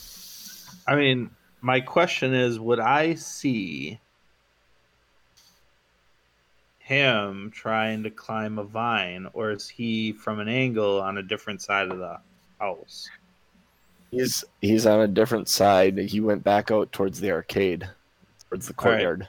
I 0.86 0.94
mean, 0.94 1.30
my 1.60 1.80
question 1.80 2.32
is, 2.32 2.60
would 2.60 2.80
I 2.80 3.14
see 3.14 3.98
him 6.86 7.50
trying 7.52 8.04
to 8.04 8.10
climb 8.10 8.60
a 8.60 8.64
vine, 8.64 9.26
or 9.32 9.50
is 9.50 9.68
he 9.68 10.12
from 10.12 10.38
an 10.38 10.48
angle 10.48 11.00
on 11.00 11.18
a 11.18 11.22
different 11.22 11.60
side 11.60 11.90
of 11.90 11.98
the 11.98 12.20
house? 12.60 13.08
He's 14.12 14.44
he's 14.60 14.86
on 14.86 15.00
a 15.00 15.08
different 15.08 15.48
side. 15.48 15.98
He 15.98 16.20
went 16.20 16.44
back 16.44 16.70
out 16.70 16.92
towards 16.92 17.18
the 17.18 17.32
arcade, 17.32 17.88
towards 18.48 18.68
the 18.68 18.74
All 18.78 18.84
right. 18.84 18.90
courtyard. 18.92 19.28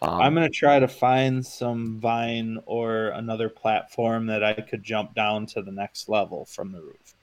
Um, 0.00 0.22
I'm 0.22 0.34
gonna 0.34 0.48
try 0.48 0.78
to 0.78 0.88
find 0.88 1.44
some 1.44 2.00
vine 2.00 2.58
or 2.64 3.08
another 3.08 3.50
platform 3.50 4.24
that 4.28 4.42
I 4.42 4.54
could 4.54 4.82
jump 4.82 5.14
down 5.14 5.44
to 5.48 5.60
the 5.60 5.72
next 5.72 6.08
level 6.08 6.46
from 6.46 6.72
the 6.72 6.80
roof. 6.80 7.14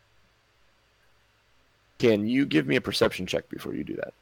Can 1.98 2.28
you 2.28 2.46
give 2.46 2.68
me 2.68 2.76
a 2.76 2.82
perception 2.82 3.26
check 3.26 3.50
before 3.50 3.74
you 3.74 3.84
do 3.84 3.96
that? 3.96 4.14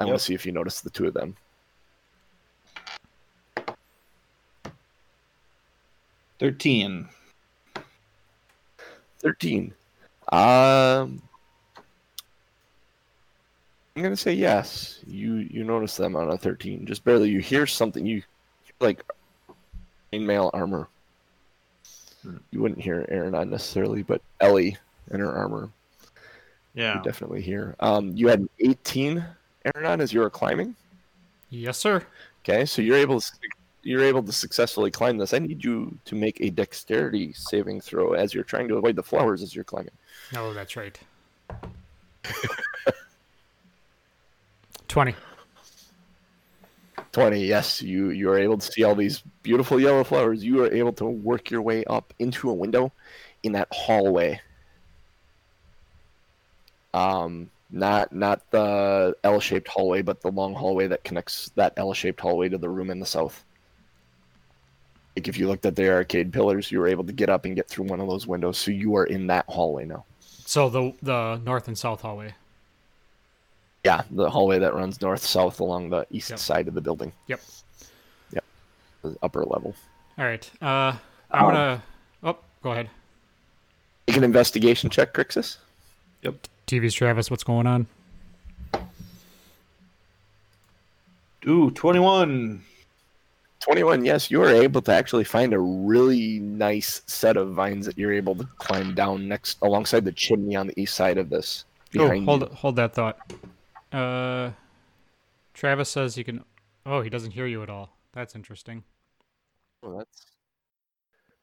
I 0.00 0.04
want 0.04 0.18
to 0.18 0.24
see 0.24 0.34
if 0.34 0.44
you 0.44 0.50
notice 0.50 0.80
the 0.80 0.90
two 0.90 1.06
of 1.06 1.14
them. 1.14 1.36
Thirteen. 6.38 7.08
13. 9.20 9.72
Um, 10.32 11.22
I'm 13.96 14.02
going 14.02 14.10
to 14.10 14.16
say 14.16 14.34
yes. 14.34 15.00
You 15.06 15.36
you 15.36 15.64
notice 15.64 15.96
them 15.96 16.14
on 16.14 16.30
a 16.30 16.36
13. 16.36 16.84
Just 16.84 17.04
barely. 17.04 17.30
You 17.30 17.40
hear 17.40 17.66
something. 17.66 18.04
You 18.04 18.22
like 18.80 19.02
chainmail 20.12 20.50
armor. 20.52 20.88
You 22.50 22.60
wouldn't 22.60 22.80
hear 22.82 23.06
Aranon 23.10 23.48
necessarily, 23.48 24.02
but 24.02 24.20
Ellie 24.40 24.76
and 25.10 25.20
her 25.20 25.30
armor 25.32 25.70
Yeah. 26.74 26.96
you 26.98 27.02
definitely 27.02 27.40
hear. 27.42 27.76
Um, 27.80 28.12
you 28.14 28.28
had 28.28 28.40
an 28.40 28.48
18 28.60 29.24
Aranon 29.66 30.00
as 30.00 30.12
you 30.12 30.20
were 30.20 30.30
climbing. 30.30 30.74
Yes, 31.50 31.78
sir. 31.78 32.02
Okay, 32.42 32.64
so 32.66 32.82
you're 32.82 32.96
able 32.96 33.20
to 33.20 33.30
you're 33.84 34.02
able 34.02 34.22
to 34.22 34.32
successfully 34.32 34.90
climb 34.90 35.18
this. 35.18 35.34
I 35.34 35.38
need 35.38 35.62
you 35.62 35.96
to 36.06 36.14
make 36.14 36.40
a 36.40 36.50
dexterity 36.50 37.32
saving 37.34 37.80
throw 37.82 38.14
as 38.14 38.34
you're 38.34 38.44
trying 38.44 38.68
to 38.68 38.76
avoid 38.76 38.96
the 38.96 39.02
flowers 39.02 39.42
as 39.42 39.54
you're 39.54 39.64
climbing. 39.64 39.92
Oh, 40.34 40.52
that's 40.54 40.76
right. 40.76 40.98
20. 44.88 45.14
20 47.12 47.44
yes 47.44 47.80
you 47.80 48.10
you 48.10 48.28
are 48.28 48.38
able 48.38 48.58
to 48.58 48.72
see 48.72 48.82
all 48.82 48.96
these 48.96 49.22
beautiful 49.44 49.78
yellow 49.78 50.02
flowers 50.02 50.42
you 50.42 50.64
are 50.64 50.72
able 50.72 50.92
to 50.92 51.04
work 51.04 51.48
your 51.48 51.62
way 51.62 51.84
up 51.84 52.12
into 52.18 52.50
a 52.50 52.52
window 52.52 52.90
in 53.44 53.52
that 53.52 53.68
hallway 53.70 54.40
um 56.92 57.48
not 57.70 58.12
not 58.12 58.50
the 58.50 59.14
l-shaped 59.22 59.68
hallway 59.68 60.02
but 60.02 60.22
the 60.22 60.30
long 60.30 60.54
hallway 60.54 60.88
that 60.88 61.04
connects 61.04 61.52
that 61.54 61.72
l-shaped 61.76 62.20
hallway 62.20 62.48
to 62.48 62.58
the 62.58 62.68
room 62.68 62.90
in 62.90 62.98
the 62.98 63.06
south 63.06 63.44
like 65.16 65.28
if 65.28 65.38
you 65.38 65.46
looked 65.46 65.64
at 65.66 65.76
the 65.76 65.88
arcade 65.90 66.32
pillars 66.32 66.70
you 66.72 66.78
were 66.80 66.88
able 66.88 67.04
to 67.04 67.12
get 67.12 67.28
up 67.30 67.44
and 67.44 67.54
get 67.56 67.68
through 67.68 67.84
one 67.86 68.00
of 68.00 68.08
those 68.08 68.26
windows 68.26 68.58
so 68.58 68.70
you 68.70 68.96
are 68.96 69.04
in 69.04 69.26
that 69.28 69.44
hallway 69.48 69.84
now 69.84 70.04
So 70.20 70.68
the 70.68 70.92
the 71.02 71.36
north 71.44 71.68
and 71.68 71.76
south 71.78 72.00
hallway. 72.02 72.34
yeah 73.84 74.02
the 74.10 74.28
hallway 74.30 74.58
that 74.58 74.74
runs 74.74 75.00
north 75.00 75.24
south 75.24 75.60
along 75.60 75.90
the 75.90 76.06
east 76.10 76.30
Yep. 76.30 76.38
side 76.38 76.68
of 76.68 76.74
the 76.74 76.80
building 76.80 77.12
Yep. 77.28 77.40
yep 78.32 78.44
the 79.02 79.16
upper 79.22 79.44
level 79.44 79.74
All 80.18 80.24
right. 80.24 80.48
Uh, 80.62 80.96
I'm 81.30 81.44
Um, 81.46 81.52
gonna. 81.52 81.82
Oh, 82.22 82.38
go 82.62 82.70
ahead. 82.72 82.88
make 84.06 84.16
an 84.16 84.24
investigation 84.24 84.90
check 84.90 85.12
crixus 85.14 85.58
Yep. 86.22 86.46
TV's 86.66 86.94
Travis. 86.94 87.30
What's 87.30 87.44
going 87.44 87.66
on? 87.66 87.86
Ooh, 91.46 91.70
21. 91.72 92.62
21 93.64 94.04
yes 94.04 94.30
you 94.30 94.42
are 94.42 94.50
able 94.50 94.82
to 94.82 94.92
actually 94.92 95.24
find 95.24 95.54
a 95.54 95.58
really 95.58 96.38
nice 96.40 97.00
set 97.06 97.36
of 97.36 97.52
vines 97.54 97.86
that 97.86 97.96
you're 97.96 98.12
able 98.12 98.34
to 98.34 98.44
climb 98.58 98.94
down 98.94 99.26
next 99.26 99.58
alongside 99.62 100.04
the 100.04 100.12
chimney 100.12 100.54
on 100.54 100.66
the 100.66 100.78
east 100.80 100.94
side 100.94 101.16
of 101.18 101.30
this 101.30 101.64
Oh, 101.96 102.08
hold 102.22 102.40
you. 102.42 102.48
hold 102.48 102.74
that 102.76 102.92
thought. 102.92 103.16
Uh, 103.92 104.50
Travis 105.54 105.88
says 105.88 106.16
he 106.16 106.24
can. 106.24 106.42
Oh, 106.84 107.02
he 107.02 107.08
doesn't 107.08 107.30
hear 107.30 107.46
you 107.46 107.62
at 107.62 107.70
all. 107.70 107.96
That's 108.12 108.34
interesting. 108.34 108.82
Well, 109.80 109.98
that's 109.98 110.26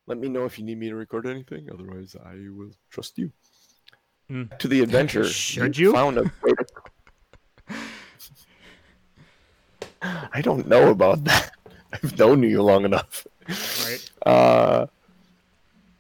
let 0.08 0.18
me 0.18 0.28
know 0.28 0.44
if 0.44 0.60
you 0.60 0.66
need 0.66 0.78
me 0.78 0.90
to 0.90 0.96
record 0.96 1.26
anything 1.26 1.70
otherwise 1.72 2.16
i 2.26 2.34
will 2.56 2.72
trust 2.90 3.18
you 3.18 3.32
Mm. 4.30 4.58
to 4.60 4.68
the 4.68 4.82
adventure 4.82 5.24
Should 5.30 5.78
you? 5.78 5.92
found 5.94 6.18
a 6.18 6.24
way 6.44 6.52
to... 7.70 7.76
i 10.34 10.42
don't 10.42 10.68
know 10.68 10.90
about 10.90 11.24
that 11.26 11.52
i've 12.04 12.18
known 12.18 12.44
you 12.44 12.62
long 12.62 12.86
enough 12.86 13.26
Right. 13.86 14.10
Uh, 14.26 14.86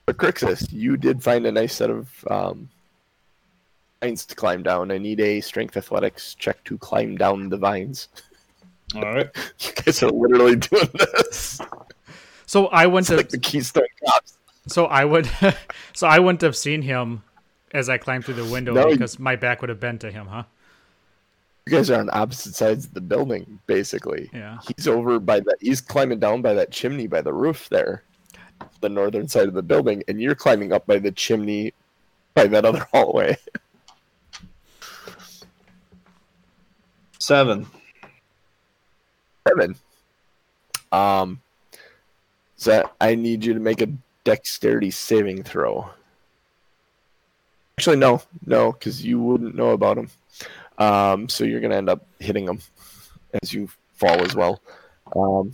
but 0.05 0.17
Crixus, 0.17 0.71
you 0.71 0.95
did 0.97 1.21
find 1.23 1.45
a 1.45 1.51
nice 1.51 1.73
set 1.75 1.89
of 1.89 2.09
um, 2.29 2.69
vines 4.01 4.25
to 4.27 4.35
climb 4.35 4.63
down. 4.63 4.91
I 4.91 4.97
need 4.99 5.19
a 5.19 5.41
strength 5.41 5.75
athletics 5.75 6.35
check 6.35 6.63
to 6.65 6.77
climb 6.77 7.17
down 7.17 7.49
the 7.49 7.57
vines. 7.57 8.07
All 8.95 9.01
right. 9.01 9.29
You 9.59 9.71
guys 9.73 10.03
are 10.03 10.11
literally 10.11 10.55
doing 10.57 10.89
this. 10.93 11.59
So 12.45 12.67
I 12.67 12.85
wouldn't 12.85 13.01
It's 13.05 13.09
have. 13.09 13.17
like 13.19 13.29
the 13.29 13.39
Keystone 13.39 13.83
Cops. 14.05 14.37
So 14.67 14.85
I 14.85 15.03
would. 15.05 15.29
so 15.93 16.07
I 16.07 16.19
wouldn't 16.19 16.41
have 16.41 16.55
seen 16.55 16.83
him 16.83 17.23
as 17.73 17.89
I 17.89 17.97
climbed 17.97 18.25
through 18.25 18.35
the 18.35 18.45
window 18.45 18.73
No, 18.73 18.87
you- 18.87 18.93
because 18.93 19.17
my 19.19 19.35
back 19.35 19.61
would 19.61 19.69
have 19.69 19.79
been 19.79 19.97
to 19.99 20.11
him, 20.11 20.27
huh? 20.27 20.43
You 21.67 21.73
guys 21.73 21.89
are 21.91 21.99
on 21.99 22.09
opposite 22.11 22.55
sides 22.55 22.85
of 22.85 22.93
the 22.93 23.01
building, 23.01 23.59
basically. 23.67 24.29
Yeah. 24.33 24.57
He's 24.75 24.87
over 24.87 25.19
by 25.19 25.41
that. 25.41 25.57
He's 25.61 25.79
climbing 25.79 26.19
down 26.19 26.41
by 26.41 26.53
that 26.55 26.71
chimney 26.71 27.07
by 27.07 27.21
the 27.21 27.33
roof 27.33 27.69
there, 27.69 28.03
the 28.81 28.89
northern 28.89 29.27
side 29.27 29.47
of 29.47 29.53
the 29.53 29.61
building, 29.61 30.03
and 30.07 30.19
you're 30.19 30.35
climbing 30.35 30.73
up 30.73 30.87
by 30.87 30.97
the 30.97 31.11
chimney 31.11 31.73
by 32.33 32.47
that 32.47 32.65
other 32.65 32.87
hallway. 32.91 33.37
Seven. 37.19 37.67
Seven. 39.47 39.75
Um, 40.91 41.41
so 42.55 42.89
I 42.99 43.15
need 43.15 43.45
you 43.45 43.53
to 43.53 43.59
make 43.59 43.81
a 43.81 43.89
dexterity 44.23 44.91
saving 44.91 45.43
throw. 45.43 45.89
Actually, 47.77 47.97
no, 47.97 48.21
no, 48.45 48.71
because 48.71 49.05
you 49.05 49.19
wouldn't 49.19 49.55
know 49.55 49.69
about 49.69 49.95
them. 49.95 50.09
Um, 50.77 51.29
so 51.29 51.43
you're 51.43 51.61
gonna 51.61 51.75
end 51.75 51.89
up 51.89 52.05
hitting 52.19 52.45
them 52.45 52.59
as 53.41 53.53
you 53.53 53.69
fall 53.93 54.21
as 54.21 54.35
well. 54.35 54.61
Um, 55.15 55.51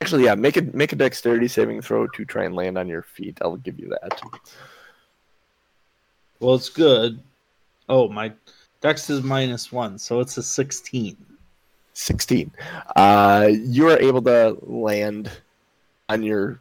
actually, 0.00 0.24
yeah, 0.24 0.34
make 0.34 0.56
a 0.56 0.62
make 0.62 0.92
a 0.92 0.96
dexterity 0.96 1.48
saving 1.48 1.82
throw 1.82 2.06
to 2.08 2.24
try 2.24 2.44
and 2.44 2.54
land 2.54 2.78
on 2.78 2.88
your 2.88 3.02
feet. 3.02 3.38
I'll 3.42 3.56
give 3.56 3.78
you 3.78 3.88
that. 3.88 4.20
Well, 6.40 6.54
it's 6.54 6.68
good. 6.68 7.22
Oh, 7.88 8.08
my 8.08 8.32
dex 8.80 9.08
is 9.10 9.22
minus 9.22 9.72
one, 9.72 9.98
so 9.98 10.20
it's 10.20 10.36
a 10.36 10.42
16. 10.42 11.16
16. 11.94 12.50
Uh, 12.96 13.48
you 13.50 13.88
are 13.88 13.98
able 13.98 14.20
to 14.22 14.58
land 14.62 15.30
on 16.08 16.22
your 16.22 16.60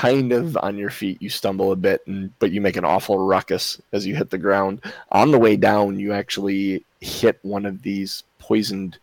kind 0.00 0.32
of 0.32 0.56
on 0.62 0.78
your 0.78 0.88
feet. 0.88 1.20
You 1.20 1.28
stumble 1.28 1.72
a 1.72 1.76
bit, 1.76 2.06
and 2.06 2.32
but 2.38 2.52
you 2.52 2.60
make 2.60 2.76
an 2.76 2.84
awful 2.84 3.18
ruckus 3.18 3.80
as 3.92 4.06
you 4.06 4.16
hit 4.16 4.30
the 4.30 4.38
ground. 4.38 4.80
On 5.12 5.30
the 5.30 5.38
way 5.38 5.56
down, 5.56 5.98
you 5.98 6.12
actually 6.12 6.84
hit 7.00 7.38
one 7.42 7.66
of 7.66 7.82
these 7.82 8.24
poisoned 8.38 8.98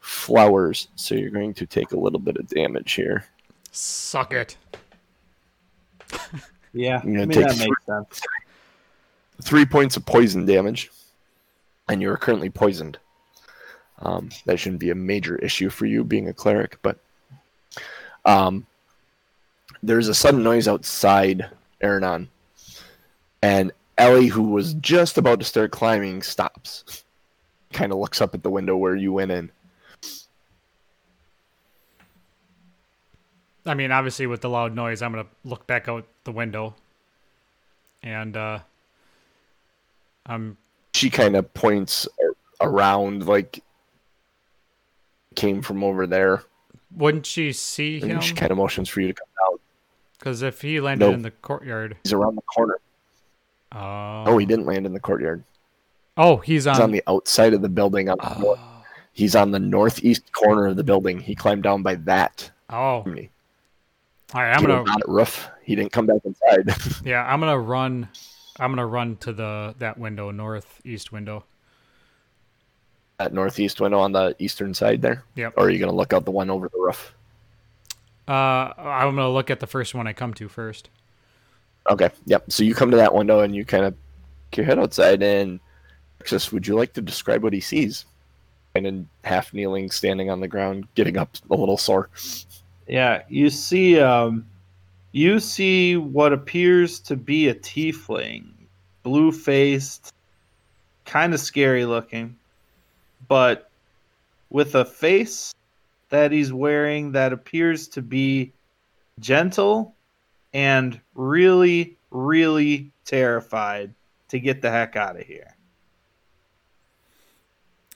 flowers, 0.00 0.88
so 0.96 1.14
you're 1.14 1.30
going 1.30 1.54
to 1.54 1.66
take 1.66 1.92
a 1.92 1.98
little 1.98 2.18
bit 2.18 2.36
of 2.36 2.48
damage 2.48 2.92
here. 2.92 3.26
Suck 3.70 4.32
it. 4.32 4.56
Yeah, 6.76 7.00
I'm 7.04 7.12
gonna 7.12 7.22
I 7.22 7.26
mean, 7.26 7.38
take 7.38 7.46
that 7.46 7.58
makes 7.60 7.86
sense. 7.86 8.20
Three 9.42 9.64
points 9.64 9.96
of 9.96 10.04
poison 10.04 10.44
damage, 10.44 10.90
and 11.88 12.02
you 12.02 12.10
are 12.10 12.16
currently 12.16 12.50
poisoned. 12.50 12.98
Um, 14.00 14.30
that 14.46 14.58
shouldn't 14.58 14.80
be 14.80 14.90
a 14.90 14.94
major 14.96 15.36
issue 15.36 15.70
for 15.70 15.86
you 15.86 16.02
being 16.02 16.28
a 16.28 16.32
cleric, 16.32 16.78
but 16.82 16.98
um, 18.24 18.66
there's 19.86 20.08
a 20.08 20.14
sudden 20.14 20.42
noise 20.42 20.66
outside 20.66 21.48
Aranon, 21.82 22.28
and 23.42 23.72
Ellie, 23.98 24.28
who 24.28 24.42
was 24.42 24.74
just 24.74 25.18
about 25.18 25.38
to 25.38 25.44
start 25.44 25.70
climbing, 25.70 26.22
stops. 26.22 27.04
Kind 27.72 27.92
of 27.92 27.98
looks 27.98 28.20
up 28.20 28.34
at 28.34 28.42
the 28.42 28.50
window 28.50 28.76
where 28.76 28.96
you 28.96 29.12
went 29.12 29.30
in. 29.30 29.50
I 33.66 33.74
mean, 33.74 33.92
obviously, 33.92 34.26
with 34.26 34.40
the 34.40 34.50
loud 34.50 34.74
noise, 34.74 35.02
I'm 35.02 35.12
gonna 35.12 35.26
look 35.44 35.66
back 35.66 35.88
out 35.88 36.06
the 36.24 36.32
window, 36.32 36.74
and 38.02 38.36
uh, 38.36 38.58
I'm 40.26 40.56
She 40.94 41.10
kind 41.10 41.36
of 41.36 41.52
points 41.54 42.08
around, 42.60 43.26
like 43.26 43.62
came 45.34 45.62
from 45.62 45.82
over 45.82 46.06
there, 46.06 46.42
wouldn't 46.96 47.26
she 47.26 47.52
see 47.52 48.00
him? 48.00 48.20
she 48.20 48.34
kind 48.34 48.52
of 48.52 48.58
motions 48.58 48.88
for 48.88 49.00
you 49.00 49.08
to 49.08 49.14
come 49.14 49.28
down. 49.50 49.58
Because 50.18 50.42
if 50.42 50.60
he 50.62 50.80
landed 50.80 51.06
Nope. 51.06 51.14
in 51.14 51.22
the 51.22 51.30
courtyard, 51.30 51.96
He's 52.04 52.12
around 52.12 52.36
the 52.36 52.42
corner. 52.42 52.78
uh, 53.72 54.24
Oh, 54.26 54.38
he 54.38 54.46
didn't 54.46 54.66
land 54.66 54.86
in 54.86 54.92
the 54.92 55.00
courtyard. 55.00 55.44
Oh, 56.16 56.36
he's 56.38 56.66
on. 56.66 56.74
He's 56.76 56.80
on 56.82 56.90
the 56.92 57.02
outside 57.08 57.52
of 57.54 57.62
the 57.62 57.68
building. 57.68 58.08
On 58.08 58.16
the 58.18 58.38
north. 58.38 58.58
oh, 58.62 58.82
He's 59.12 59.34
on 59.36 59.50
the 59.50 59.58
northeast 59.58 60.32
corner 60.32 60.66
of 60.66 60.76
the 60.76 60.84
building. 60.84 61.18
He 61.20 61.34
climbed 61.34 61.62
down 61.64 61.82
by 61.82 61.96
that 61.96 62.50
oh. 62.70 62.74
All 62.76 63.04
right, 64.42 64.52
I'm 64.52 64.60
He 64.60 64.66
gonna. 64.66 64.80
on 64.90 65.00
the 65.04 65.12
roof. 65.12 65.48
He 65.62 65.74
didn't 65.76 65.92
come 65.92 66.06
back 66.06 66.20
inside. 66.24 66.74
Yeah, 67.04 67.24
I'm 67.24 67.40
gonna 67.40 67.58
run. 67.58 68.08
I'm 68.58 68.70
gonna 68.72 68.86
run 68.86 69.16
to 69.18 69.32
the 69.32 69.74
that 69.78 69.98
window, 69.98 70.30
northeast 70.30 71.12
window. 71.12 71.44
that 73.18 73.32
northeast 73.32 73.80
window 73.80 73.98
on 74.00 74.12
the 74.12 74.34
eastern 74.38 74.74
side 74.74 75.02
there. 75.02 75.24
Yep. 75.36 75.54
Or 75.56 75.66
are 75.66 75.70
you 75.70 75.78
gonna 75.78 75.92
look 75.92 76.12
out 76.12 76.24
the 76.24 76.30
one 76.32 76.50
over 76.50 76.68
the 76.68 76.78
roof? 76.78 77.14
Uh, 78.26 78.72
I'm 78.78 79.14
gonna 79.14 79.30
look 79.30 79.50
at 79.50 79.60
the 79.60 79.66
first 79.66 79.94
one 79.94 80.06
I 80.06 80.12
come 80.12 80.34
to 80.34 80.48
first. 80.48 80.88
Okay. 81.90 82.10
Yep. 82.26 82.50
So 82.50 82.64
you 82.64 82.74
come 82.74 82.90
to 82.90 82.96
that 82.96 83.14
window 83.14 83.40
and 83.40 83.54
you 83.54 83.64
kind 83.64 83.84
of 83.84 83.94
get 84.50 84.58
your 84.58 84.66
head 84.66 84.78
outside 84.78 85.22
and 85.22 85.60
Alexis, 86.24 86.50
would 86.52 86.66
you 86.66 86.74
like 86.74 86.94
to 86.94 87.02
describe 87.02 87.42
what 87.42 87.52
he 87.52 87.60
sees? 87.60 88.06
And 88.74 88.86
then 88.86 89.08
half 89.24 89.52
kneeling, 89.52 89.90
standing 89.90 90.30
on 90.30 90.40
the 90.40 90.48
ground, 90.48 90.88
getting 90.94 91.18
up 91.18 91.36
a 91.50 91.54
little 91.54 91.76
sore. 91.76 92.08
Yeah, 92.88 93.22
you 93.28 93.50
see, 93.50 94.00
um, 94.00 94.46
you 95.12 95.38
see 95.38 95.98
what 95.98 96.32
appears 96.32 96.98
to 97.00 97.16
be 97.16 97.48
a 97.48 97.54
tiefling, 97.54 98.46
blue 99.02 99.32
faced, 99.32 100.14
kind 101.04 101.34
of 101.34 101.40
scary 101.40 101.84
looking, 101.84 102.36
but 103.28 103.70
with 104.48 104.74
a 104.76 104.84
face 104.84 105.52
that 106.08 106.32
he's 106.32 106.52
wearing 106.52 107.12
that 107.12 107.32
appears 107.32 107.88
to 107.88 108.02
be 108.02 108.52
gentle 109.20 109.94
and 110.52 111.00
really, 111.14 111.96
really 112.10 112.92
terrified 113.04 113.94
to 114.28 114.38
get 114.38 114.62
the 114.62 114.70
heck 114.70 114.96
out 114.96 115.18
of 115.18 115.26
here. 115.26 115.54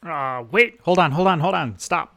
Uh, 0.02 0.44
wait, 0.50 0.80
hold 0.82 0.98
on, 0.98 1.10
hold 1.10 1.26
on, 1.26 1.40
hold 1.40 1.54
on. 1.54 1.78
Stop. 1.78 2.14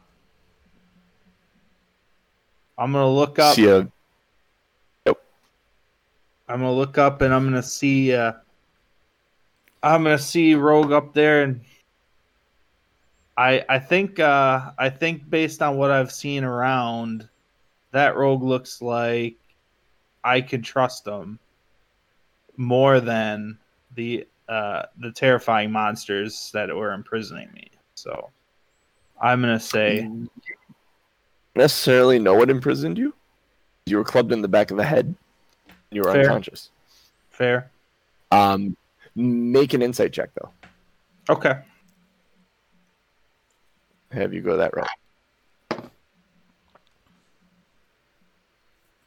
I'm 2.78 2.92
gonna 2.92 3.08
look 3.08 3.38
up. 3.38 3.54
See 3.54 3.66
a 3.66 3.88
I'm 6.48 6.60
gonna 6.60 6.72
look 6.72 6.98
up 6.98 7.22
and 7.22 7.32
I'm 7.32 7.44
gonna 7.44 7.62
see. 7.62 8.12
Uh, 8.12 8.32
I'm 9.82 10.02
gonna 10.02 10.18
see 10.18 10.54
Rogue 10.54 10.92
up 10.92 11.14
there, 11.14 11.42
and 11.42 11.62
I 13.36 13.64
I 13.68 13.78
think 13.78 14.20
uh, 14.20 14.72
I 14.78 14.90
think 14.90 15.28
based 15.28 15.62
on 15.62 15.76
what 15.76 15.90
I've 15.90 16.12
seen 16.12 16.44
around, 16.44 17.28
that 17.92 18.16
Rogue 18.16 18.42
looks 18.42 18.82
like 18.82 19.36
I 20.24 20.40
can 20.40 20.62
trust 20.62 21.06
him 21.06 21.38
more 22.56 23.00
than 23.00 23.58
the 23.94 24.26
uh, 24.48 24.82
the 24.98 25.10
terrifying 25.10 25.70
monsters 25.70 26.50
that 26.52 26.74
were 26.74 26.92
imprisoning 26.92 27.50
me. 27.54 27.70
So 27.94 28.30
I'm 29.20 29.40
gonna 29.40 29.60
say 29.60 30.08
necessarily 31.54 32.18
know 32.18 32.34
what 32.34 32.50
imprisoned 32.50 32.98
you. 32.98 33.14
You 33.86 33.96
were 33.96 34.04
clubbed 34.04 34.32
in 34.32 34.42
the 34.42 34.48
back 34.48 34.70
of 34.70 34.76
the 34.76 34.84
head. 34.84 35.14
You 35.90 36.02
were 36.02 36.12
Fair. 36.12 36.22
unconscious. 36.22 36.70
fair. 37.30 37.70
Um, 38.30 38.76
make 39.14 39.74
an 39.74 39.82
insight 39.82 40.12
check 40.12 40.30
though. 40.34 40.50
Okay. 41.28 41.60
Have 44.12 44.34
you 44.34 44.40
go 44.42 44.58
that 44.58 44.74
route. 44.76 44.88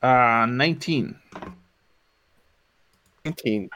Uh, 0.01 0.45
19. 0.47 1.15
19. 3.25 3.69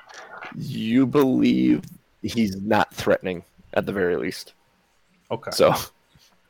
You 0.56 1.06
believe 1.06 1.84
he's 2.22 2.60
not 2.62 2.94
threatening 2.94 3.44
at 3.74 3.86
the 3.86 3.94
very 3.94 4.16
least. 4.16 4.54
Okay. 5.32 5.52
So 5.52 5.74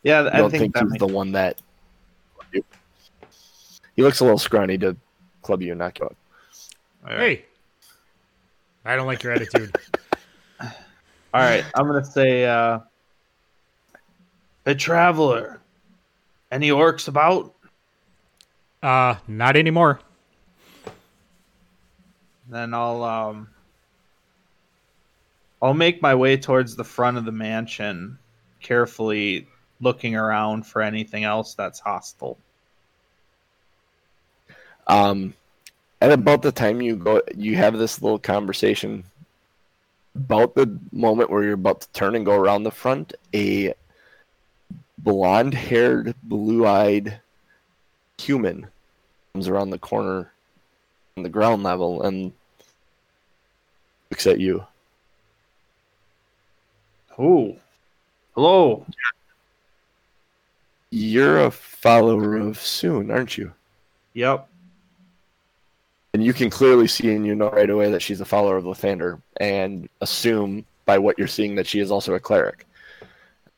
Yeah, 0.03 0.21
I 0.21 0.35
I 0.35 0.37
don't 0.37 0.49
think, 0.49 0.73
think, 0.73 0.77
he's 0.77 0.91
makes 0.91 0.99
the 0.99 1.07
one 1.13 1.33
that. 1.33 1.61
He 2.51 4.03
looks 4.03 4.21
a 4.21 4.23
little 4.23 4.39
scrawny 4.39 4.77
to 4.77 4.95
club 5.41 5.61
you 5.61 5.71
and 5.71 5.79
knock 5.79 5.99
you 5.99 6.05
out. 6.05 6.15
All 7.03 7.11
right. 7.11 7.19
Hey, 7.19 7.45
I 8.85 8.95
don't 8.95 9.07
like 9.07 9.23
your 9.23 9.33
attitude. 9.33 9.75
All 10.61 10.69
right, 11.33 11.65
I'm 11.75 11.85
gonna 11.85 12.03
say 12.03 12.45
uh 12.45 12.79
a 14.65 14.75
traveler. 14.75 15.61
Any 16.51 16.69
orcs 16.69 17.07
about? 17.07 17.53
uh, 18.81 19.15
not 19.27 19.55
anymore. 19.55 19.99
Then 22.49 22.73
I'll 22.73 23.03
um 23.03 23.49
I'll 25.61 25.73
make 25.73 26.01
my 26.01 26.15
way 26.15 26.37
towards 26.37 26.75
the 26.75 26.83
front 26.83 27.17
of 27.17 27.25
the 27.25 27.31
mansion, 27.31 28.17
carefully 28.61 29.47
looking 29.81 30.15
around 30.15 30.65
for 30.65 30.81
anything 30.81 31.23
else 31.23 31.53
that's 31.53 31.79
hostile. 31.79 32.37
Um, 34.87 35.33
at 36.01 36.11
about 36.11 36.41
the 36.41 36.51
time 36.51 36.81
you 36.81 36.95
go, 36.95 37.21
you 37.35 37.55
have 37.57 37.77
this 37.77 38.01
little 38.01 38.19
conversation. 38.19 39.03
About 40.15 40.55
the 40.55 40.77
moment 40.91 41.29
where 41.29 41.43
you're 41.43 41.53
about 41.53 41.81
to 41.81 41.91
turn 41.91 42.15
and 42.15 42.25
go 42.25 42.33
around 42.33 42.63
the 42.63 42.71
front, 42.71 43.13
a 43.33 43.73
blonde-haired, 45.03 46.15
blue-eyed 46.23 47.19
human 48.17 48.67
comes 49.33 49.47
around 49.47 49.69
the 49.69 49.79
corner 49.79 50.31
on 51.17 51.23
the 51.23 51.29
ground 51.29 51.63
level 51.63 52.01
and 52.03 52.33
looks 54.11 54.27
at 54.27 54.39
you. 54.39 54.65
Oh. 57.17 57.55
Hello. 58.33 58.85
You're 60.91 61.45
a 61.45 61.51
follower 61.51 62.37
of 62.37 62.57
Sune, 62.57 63.11
aren't 63.11 63.37
you? 63.37 63.53
Yep. 64.13 64.47
And 66.13 66.23
you 66.23 66.33
can 66.33 66.49
clearly 66.49 66.87
see 66.87 67.13
and 67.13 67.25
you 67.25 67.35
know 67.35 67.51
right 67.51 67.69
away 67.69 67.91
that 67.91 68.01
she's 68.01 68.21
a 68.21 68.25
follower 68.25 68.57
of 68.57 68.63
Lathander 68.63 69.21
and 69.39 69.87
assume 70.01 70.65
by 70.85 70.97
what 70.97 71.19
you're 71.19 71.27
seeing 71.27 71.55
that 71.55 71.67
she 71.67 71.79
is 71.79 71.91
also 71.91 72.15
a 72.15 72.19
cleric. 72.19 72.65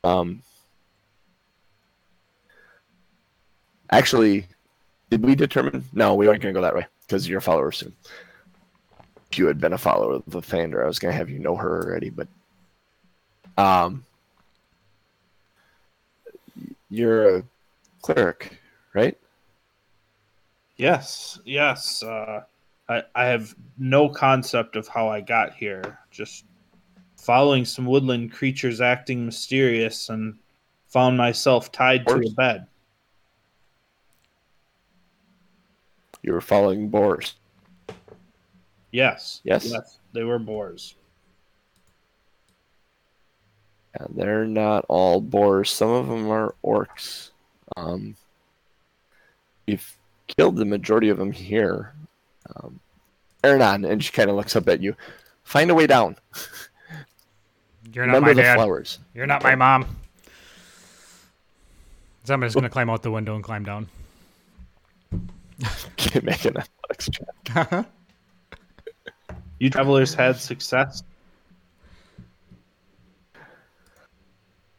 Um, 0.04 0.42
actually, 3.92 4.46
did 5.10 5.24
we 5.24 5.34
determine? 5.34 5.84
No, 5.92 6.14
we 6.14 6.26
aren't 6.26 6.42
going 6.42 6.54
to 6.54 6.58
go 6.58 6.62
that 6.62 6.74
way 6.74 6.86
because 7.06 7.28
you're 7.28 7.38
a 7.38 7.42
follower 7.42 7.70
Sune. 7.70 7.92
If 9.30 9.38
you 9.38 9.46
had 9.46 9.60
been 9.60 9.72
a 9.72 9.78
follower 9.78 10.14
of 10.14 10.24
Lathander, 10.26 10.82
I 10.82 10.86
was 10.86 10.98
going 10.98 11.12
to 11.12 11.16
have 11.16 11.30
you 11.30 11.38
know 11.38 11.54
her 11.56 11.82
already, 11.84 12.10
but 12.10 12.28
um, 13.56 14.04
you're 16.90 17.38
a 17.38 17.44
cleric, 18.02 18.58
right? 18.94 19.16
Yes, 20.76 21.38
yes. 21.44 22.02
Uh, 22.02 22.42
I 22.88 23.02
I 23.14 23.26
have 23.26 23.54
no 23.78 24.08
concept 24.08 24.76
of 24.76 24.88
how 24.88 25.08
I 25.08 25.20
got 25.20 25.54
here. 25.54 25.98
Just 26.10 26.44
following 27.16 27.64
some 27.64 27.86
woodland 27.86 28.32
creatures 28.32 28.80
acting 28.80 29.24
mysterious 29.24 30.08
and 30.08 30.36
found 30.88 31.16
myself 31.16 31.70
tied 31.70 32.06
to 32.08 32.14
a 32.14 32.30
bed. 32.32 32.66
You 36.22 36.32
were 36.32 36.40
following 36.40 36.88
boars. 36.88 37.34
Yes. 38.92 39.40
Yes? 39.44 39.64
Yes. 39.66 39.98
They 40.12 40.22
were 40.24 40.38
boars. 40.38 40.94
Yeah, 43.98 44.06
they're 44.10 44.44
not 44.46 44.84
all 44.88 45.20
boars. 45.20 45.70
Some 45.70 45.90
of 45.90 46.08
them 46.08 46.30
are 46.30 46.54
orcs. 46.64 47.30
Um, 47.76 48.16
you've 49.66 49.96
killed 50.28 50.56
the 50.56 50.64
majority 50.64 51.08
of 51.08 51.18
them 51.18 51.32
here. 51.32 51.92
Um, 52.56 52.80
Aranon, 53.44 53.88
and 53.88 54.02
she 54.02 54.12
kind 54.12 54.30
of 54.30 54.36
looks 54.36 54.56
up 54.56 54.68
at 54.68 54.80
you. 54.80 54.94
Find 55.42 55.70
a 55.70 55.74
way 55.74 55.86
down. 55.86 56.16
You're 57.92 58.06
not 58.06 58.14
Remember 58.14 58.28
my 58.30 58.34
the 58.34 58.42
dad. 58.42 58.54
flowers. 58.54 58.98
You're 59.14 59.26
not 59.26 59.42
my 59.42 59.54
mom. 59.54 59.96
So 62.24 62.32
I'm 62.34 62.40
just 62.40 62.54
gonna 62.54 62.70
climb 62.70 62.88
out 62.88 63.02
the 63.02 63.10
window 63.10 63.34
and 63.34 63.42
climb 63.44 63.64
down. 63.64 63.88
Make 66.22 66.44
an 66.44 66.56
athletics 66.58 67.08
check. 67.10 67.86
You 69.58 69.70
travelers 69.70 70.12
had 70.14 70.36
success. 70.36 71.02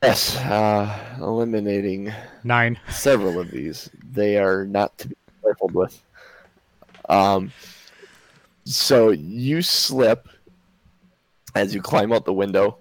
Yes, 0.03 0.35
uh, 0.37 0.93
eliminating 1.19 2.11
Nine. 2.43 2.77
several 2.89 3.39
of 3.39 3.49
these. 3.51 3.89
They 4.11 4.37
are 4.37 4.65
not 4.65 4.97
to 4.97 5.07
be 5.07 5.15
trifled 5.41 5.73
with. 5.73 6.03
Um, 7.07 7.53
so 8.65 9.11
you 9.11 9.61
slip 9.61 10.27
as 11.55 11.73
you 11.73 11.81
climb 11.81 12.11
out 12.11 12.25
the 12.25 12.33
window. 12.33 12.79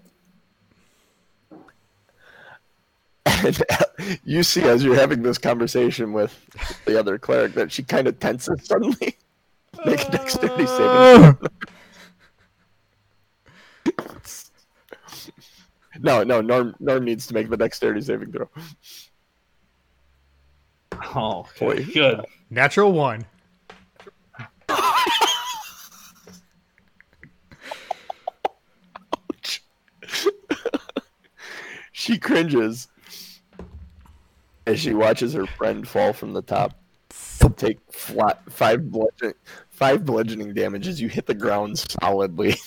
And 3.44 3.62
you 4.24 4.42
see 4.42 4.62
as 4.62 4.84
you're 4.84 4.94
having 4.94 5.22
this 5.22 5.38
conversation 5.38 6.12
with 6.12 6.38
the 6.84 6.98
other 6.98 7.18
cleric 7.18 7.54
that 7.54 7.72
she 7.72 7.82
kind 7.82 8.06
of 8.06 8.18
tenses 8.20 8.60
suddenly. 8.64 9.16
Make 9.84 10.06
a 10.06 10.10
dexterity 10.10 10.66
saving. 10.66 11.34
throw. 11.34 11.34
No, 16.00 16.22
no, 16.24 16.40
Norm, 16.40 16.74
Norm 16.80 17.04
needs 17.04 17.26
to 17.26 17.34
make 17.34 17.50
the 17.50 17.56
dexterity 17.56 18.00
saving 18.00 18.32
throw. 18.32 18.48
Oh, 21.14 21.46
Boy. 21.60 21.72
okay. 21.74 21.84
good. 21.92 22.24
Natural 22.50 22.90
one. 22.92 23.24
Ouch. 29.12 29.62
She 31.92 32.18
cringes 32.18 32.88
as 34.66 34.80
she 34.80 34.94
watches 34.94 35.32
her 35.32 35.46
friend 35.46 35.86
fall 35.86 36.12
from 36.12 36.32
the 36.32 36.42
top. 36.42 36.74
and 37.40 37.56
Take 37.56 37.78
flat 37.90 38.40
five 38.50 38.90
bludgeoning, 38.90 39.34
five 39.70 40.04
bludgeoning 40.04 40.54
damage 40.54 40.86
as 40.88 41.00
you 41.00 41.08
hit 41.08 41.26
the 41.26 41.34
ground 41.34 41.78
solidly. 41.78 42.56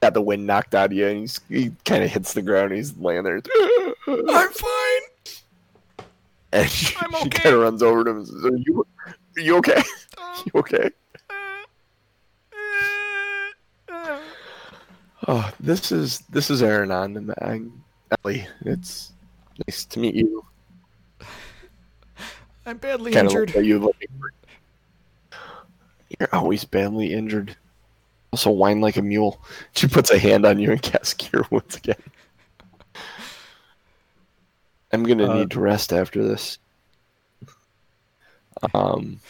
Got 0.00 0.14
the 0.14 0.22
wind 0.22 0.46
knocked 0.46 0.74
out 0.74 0.86
of 0.86 0.92
you, 0.92 1.06
and 1.06 1.20
he's, 1.20 1.40
he 1.48 1.72
kind 1.84 2.04
of 2.04 2.10
hits 2.10 2.34
the 2.34 2.42
ground. 2.42 2.72
And 2.72 2.76
he's 2.76 2.96
laying 2.96 3.24
there. 3.24 3.40
I'm 4.06 4.50
fine. 4.50 6.06
And 6.52 6.70
she, 6.70 6.94
I'm 7.00 7.12
she 7.22 7.30
kind 7.30 7.54
of 7.54 7.62
runs 7.62 7.82
over 7.82 8.04
to 8.04 8.10
him 8.10 8.18
and 8.18 8.26
says, 8.26 8.44
"Are 8.44 8.56
you, 8.56 8.86
are 9.36 9.40
you 9.40 9.56
okay? 9.58 9.82
you 10.44 10.52
okay?" 10.60 10.90
Uh, 11.30 11.34
uh, 12.52 13.94
uh. 13.94 14.18
Oh, 15.26 15.50
this 15.58 15.90
is 15.90 16.20
this 16.28 16.50
is 16.50 16.60
Aranon 16.60 17.16
and 17.16 17.72
Ellie. 18.24 18.46
It's 18.66 19.13
nice 19.66 19.84
to 19.86 19.98
meet 19.98 20.14
you. 20.14 20.44
I'm 22.66 22.78
badly 22.78 23.12
Kind 23.12 23.26
of 23.26 23.32
injured. 23.32 23.48
look 23.50 23.56
at 23.58 23.64
you 23.64 23.78
looking 23.78 24.08
for. 24.18 24.32
You're 26.18 26.34
always 26.34 26.64
badly 26.64 27.12
injured. 27.12 27.56
Also, 28.32 28.50
whine 28.50 28.80
like 28.80 28.96
a 28.96 29.02
mule. 29.02 29.40
She 29.74 29.86
puts 29.88 30.10
a 30.10 30.18
hand 30.18 30.46
on 30.46 30.58
you 30.58 30.70
and 30.72 30.80
casts 30.82 31.14
Cure 31.14 31.46
once 31.50 31.76
again. 31.76 31.96
I'm 34.92 35.02
gonna 35.02 35.30
Uh, 35.30 35.34
need 35.38 35.50
to 35.50 35.60
rest 35.60 35.92
after 35.92 36.22
this. 36.26 36.58
Um, 38.72 39.20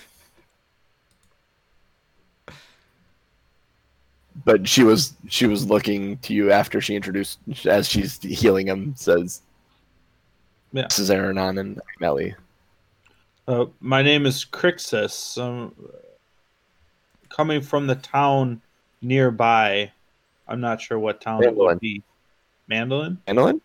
but 4.45 4.69
she 4.69 4.85
was 4.85 5.15
she 5.29 5.47
was 5.47 5.67
looking 5.67 6.19
to 6.19 6.35
you 6.35 6.51
after 6.53 6.81
she 6.81 6.95
introduced 6.95 7.39
as 7.67 7.89
she's 7.89 8.21
healing 8.23 8.67
him. 8.69 8.95
Says, 8.97 9.41
Yeah. 10.75 10.89
"This 10.89 10.99
is 10.99 11.09
Aranon 11.09 11.61
and 11.61 11.79
I'm 11.79 12.05
Ellie." 12.05 12.35
Uh, 13.47 13.67
my 13.81 14.03
name 14.03 14.27
is 14.27 14.45
Crixus. 14.45 15.41
Um, 15.41 15.73
coming 17.29 17.63
from 17.63 17.87
the 17.87 17.95
town 17.95 18.61
nearby. 19.01 19.93
I'm 20.49 20.61
not 20.61 20.81
sure 20.81 20.99
what 20.99 21.21
town 21.21 21.43
it 21.43 21.47
Mandolin. 21.47 21.67
would 21.69 21.81
be. 21.81 22.03
Mandolin? 22.67 23.19
Annalyn? 23.29 23.61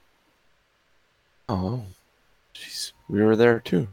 Oh, 1.48 1.84
jeez, 2.54 2.92
we 3.08 3.24
were 3.24 3.36
there 3.36 3.60
too. 3.60 3.88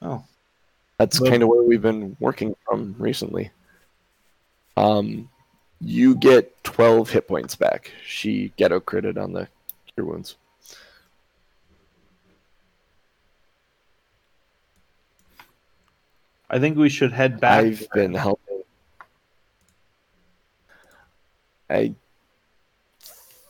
Oh. 0.00 0.24
That's 0.98 1.18
kind 1.18 1.42
of 1.42 1.50
where 1.50 1.62
we've 1.62 1.82
been 1.82 2.16
working 2.20 2.56
from 2.64 2.94
recently. 2.98 3.50
Um, 4.78 5.28
you 5.82 6.14
get 6.14 6.64
twelve 6.64 7.10
hit 7.10 7.28
points 7.28 7.54
back. 7.54 7.90
She 8.02 8.50
ghetto 8.56 8.80
critted 8.80 9.22
on 9.22 9.34
the 9.34 9.46
cure 9.94 10.06
wounds. 10.06 10.36
I 16.48 16.58
think 16.58 16.78
we 16.78 16.88
should 16.88 17.12
head 17.12 17.40
back. 17.40 17.64
I've 17.64 17.88
been 17.92 18.14
helping. 18.14 18.62
I 21.68 21.94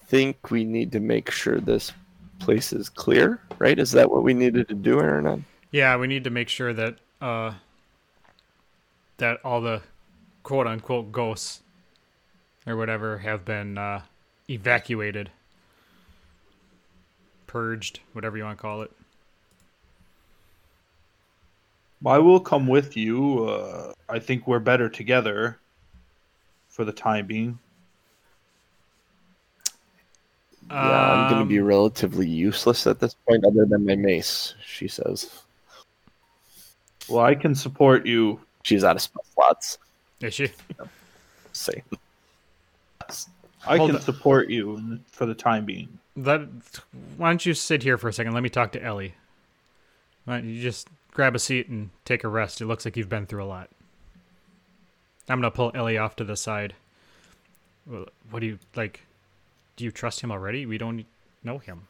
think 0.06 0.50
we 0.50 0.64
need 0.64 0.92
to 0.92 1.00
make 1.00 1.30
sure 1.30 1.60
this 1.60 1.92
place 2.38 2.72
is 2.72 2.88
clear, 2.88 3.40
right? 3.58 3.78
Is 3.78 3.92
that 3.92 4.10
what 4.10 4.22
we 4.22 4.32
needed 4.32 4.68
to 4.68 4.74
do, 4.74 5.00
Aaron? 5.00 5.44
Yeah, 5.70 5.96
we 5.96 6.06
need 6.06 6.24
to 6.24 6.30
make 6.30 6.48
sure 6.48 6.72
that 6.72 6.96
uh, 7.20 7.54
that 9.18 9.40
all 9.44 9.60
the 9.60 9.82
quote 10.42 10.66
unquote 10.66 11.12
ghosts 11.12 11.60
or 12.66 12.76
whatever 12.76 13.18
have 13.18 13.44
been 13.44 13.76
uh, 13.76 14.02
evacuated, 14.48 15.30
purged, 17.46 18.00
whatever 18.12 18.36
you 18.36 18.44
want 18.44 18.58
to 18.58 18.62
call 18.62 18.82
it. 18.82 18.90
I 22.04 22.18
will 22.18 22.40
come 22.40 22.66
with 22.66 22.96
you. 22.96 23.46
Uh, 23.46 23.92
I 24.08 24.18
think 24.18 24.46
we're 24.46 24.58
better 24.58 24.88
together 24.88 25.58
for 26.68 26.84
the 26.84 26.92
time 26.92 27.26
being. 27.26 27.58
Yeah, 30.70 30.76
I'm 31.12 31.30
going 31.30 31.42
to 31.42 31.48
be 31.48 31.60
Um, 31.60 31.64
relatively 31.66 32.28
useless 32.28 32.86
at 32.86 32.98
this 32.98 33.14
point, 33.26 33.44
other 33.44 33.64
than 33.66 33.86
my 33.86 33.94
mace. 33.94 34.54
She 34.64 34.88
says 34.88 35.30
Well, 37.08 37.24
I 37.24 37.34
can 37.36 37.54
support 37.54 38.04
you. 38.04 38.40
she's 38.64 38.82
out 38.84 38.96
of 38.96 39.02
spell 39.02 39.24
slots. 39.34 39.78
Is 40.20 40.34
she? 40.34 40.50
Say, 41.52 41.82
I 43.66 43.76
Hold 43.76 43.90
can 43.90 43.96
on. 43.96 44.02
support 44.02 44.50
you 44.50 44.98
for 45.12 45.24
the 45.26 45.34
time 45.34 45.64
being. 45.64 45.98
That. 46.16 46.40
Why 47.16 47.30
don't 47.30 47.44
you 47.46 47.54
sit 47.54 47.82
here 47.82 47.96
for 47.96 48.08
a 48.08 48.12
second? 48.12 48.32
Let 48.34 48.42
me 48.42 48.48
talk 48.48 48.72
to 48.72 48.82
Ellie. 48.82 49.14
Why 50.24 50.38
don't 50.40 50.48
you 50.48 50.60
just 50.60 50.88
grab 51.16 51.34
a 51.34 51.38
seat 51.38 51.68
and 51.68 51.88
take 52.04 52.24
a 52.24 52.28
rest? 52.28 52.60
It 52.60 52.66
looks 52.66 52.84
like 52.84 52.94
you've 52.94 53.08
been 53.08 53.26
through 53.26 53.42
a 53.42 53.46
lot. 53.46 53.70
I'm 55.28 55.38
gonna 55.38 55.50
pull 55.50 55.72
Ellie 55.74 55.96
off 55.96 56.14
to 56.16 56.24
the 56.24 56.36
side. 56.36 56.74
What 57.86 58.40
do 58.40 58.46
you 58.46 58.58
like? 58.76 59.00
Do 59.76 59.84
you 59.84 59.90
trust 59.90 60.20
him 60.20 60.30
already? 60.30 60.66
We 60.66 60.76
don't 60.76 61.06
know 61.42 61.58
him. 61.58 61.88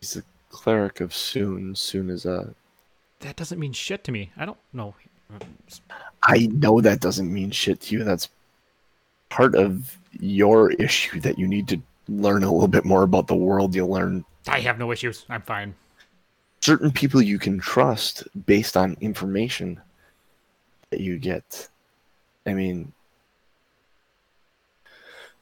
he's 0.00 0.16
a 0.16 0.22
cleric 0.50 1.00
of 1.00 1.14
Sune. 1.14 1.74
Sune 1.74 2.10
is 2.10 2.26
a. 2.26 2.54
That 3.20 3.36
doesn't 3.36 3.58
mean 3.58 3.72
shit 3.72 4.02
to 4.04 4.12
me. 4.12 4.30
I 4.36 4.44
don't 4.44 4.58
know. 4.72 4.94
I 6.24 6.46
know 6.46 6.80
that 6.80 7.00
doesn't 7.00 7.32
mean 7.32 7.52
shit 7.52 7.80
to 7.82 7.94
you. 7.94 8.04
That's 8.04 8.28
part 9.28 9.54
of 9.54 9.96
your 10.18 10.72
issue 10.72 11.20
that 11.20 11.38
you 11.38 11.46
need 11.46 11.68
to 11.68 11.80
learn 12.08 12.42
a 12.42 12.50
little 12.50 12.68
bit 12.68 12.84
more 12.84 13.04
about 13.04 13.28
the 13.28 13.36
world. 13.36 13.74
You'll 13.74 13.90
learn 13.90 14.24
I 14.48 14.60
have 14.60 14.78
no 14.78 14.90
issues. 14.90 15.24
I'm 15.28 15.42
fine. 15.42 15.74
Certain 16.68 16.92
people 16.92 17.22
you 17.22 17.38
can 17.38 17.58
trust 17.58 18.24
based 18.44 18.76
on 18.76 18.94
information 19.00 19.80
that 20.90 21.00
you 21.00 21.18
get. 21.18 21.66
I 22.44 22.52
mean, 22.52 22.92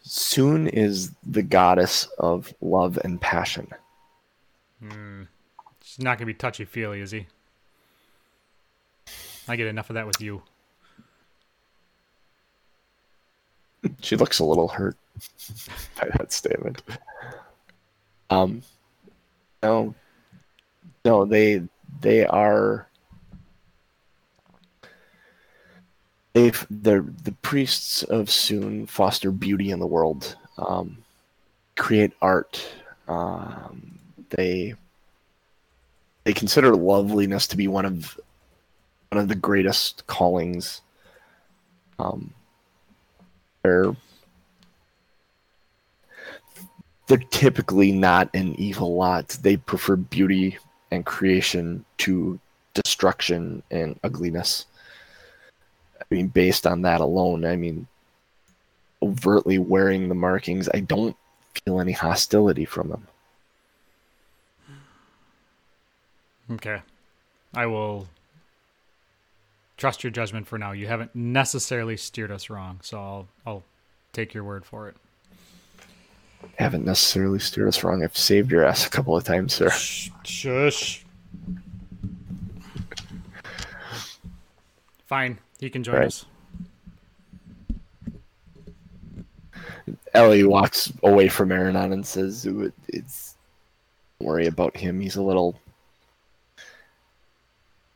Sune 0.05 0.69
is 0.69 1.11
the 1.27 1.43
goddess 1.43 2.07
of 2.21 2.55
love 2.61 2.97
and 3.03 3.21
passion. 3.21 3.67
Hmm. 4.81 5.23
He's 5.83 5.99
not 5.99 6.17
gonna 6.17 6.27
be 6.27 6.35
touchy 6.35 6.65
feely, 6.65 7.01
is 7.01 7.11
he? 7.11 7.27
I 9.49 9.57
get 9.57 9.67
enough 9.67 9.91
of 9.91 9.95
that 9.95 10.07
with 10.07 10.21
you. 10.21 10.45
She 14.01 14.15
looks 14.15 14.39
a 14.39 14.45
little 14.45 14.69
hurt 14.69 14.97
by 16.01 16.09
that 16.19 16.31
statement. 16.31 16.83
Um, 18.31 18.63
no, 19.61 19.93
no, 21.07 21.25
they 21.25 21.63
they 22.01 22.27
are. 22.27 22.89
They've 26.35 26.67
they're 26.69 27.05
the 27.23 27.33
priests 27.33 28.03
of 28.03 28.29
Sune 28.29 28.87
foster 28.87 29.31
beauty 29.31 29.71
in 29.71 29.79
the 29.79 29.87
world, 29.87 30.37
um, 30.59 30.99
create 31.77 32.13
art. 32.21 32.67
Um, 33.07 34.01
they 34.31 34.75
they 36.25 36.33
consider 36.35 36.75
loveliness 36.75 37.47
to 37.47 37.57
be 37.57 37.69
one 37.69 37.87
of 37.87 38.19
one 39.11 39.23
of 39.23 39.29
the 39.29 39.37
greatest 39.37 40.09
callings. 40.09 40.83
Um, 42.01 42.35
they're 43.63 43.97
they're 47.07 47.19
typically 47.31 47.93
not 47.93 48.29
an 48.35 48.57
evil 48.57 48.97
lot. 48.97 49.29
They 49.41 49.57
prefer 49.57 49.95
beauty 49.95 50.59
and 50.97 51.07
creation 51.07 51.85
to 51.99 52.41
destruction 52.75 53.63
and 53.71 53.99
ugliness. 54.03 54.67
I 56.01 56.05
mean, 56.11 56.29
based 56.29 56.67
on 56.67 56.83
that 56.83 57.01
alone, 57.01 57.45
I 57.45 57.57
mean, 57.57 57.87
overtly 59.03 59.59
wearing 59.59 60.09
the 60.09 60.15
markings, 60.15 60.69
I 60.75 60.81
don't 60.81 61.17
feel 61.65 61.81
any 61.81 61.93
hostility 61.93 62.65
from 62.65 62.89
them. 62.89 63.07
Okay. 66.51 66.81
I 67.55 67.67
will 67.67 68.09
trust 69.77 70.05
your 70.05 70.11
judgment 70.11 70.47
for 70.47 70.59
now. 70.59 70.73
You 70.73 70.87
haven't 70.87 71.15
necessarily 71.15 71.97
steered 71.97 72.31
us 72.31 72.51
wrong, 72.51 72.81
so 72.83 72.99
I'll 72.99 73.29
I'll 73.47 73.63
take 74.13 74.35
your 74.35 74.45
word 74.45 74.65
for 74.65 74.89
it. 74.89 74.97
Haven't 76.59 76.85
necessarily 76.85 77.39
steered 77.39 77.69
us 77.69 77.83
wrong. 77.85 78.03
I've 78.03 78.17
saved 78.17 78.51
your 78.51 78.65
ass 78.65 78.87
a 78.87 78.91
couple 78.91 79.17
of 79.17 79.25
times, 79.25 79.55
sir. 79.55 79.71
Shush. 80.25 81.05
Fine, 85.07 85.39
he 85.61 85.71
can 85.71 85.85
join 85.85 85.97
Right. 85.97 86.07
us. 86.07 86.25
Ellie 90.15 90.45
walks 90.45 90.93
away 91.03 91.29
from 91.29 91.51
Aranon 91.51 91.93
and 91.93 92.07
says, 92.07 92.47
"It's 92.89 93.37
don't 94.19 94.27
worry 94.29 94.47
about 94.47 94.77
him. 94.77 95.01
He's 95.01 95.17
a 95.17 95.23
little 95.23 95.61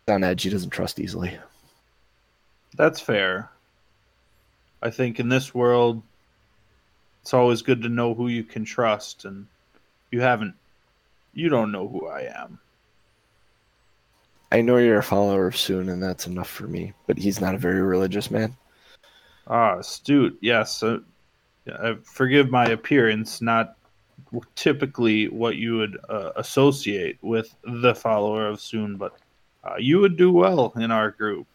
on 0.07 0.23
edge. 0.23 0.43
He 0.43 0.51
doesn't 0.51 0.71
trust 0.71 1.01
easily." 1.01 1.39
That's 2.77 3.01
fair. 3.01 3.49
I 4.83 4.91
think 4.91 5.19
in 5.19 5.29
this 5.31 5.55
world, 5.55 6.03
it's 7.31 7.35
always 7.35 7.63
good 7.63 7.81
to 7.83 7.89
know 7.89 8.13
who 8.13 8.27
you 8.27 8.43
can 8.43 8.65
trust, 8.65 9.25
and 9.25 9.47
you 10.11 10.21
haven't. 10.21 10.53
You 11.33 11.49
don't 11.49 11.71
know 11.71 11.87
who 11.87 12.09
I 12.09 12.23
am. 12.23 12.59
I 14.51 14.63
know 14.63 14.79
you're 14.79 14.99
a 14.99 15.03
follower 15.05 15.47
of 15.47 15.57
Sune, 15.57 15.91
and 15.91 16.03
that's 16.03 16.27
enough 16.27 16.51
for 16.51 16.67
me. 16.67 16.93
But 17.07 17.19
he's 17.19 17.41
not 17.41 17.55
a 17.55 17.59
very 17.59 17.83
religious 17.83 18.33
man. 18.33 18.57
Ah, 19.47 19.79
astute. 19.79 20.37
Yes. 20.41 20.83
Uh, 20.83 20.99
uh, 21.73 21.95
forgive 22.03 22.51
my 22.51 22.67
appearance, 22.67 23.41
not 23.41 23.77
typically 24.57 25.29
what 25.29 25.55
you 25.55 25.77
would 25.77 25.99
uh, 26.09 26.33
associate 26.35 27.17
with 27.23 27.55
the 27.63 27.95
follower 27.95 28.49
of 28.49 28.61
Sune, 28.61 28.97
but 28.97 29.15
uh, 29.63 29.77
you 29.79 30.01
would 30.01 30.17
do 30.17 30.33
well 30.33 30.73
in 30.75 30.91
our 30.91 31.13
group. 31.13 31.47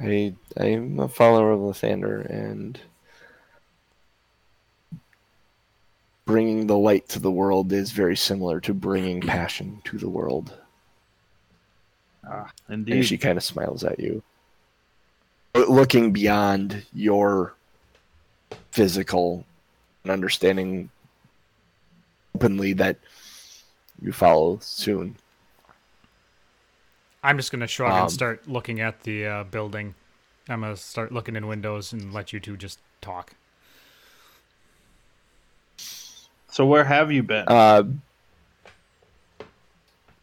I 0.00 0.34
I'm 0.56 1.00
a 1.00 1.08
follower 1.08 1.52
of 1.52 1.60
Lathander, 1.60 2.24
and 2.30 2.78
bringing 6.24 6.66
the 6.66 6.76
light 6.76 7.08
to 7.08 7.18
the 7.18 7.30
world 7.30 7.72
is 7.72 7.90
very 7.90 8.16
similar 8.16 8.60
to 8.60 8.74
bringing 8.74 9.20
passion 9.20 9.80
to 9.84 9.98
the 9.98 10.08
world. 10.08 10.52
Ah, 12.28 12.50
And 12.68 12.86
indeed. 12.88 13.04
she 13.06 13.16
kind 13.16 13.38
of 13.38 13.44
smiles 13.44 13.82
at 13.84 13.98
you, 13.98 14.22
But 15.54 15.70
looking 15.70 16.12
beyond 16.12 16.84
your 16.92 17.54
physical 18.70 19.46
and 20.04 20.12
understanding 20.12 20.90
openly 22.34 22.74
that 22.74 22.98
you 24.02 24.12
follow 24.12 24.58
Sune. 24.60 25.16
I'm 27.22 27.36
just 27.36 27.50
gonna 27.50 27.66
shrug 27.66 27.92
Um, 27.92 28.02
and 28.02 28.12
start 28.12 28.48
looking 28.48 28.80
at 28.80 29.02
the 29.02 29.26
uh, 29.26 29.44
building. 29.44 29.94
I'm 30.48 30.60
gonna 30.60 30.76
start 30.76 31.12
looking 31.12 31.36
in 31.36 31.46
windows 31.46 31.92
and 31.92 32.12
let 32.12 32.32
you 32.32 32.40
two 32.40 32.56
just 32.56 32.78
talk. 33.00 33.34
So 36.50 36.66
where 36.66 36.84
have 36.84 37.12
you 37.12 37.22
been? 37.22 37.44
Uh, 37.46 37.84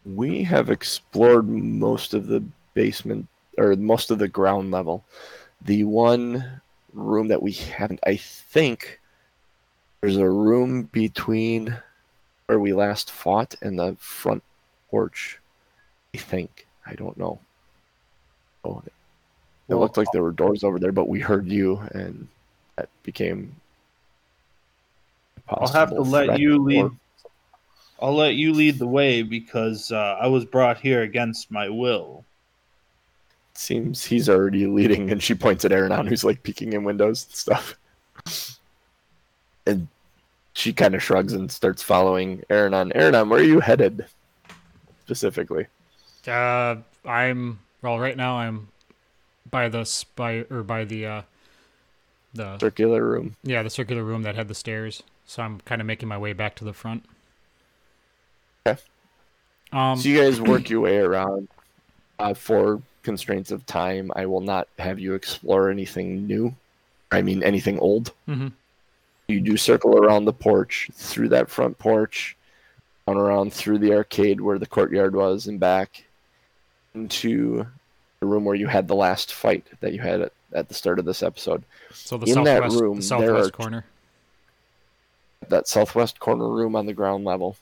we 0.06 0.44
have 0.44 0.70
explored 0.70 1.48
most 1.48 2.14
of 2.14 2.28
the 2.28 2.44
basement 2.74 3.28
or 3.58 3.76
most 3.76 4.12
of 4.12 4.20
the 4.20 4.28
ground 4.28 4.72
level. 4.72 5.04
The 5.62 5.84
one 5.84 6.62
room 6.94 7.28
that 7.30 7.42
we 7.42 7.54
haven't, 7.54 8.00
I 8.06 8.18
think, 8.18 9.00
there's 10.02 10.18
a 10.18 10.30
room 10.30 10.84
between 10.92 11.78
where 12.48 12.60
we 12.60 12.74
last 12.74 13.10
fought 13.10 13.56
and 13.62 13.80
the 13.80 13.96
front 14.00 14.44
porch. 14.90 15.40
I 16.14 16.18
think. 16.18 16.65
I 16.86 16.94
don't 16.94 17.18
know. 17.18 17.40
Oh, 18.64 18.82
it 18.86 18.94
Well, 19.68 19.80
looked 19.80 19.98
like 19.98 20.08
there 20.14 20.24
were 20.24 20.32
doors 20.32 20.64
over 20.64 20.80
there, 20.80 20.92
but 20.92 21.08
we 21.08 21.20
heard 21.20 21.48
you, 21.48 21.78
and 21.92 22.28
that 22.76 22.90
became. 23.04 23.56
I'll 25.50 25.68
have 25.68 25.90
to 25.90 26.02
let 26.02 26.40
you 26.40 26.56
or- 26.56 26.60
lead. 26.60 26.92
I'll 28.02 28.14
let 28.16 28.36
you 28.36 28.54
lead 28.54 28.78
the 28.78 28.88
way 28.88 29.22
because 29.22 29.92
uh, 29.92 30.18
I 30.20 30.28
was 30.28 30.44
brought 30.44 30.78
here 30.80 31.04
against 31.04 31.50
my 31.50 31.70
will. 31.70 32.26
Seems 33.54 34.04
he's 34.04 34.28
already 34.28 34.68
leading, 34.68 35.12
and 35.12 35.24
she 35.24 35.34
points 35.34 35.64
at 35.64 35.72
Aaron 35.72 36.06
who's 36.06 36.26
like 36.26 36.44
peeking 36.44 36.74
in 36.74 36.84
windows 36.84 37.26
and 37.26 37.34
stuff. 37.36 37.78
And 39.66 39.88
she 40.54 40.74
kind 40.74 40.94
of 40.94 41.02
shrugs 41.02 41.32
and 41.32 41.50
starts 41.50 41.82
following 41.82 42.44
Aranon. 42.50 42.92
Aaron 42.94 43.30
where 43.30 43.40
are 43.40 43.44
you 43.44 43.62
headed? 43.62 44.06
Specifically. 45.06 45.68
Uh, 46.28 46.78
I'm 47.06 47.60
well 47.82 48.00
right 48.00 48.18
now. 48.18 48.38
I'm 48.38 48.68
by 49.50 49.70
the 49.70 49.88
by 50.16 50.46
or 50.50 50.64
by 50.64 50.86
the 50.86 51.06
uh, 51.06 51.22
the 52.34 52.58
Circular 52.60 53.04
room. 53.04 53.36
yeah 53.44 53.64
the 53.64 53.70
circular 53.70 54.04
room 54.04 54.24
that 54.24 54.36
had 54.36 54.48
the 54.48 54.56
stairs. 54.56 55.04
So 55.26 55.42
I'm 55.44 55.60
kind 55.62 55.82
of 55.82 55.88
making 55.88 56.10
my 56.10 56.18
way 56.18 56.34
back 56.34 56.56
to 56.56 56.64
the 56.64 56.74
front. 56.74 57.04
Okay. 58.68 58.80
Um. 59.72 59.98
so 59.98 60.10
you 60.10 60.22
guys 60.22 60.40
work 60.42 60.70
your 60.70 60.82
way 60.82 60.98
around. 60.98 61.48
Uh, 62.18 62.34
for 62.34 62.82
constraints 63.04 63.52
of 63.52 63.66
time, 63.66 64.10
I 64.16 64.26
will 64.26 64.40
not 64.42 64.70
have 64.80 65.00
you 65.00 65.16
explore 65.16 65.70
anything 65.70 66.26
new. 66.26 66.56
I 67.12 67.22
mean, 67.22 67.44
anything 67.44 67.78
old. 67.80 68.14
mhm. 68.28 68.54
You 69.28 69.42
do 69.42 69.58
circle 69.58 69.98
around 69.98 70.26
the 70.26 70.34
porch, 70.34 70.90
through 70.94 71.30
that 71.30 71.50
front 71.50 71.78
porch, 71.78 72.38
on 73.08 73.18
around 73.18 73.52
through 73.54 73.80
the 73.80 73.94
arcade 73.94 74.40
where 74.40 74.58
the 74.60 74.66
courtyard 74.66 75.14
was, 75.16 75.48
and 75.48 75.60
back 75.60 76.05
into 76.96 77.66
the 78.20 78.26
room 78.26 78.46
where 78.46 78.56
you 78.56 78.68
had 78.68 78.88
the 78.88 78.96
last 78.96 79.34
fight 79.34 79.66
that 79.82 79.94
you 79.94 80.00
had 80.00 80.22
at, 80.22 80.32
at 80.54 80.68
the 80.68 80.74
start 80.74 81.00
of 81.00 81.06
this 81.06 81.22
episode. 81.22 81.64
So 81.94 82.18
the 82.18 82.26
in 82.28 82.44
that 82.46 82.58
southwest 82.64 82.82
room, 82.82 82.96
the 82.98 83.02
southwest 83.04 83.54
corner. 83.54 83.86
That 85.50 85.68
southwest 85.68 86.20
corner 86.20 86.50
room 86.50 86.76
on 86.76 86.86
the 86.86 86.94
ground 86.94 87.26
level. 87.26 87.58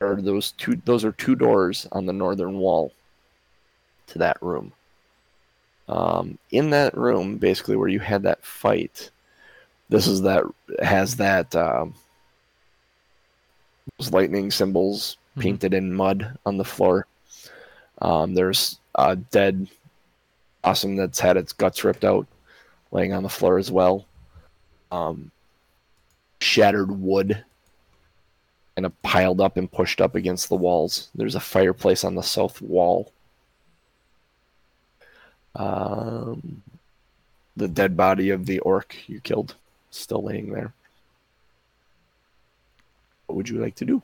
Are 0.00 0.20
those 0.20 0.52
two 0.52 0.80
those 0.84 1.04
are 1.04 1.12
two 1.12 1.34
doors 1.34 1.86
on 1.92 2.06
the 2.06 2.12
northern 2.12 2.58
wall 2.58 2.92
to 4.08 4.18
that 4.18 4.40
room. 4.42 4.72
Um, 5.88 6.38
in 6.50 6.70
that 6.70 6.96
room, 6.96 7.38
basically 7.38 7.76
where 7.76 7.88
you 7.88 8.00
had 8.00 8.22
that 8.24 8.44
fight, 8.44 9.10
this 9.88 10.06
is 10.06 10.22
that 10.22 10.44
has 10.82 11.16
that 11.16 11.54
um, 11.56 11.94
those 13.98 14.12
lightning 14.12 14.50
symbols 14.50 15.16
Mhm. 15.36 15.42
painted 15.42 15.74
in 15.74 15.92
mud 15.92 16.38
on 16.46 16.56
the 16.58 16.64
floor. 16.64 17.06
Um, 18.04 18.34
there's 18.34 18.78
a 18.94 19.16
dead 19.16 19.66
possum 20.62 20.96
that's 20.96 21.18
had 21.18 21.38
its 21.38 21.54
guts 21.54 21.84
ripped 21.84 22.04
out, 22.04 22.26
laying 22.92 23.14
on 23.14 23.22
the 23.22 23.30
floor 23.30 23.56
as 23.58 23.70
well. 23.70 24.04
Um, 24.92 25.30
shattered 26.38 27.00
wood, 27.00 27.42
kind 28.76 28.84
of 28.84 29.02
piled 29.02 29.40
up 29.40 29.56
and 29.56 29.72
pushed 29.72 30.02
up 30.02 30.16
against 30.16 30.50
the 30.50 30.54
walls. 30.54 31.08
There's 31.14 31.34
a 31.34 31.40
fireplace 31.40 32.04
on 32.04 32.14
the 32.14 32.22
south 32.22 32.60
wall. 32.60 33.10
Um, 35.56 36.62
the 37.56 37.68
dead 37.68 37.96
body 37.96 38.28
of 38.28 38.44
the 38.44 38.58
orc 38.58 38.96
you 39.06 39.20
killed 39.20 39.54
still 39.90 40.22
laying 40.22 40.52
there. 40.52 40.74
What 43.26 43.36
would 43.36 43.48
you 43.48 43.62
like 43.62 43.76
to 43.76 43.86
do? 43.86 44.02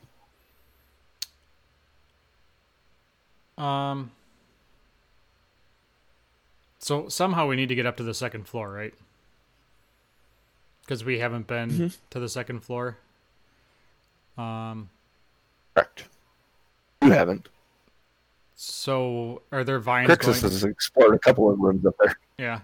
Um. 3.61 4.11
So 6.79 7.09
somehow 7.09 7.47
we 7.47 7.57
need 7.57 7.69
to 7.69 7.75
get 7.75 7.85
up 7.87 7.97
to 7.99 8.03
the 8.03 8.15
second 8.15 8.49
floor, 8.49 8.73
right? 8.73 8.95
Because 10.83 11.05
we 11.05 11.19
haven't 11.19 11.47
been 11.47 11.69
Mhm. 11.71 11.99
to 12.11 12.21
the 12.21 12.29
second 12.29 12.61
floor. 12.61 12.97
Um. 14.39 14.89
Correct. 15.75 16.05
You 17.03 17.13
haven't. 17.13 17.49
So 18.57 19.43
are 19.53 19.65
there 19.65 19.79
vines 19.79 20.09
Crixus 20.11 20.41
going? 20.41 20.53
has 20.53 20.65
explored 20.65 21.15
a 21.15 21.19
couple 21.19 21.51
of 21.51 21.59
rooms 21.59 21.85
up 21.87 21.95
there. 22.03 22.19
Yeah. 22.39 22.61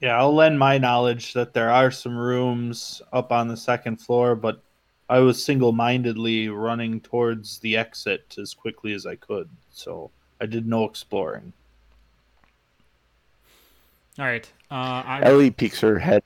Yeah, 0.00 0.16
I'll 0.18 0.34
lend 0.34 0.58
my 0.58 0.78
knowledge 0.78 1.32
that 1.34 1.52
there 1.52 1.70
are 1.70 1.90
some 1.90 2.16
rooms 2.16 3.02
up 3.12 3.32
on 3.32 3.48
the 3.48 3.56
second 3.56 3.96
floor, 3.96 4.34
but 4.34 4.62
I 5.10 5.18
was 5.18 5.44
single 5.44 5.72
mindedly 5.72 6.48
running 6.48 7.00
towards 7.00 7.58
the 7.58 7.76
exit 7.76 8.36
as 8.40 8.54
quickly 8.54 8.92
as 8.94 9.06
I 9.06 9.16
could. 9.16 9.48
So 9.72 10.08
I 10.40 10.46
did 10.46 10.68
no 10.68 10.84
exploring. 10.84 11.52
All 14.20 14.24
right. 14.24 14.48
Uh, 14.70 15.02
I 15.04 15.20
Ellie 15.24 15.50
peeks 15.50 15.80
her 15.80 15.98
head. 15.98 16.22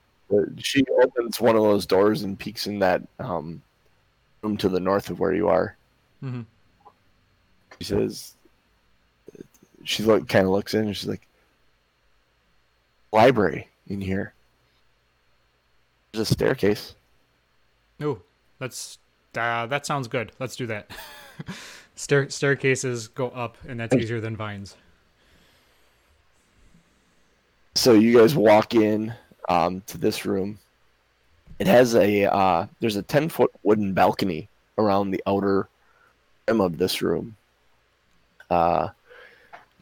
She 0.58 0.84
opens 1.02 1.40
one 1.40 1.56
of 1.56 1.62
those 1.62 1.86
doors 1.86 2.24
and 2.24 2.38
peeks 2.38 2.66
in 2.66 2.78
that 2.80 3.00
um, 3.20 3.62
room 4.42 4.58
to 4.58 4.68
the 4.68 4.80
north 4.80 5.08
of 5.08 5.18
where 5.18 5.32
you 5.32 5.48
are. 5.48 5.76
mhm. 6.22 6.44
She 7.78 7.84
says, 7.84 8.34
she 9.84 10.02
look 10.02 10.28
kind 10.28 10.44
of 10.44 10.52
looks 10.52 10.74
in 10.74 10.86
and 10.86 10.96
she's 10.96 11.08
like, 11.08 11.26
library 13.12 13.68
in 13.88 14.02
here. 14.02 14.34
There's 16.12 16.30
a 16.30 16.34
staircase. 16.34 16.94
Oh, 18.00 18.20
that's 18.58 18.98
uh, 19.36 19.66
that 19.66 19.86
sounds 19.86 20.08
good. 20.08 20.32
Let's 20.38 20.56
do 20.56 20.66
that. 20.66 20.90
Stair 21.96 22.28
staircases 22.28 23.08
go 23.08 23.28
up, 23.28 23.56
and 23.68 23.78
that's 23.78 23.94
easier 23.94 24.20
than 24.20 24.36
vines. 24.36 24.76
So 27.76 27.92
you 27.92 28.16
guys 28.18 28.34
walk 28.34 28.74
in 28.74 29.12
um, 29.48 29.82
to 29.86 29.98
this 29.98 30.24
room. 30.24 30.58
It 31.58 31.66
has 31.66 31.94
a 31.94 32.24
uh, 32.24 32.66
there's 32.80 32.96
a 32.96 33.02
ten 33.02 33.28
foot 33.28 33.50
wooden 33.62 33.92
balcony 33.92 34.48
around 34.78 35.10
the 35.10 35.22
outer 35.26 35.68
rim 36.48 36.60
of 36.60 36.78
this 36.78 37.02
room. 37.02 37.36
Uh, 38.50 38.88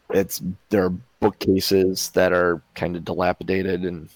it's 0.09 0.41
there 0.69 0.85
are 0.85 0.93
bookcases 1.19 2.09
that 2.09 2.33
are 2.33 2.61
kind 2.75 2.95
of 2.95 3.05
dilapidated 3.05 3.83
and 3.83 4.09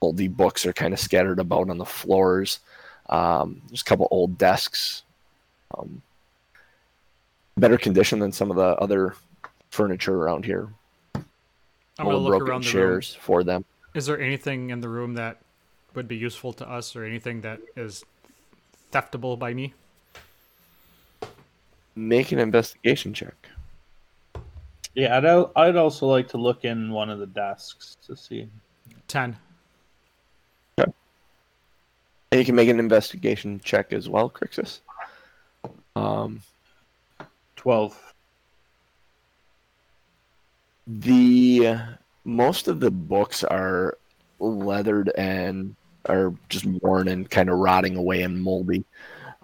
all 0.00 0.12
the 0.12 0.28
books 0.28 0.66
are 0.66 0.72
kind 0.72 0.92
of 0.92 1.00
scattered 1.00 1.38
about 1.38 1.70
on 1.70 1.78
the 1.78 1.84
floors. 1.84 2.60
Um, 3.08 3.60
there's 3.68 3.82
a 3.82 3.84
couple 3.84 4.08
old 4.10 4.36
desks, 4.38 5.02
um, 5.76 6.02
better 7.56 7.78
condition 7.78 8.18
than 8.18 8.32
some 8.32 8.50
of 8.50 8.56
the 8.56 8.76
other 8.82 9.14
furniture 9.70 10.14
around 10.14 10.44
here. 10.44 10.68
I'm 11.14 11.24
gonna 12.04 12.16
Old 12.16 12.24
look 12.24 12.30
broken 12.30 12.48
around 12.50 12.64
the 12.64 12.66
room. 12.68 12.72
chairs 12.72 13.14
for 13.14 13.42
them. 13.44 13.64
Is 13.94 14.06
there 14.06 14.20
anything 14.20 14.70
in 14.70 14.80
the 14.80 14.88
room 14.88 15.14
that 15.14 15.38
would 15.94 16.08
be 16.08 16.16
useful 16.16 16.52
to 16.54 16.68
us, 16.68 16.94
or 16.94 17.04
anything 17.04 17.40
that 17.42 17.60
is 17.76 18.04
theftable 18.92 19.38
by 19.38 19.54
me? 19.54 19.72
Make 21.94 22.32
an 22.32 22.38
investigation 22.38 23.14
check. 23.14 23.34
Yeah, 24.94 25.16
I'd, 25.16 25.24
I'd 25.56 25.76
also 25.76 26.06
like 26.06 26.28
to 26.28 26.36
look 26.38 26.64
in 26.64 26.90
one 26.90 27.08
of 27.08 27.18
the 27.18 27.26
desks 27.26 27.96
to 28.06 28.16
see. 28.16 28.48
Ten. 29.08 29.36
And 32.30 32.38
you 32.38 32.44
can 32.44 32.56
make 32.56 32.68
an 32.68 32.80
investigation 32.80 33.60
check 33.62 33.92
as 33.92 34.08
well, 34.08 34.28
Crixus. 34.28 34.80
Um, 35.94 36.42
12. 37.56 38.14
the 40.86 41.76
most 42.24 42.68
of 42.68 42.80
the 42.80 42.90
books 42.90 43.42
are 43.42 43.96
leathered 44.38 45.10
and 45.16 45.74
are 46.08 46.32
just 46.48 46.64
worn 46.64 47.08
and 47.08 47.28
kind 47.28 47.48
of 47.48 47.58
rotting 47.58 47.96
away 47.96 48.22
and 48.22 48.42
moldy. 48.42 48.84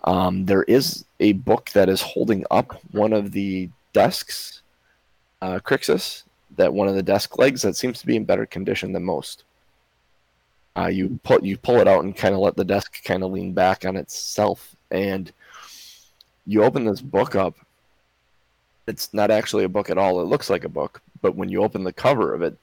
Um, 0.04 0.44
there 0.46 0.64
is 0.64 1.04
a 1.20 1.32
book 1.32 1.70
that 1.70 1.88
is 1.88 2.00
holding 2.00 2.44
up 2.50 2.80
one 2.92 3.12
of 3.12 3.32
the 3.32 3.70
desks, 3.92 4.62
uh, 5.40 5.58
Crixus, 5.60 6.24
that 6.56 6.72
one 6.72 6.88
of 6.88 6.94
the 6.94 7.02
desk 7.02 7.38
legs 7.38 7.62
that 7.62 7.76
seems 7.76 8.00
to 8.00 8.06
be 8.06 8.16
in 8.16 8.24
better 8.24 8.46
condition 8.46 8.92
than 8.92 9.04
most. 9.04 9.44
Uh, 10.76 10.86
you 10.86 11.20
pull 11.22 11.44
you 11.44 11.56
pull 11.56 11.76
it 11.80 11.88
out 11.88 12.02
and 12.04 12.16
kind 12.16 12.34
of 12.34 12.40
let 12.40 12.56
the 12.56 12.64
desk 12.64 13.02
kind 13.04 13.22
of 13.22 13.30
lean 13.30 13.52
back 13.52 13.84
on 13.84 13.96
itself, 13.96 14.74
and 14.90 15.30
you 16.46 16.64
open 16.64 16.84
this 16.84 17.02
book 17.02 17.34
up. 17.34 17.54
It's 18.86 19.12
not 19.12 19.30
actually 19.30 19.64
a 19.64 19.68
book 19.68 19.90
at 19.90 19.98
all. 19.98 20.20
It 20.20 20.24
looks 20.24 20.48
like 20.50 20.64
a 20.64 20.68
book, 20.68 21.02
but 21.20 21.36
when 21.36 21.48
you 21.48 21.62
open 21.62 21.84
the 21.84 21.92
cover 21.92 22.34
of 22.34 22.42
it, 22.42 22.56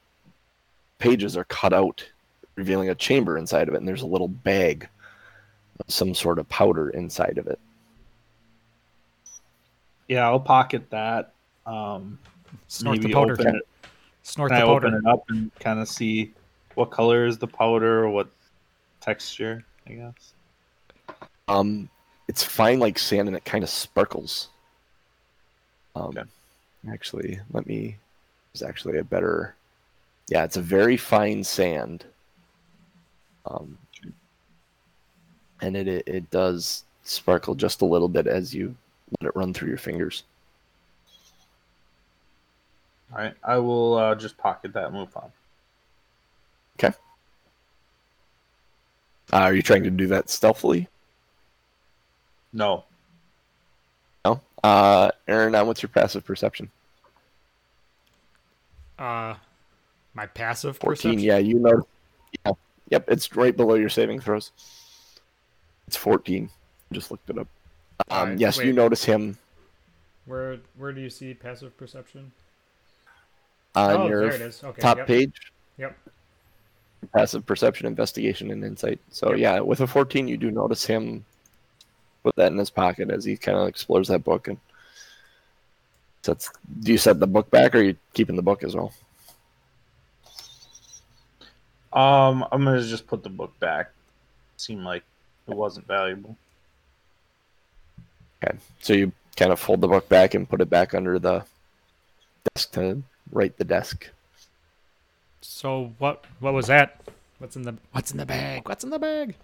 pages 0.98 1.38
are 1.38 1.46
cut 1.46 1.72
out, 1.72 2.04
revealing 2.56 2.90
a 2.90 2.96
chamber 2.96 3.38
inside 3.38 3.68
of 3.68 3.76
it, 3.76 3.78
and 3.78 3.88
there's 3.88 4.02
a 4.02 4.08
little 4.08 4.28
bag 4.28 4.90
of 5.80 5.86
some 5.94 6.14
sort 6.16 6.40
of 6.40 6.50
powder 6.50 6.90
inside 6.90 7.38
of 7.38 7.48
it. 7.48 7.60
Yeah, 10.08 10.28
I'll 10.28 10.40
pocket 10.40 10.90
that. 10.90 11.34
Um, 11.68 12.18
Snort 12.68 13.02
the 13.02 13.14
powder. 13.14 13.34
Open 13.34 13.56
it, 13.56 13.68
Snort 14.24 14.50
can 14.50 14.58
the 14.58 14.64
I 14.64 14.68
powder. 14.68 14.88
open 14.88 15.02
it 15.06 15.08
up 15.08 15.24
and 15.30 15.52
kind 15.60 15.80
of 15.80 15.88
see 15.88 16.34
what 16.76 16.92
color 16.92 17.26
is 17.26 17.38
the 17.38 17.48
powder 17.48 18.04
or 18.06 18.10
what 18.10 18.30
texture? 19.02 19.64
I 19.88 19.94
guess. 19.94 20.34
Um, 21.48 21.90
it's 22.28 22.44
fine 22.44 22.80
like 22.80 23.00
sand, 23.00 23.28
and 23.28 23.36
it 23.36 23.46
kind 23.46 23.64
of 23.64 23.70
sparkles. 23.70 24.50
Um, 25.96 26.18
Okay. 26.18 26.30
actually, 26.92 27.40
let 27.52 27.66
me. 27.66 27.98
There's 28.54 28.68
actually 28.68 28.98
a 29.00 29.04
better. 29.04 29.56
Yeah, 30.28 30.44
it's 30.44 30.58
a 30.58 30.62
very 30.62 30.96
fine 30.98 31.44
sand. 31.44 32.06
Um, 33.46 33.78
and 35.62 35.76
it, 35.76 35.88
it 35.88 36.08
it 36.08 36.30
does 36.30 36.84
sparkle 37.04 37.56
just 37.56 37.82
a 37.82 37.86
little 37.86 38.08
bit 38.08 38.28
as 38.28 38.54
you 38.54 38.76
let 39.20 39.30
it 39.30 39.36
run 39.36 39.54
through 39.54 39.70
your 39.70 39.78
fingers. 39.78 40.24
All 43.12 43.18
right, 43.18 43.34
I 43.44 43.58
will 43.58 43.96
uh, 43.96 44.14
just 44.16 44.38
pocket 44.38 44.74
that. 44.74 44.86
and 44.86 44.94
Move 44.94 45.18
on. 45.18 45.32
Uh, 49.32 49.38
are 49.38 49.54
you 49.54 49.62
trying 49.62 49.84
to 49.84 49.90
do 49.90 50.08
that 50.08 50.30
stealthily? 50.30 50.88
No, 52.52 52.86
No. 54.26 54.42
Uh, 54.64 55.12
Aaron, 55.28 55.52
now 55.52 55.64
what's 55.66 55.84
your 55.84 55.90
passive 55.90 56.26
perception? 56.26 56.70
Uh, 58.98 59.36
my 60.14 60.26
passive 60.26 60.78
14. 60.78 60.96
perception. 60.96 61.20
Yeah, 61.20 61.38
you 61.38 61.60
know. 61.60 61.88
Yeah. 62.46 62.54
Yep, 62.90 63.06
it's 63.08 63.36
right 63.36 63.56
below 63.56 63.76
your 63.76 63.90
saving 63.90 64.20
throws. 64.20 64.52
It's 65.88 65.96
14. 65.96 66.50
Just 66.92 67.12
looked 67.12 67.30
it 67.30 67.38
up. 67.38 67.48
Um, 68.10 68.18
Alright, 68.20 68.40
yes, 68.40 68.58
you 68.58 68.74
notice 68.74 69.04
him 69.04 69.38
Where 70.26 70.58
where 70.78 70.94
do 70.94 71.02
you 71.02 71.10
see 71.10 71.34
passive 71.34 71.76
perception? 71.78 72.32
on 73.76 73.96
oh, 73.96 74.08
your 74.08 74.22
there 74.22 74.36
it 74.36 74.42
is. 74.42 74.64
Okay. 74.64 74.82
top 74.82 74.98
yep. 74.98 75.08
page. 75.08 75.52
Yep. 75.78 75.98
Passive 77.16 77.46
perception, 77.46 77.88
investigation, 77.88 78.52
and 78.52 78.64
insight. 78.64 79.00
So 79.10 79.34
yeah, 79.34 79.60
with 79.62 79.82
a 79.82 79.88
14, 79.88 80.28
you 80.28 80.38
do 80.38 80.52
notice 80.52 80.86
him 80.86 81.26
put 82.24 82.36
that 82.36 82.52
in 82.52 82.58
his 82.58 82.70
pocket 82.70 83.10
as 83.10 83.24
he 83.24 83.38
kind 83.38 83.58
of 83.58 83.68
explores 83.68 84.10
that 84.10 84.24
book 84.24 84.48
and 84.48 84.58
sets. 86.22 86.52
Do 86.82 86.92
you 86.92 86.98
set 86.98 87.20
the 87.20 87.28
book 87.28 87.50
back, 87.50 87.74
or 87.74 87.80
are 87.80 87.84
you 87.84 87.96
keeping 88.14 88.36
the 88.36 88.42
book 88.42 88.64
as 88.64 88.76
well? 88.76 88.94
um, 91.92 92.46
I'm 92.52 92.64
gonna 92.64 92.84
just 92.84 93.08
put 93.08 93.24
the 93.24 93.30
book 93.30 93.58
back. 93.60 93.92
Seemed 94.58 94.84
like 94.84 95.04
it 95.48 95.56
wasn't 95.56 95.88
valuable. 95.88 96.36
Okay, 98.44 98.58
so 98.82 98.94
you 98.94 99.12
kind 99.36 99.52
of 99.52 99.60
fold 99.60 99.82
the 99.82 99.88
book 99.88 100.08
back 100.08 100.34
and 100.34 100.48
put 100.48 100.62
it 100.62 100.70
back 100.70 100.94
under 100.94 101.18
the 101.18 101.44
desk 102.54 102.72
to 102.74 103.02
right 103.32 103.56
the 103.58 103.64
desk. 103.64 104.10
So 105.42 105.94
what 105.98 106.26
what 106.40 106.54
was 106.54 106.68
that? 106.68 107.00
What's 107.40 107.56
in 107.56 107.64
the 107.64 107.76
what's 107.92 108.12
in 108.12 108.18
the 108.18 108.26
bag? 108.26 108.68
What's 108.68 108.84
in 108.84 108.90
the 108.90 109.00
bag? 109.00 109.36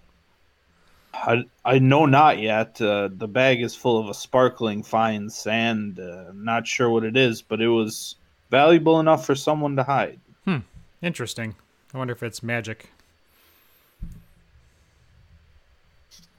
I, 1.14 1.46
I 1.64 1.80
know 1.80 2.06
not 2.06 2.40
yet. 2.40 2.80
Uh, 2.82 3.08
the 3.10 3.28
bag 3.28 3.62
is 3.62 3.74
full 3.74 3.98
of 3.98 4.10
a 4.10 4.14
sparkling 4.14 4.84
fine 4.84 5.30
sand. 5.30 5.98
Uh, 5.98 6.26
not 6.34 6.68
sure 6.68 6.90
what 6.90 7.06
it 7.06 7.16
is, 7.16 7.42
but 7.42 7.62
it 7.62 7.70
was 7.70 8.16
valuable 8.52 9.00
enough 9.00 9.26
for 9.26 9.34
someone 9.34 9.78
to 9.78 9.84
hide. 9.84 10.20
Hmm. 10.44 10.58
Interesting. 11.02 11.56
I 11.94 11.98
wonder 11.98 12.12
if 12.12 12.22
it's 12.22 12.44
magic. 12.44 12.90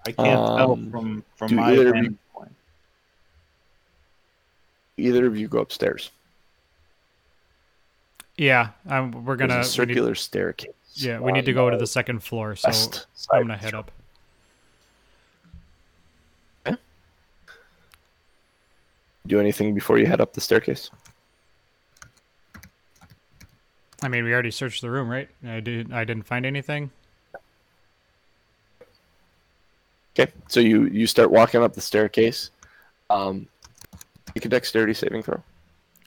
I 0.06 0.12
can't 0.12 0.18
tell 0.18 0.72
Um, 0.72 0.90
from 0.90 1.24
from 1.36 1.54
my 1.56 1.72
either 1.72 1.88
of 1.94 1.96
you- 2.04 2.18
point. 2.34 2.52
Either 4.98 5.26
of 5.26 5.36
you 5.38 5.48
go 5.48 5.60
upstairs. 5.60 6.10
Yeah, 8.38 8.70
um, 8.88 9.24
we're 9.24 9.36
gonna. 9.36 9.54
a 9.54 9.56
we 9.58 9.62
need- 9.62 9.66
circular 9.66 10.14
staircase. 10.14 10.72
yeah, 10.94 11.18
we 11.18 11.32
need 11.32 11.46
to 11.46 11.52
go 11.52 11.70
to 11.70 11.76
the 11.76 11.86
second 11.86 12.22
floor, 12.22 12.54
so 12.56 12.68
I'm 13.32 13.42
gonna 13.42 13.56
head 13.56 13.74
up. 13.74 13.90
Do 19.26 19.40
anything 19.40 19.74
before 19.74 19.98
you 19.98 20.06
head 20.06 20.20
up 20.20 20.34
the 20.34 20.40
staircase. 20.40 20.88
I 24.02 24.08
mean, 24.08 24.22
we 24.24 24.32
already 24.32 24.52
searched 24.52 24.82
the 24.82 24.90
room, 24.90 25.08
right? 25.08 25.28
I 25.44 25.58
did. 25.58 25.92
I 25.92 26.04
didn't 26.04 26.24
find 26.26 26.46
anything. 26.46 26.90
Okay, 30.18 30.30
so 30.48 30.60
you 30.60 30.84
you 30.84 31.06
start 31.06 31.30
walking 31.30 31.62
up 31.62 31.74
the 31.74 31.80
staircase. 31.80 32.50
Um, 33.10 33.48
make 34.34 34.44
a 34.44 34.48
dexterity 34.48 34.94
saving 34.94 35.22
throw. 35.22 35.42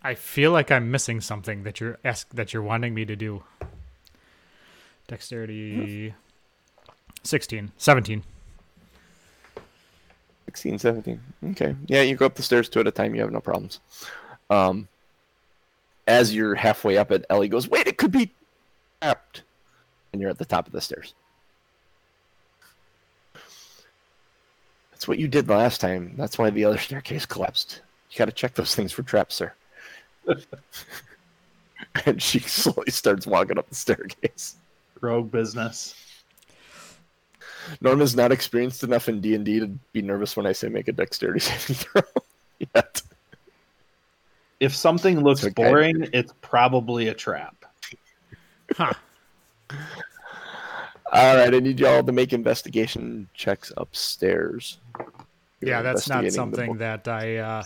I 0.01 0.15
feel 0.15 0.51
like 0.51 0.71
I'm 0.71 0.91
missing 0.91 1.19
something 1.19 1.63
that 1.63 1.79
you're 1.79 1.97
ask 2.05 2.29
that 2.29 2.53
you're 2.53 2.63
wanting 2.63 2.93
me 2.93 3.05
to 3.05 3.15
do. 3.15 3.43
Dexterity. 5.07 6.13
16, 7.23 7.71
17. 7.77 8.23
16, 10.45 10.79
17. 10.79 11.19
Okay. 11.51 11.75
Yeah, 11.87 12.01
you 12.01 12.15
go 12.15 12.25
up 12.25 12.35
the 12.35 12.43
stairs 12.43 12.69
two 12.69 12.79
at 12.79 12.87
a 12.87 12.91
time. 12.91 13.13
You 13.13 13.21
have 13.21 13.31
no 13.31 13.41
problems. 13.41 13.79
Um, 14.49 14.87
as 16.07 16.33
you're 16.33 16.55
halfway 16.55 16.97
up 16.97 17.11
it, 17.11 17.25
Ellie 17.29 17.49
goes, 17.49 17.67
wait, 17.67 17.87
it 17.87 17.97
could 17.97 18.11
be 18.11 18.31
trapped. 19.01 19.43
And 20.11 20.21
you're 20.21 20.31
at 20.31 20.37
the 20.37 20.45
top 20.45 20.65
of 20.65 20.73
the 20.73 20.81
stairs. 20.81 21.13
That's 24.91 25.07
what 25.07 25.19
you 25.19 25.27
did 25.27 25.47
last 25.47 25.81
time. 25.81 26.15
That's 26.17 26.37
why 26.37 26.49
the 26.49 26.65
other 26.65 26.77
staircase 26.77 27.25
collapsed. 27.25 27.81
You 28.11 28.17
got 28.17 28.25
to 28.25 28.31
check 28.31 28.55
those 28.55 28.73
things 28.73 28.91
for 28.91 29.03
traps, 29.03 29.35
sir. 29.35 29.53
and 32.05 32.21
she 32.21 32.39
slowly 32.39 32.91
starts 32.91 33.25
walking 33.27 33.57
up 33.57 33.67
the 33.69 33.75
staircase. 33.75 34.55
Rogue 35.01 35.31
business. 35.31 35.95
Norma's 37.81 38.15
not 38.15 38.31
experienced 38.31 38.83
enough 38.83 39.09
in 39.09 39.21
D 39.21 39.35
and 39.35 39.45
D 39.45 39.59
to 39.59 39.67
be 39.93 40.01
nervous 40.01 40.35
when 40.35 40.45
I 40.45 40.51
say 40.51 40.69
make 40.69 40.87
a 40.87 40.91
dexterity 40.91 41.39
saving 41.41 41.75
throw 41.75 42.01
yet. 42.75 43.01
If 44.59 44.75
something 44.75 45.21
looks 45.21 45.43
Okay. 45.43 45.53
boring, 45.53 46.07
it's 46.11 46.33
probably 46.41 47.07
a 47.07 47.13
trap. 47.13 47.55
Huh. 48.75 48.93
All 51.11 51.35
right, 51.37 51.53
I 51.53 51.59
need 51.59 51.79
y'all 51.79 52.03
to 52.03 52.11
make 52.11 52.33
investigation 52.33 53.29
checks 53.33 53.71
upstairs. 53.77 54.79
You're 55.61 55.71
Yeah, 55.71 55.81
that's 55.81 56.07
not 56.09 56.29
something 56.31 56.71
book. 56.73 56.79
that 56.79 57.07
I 57.07 57.37
uh, 57.37 57.63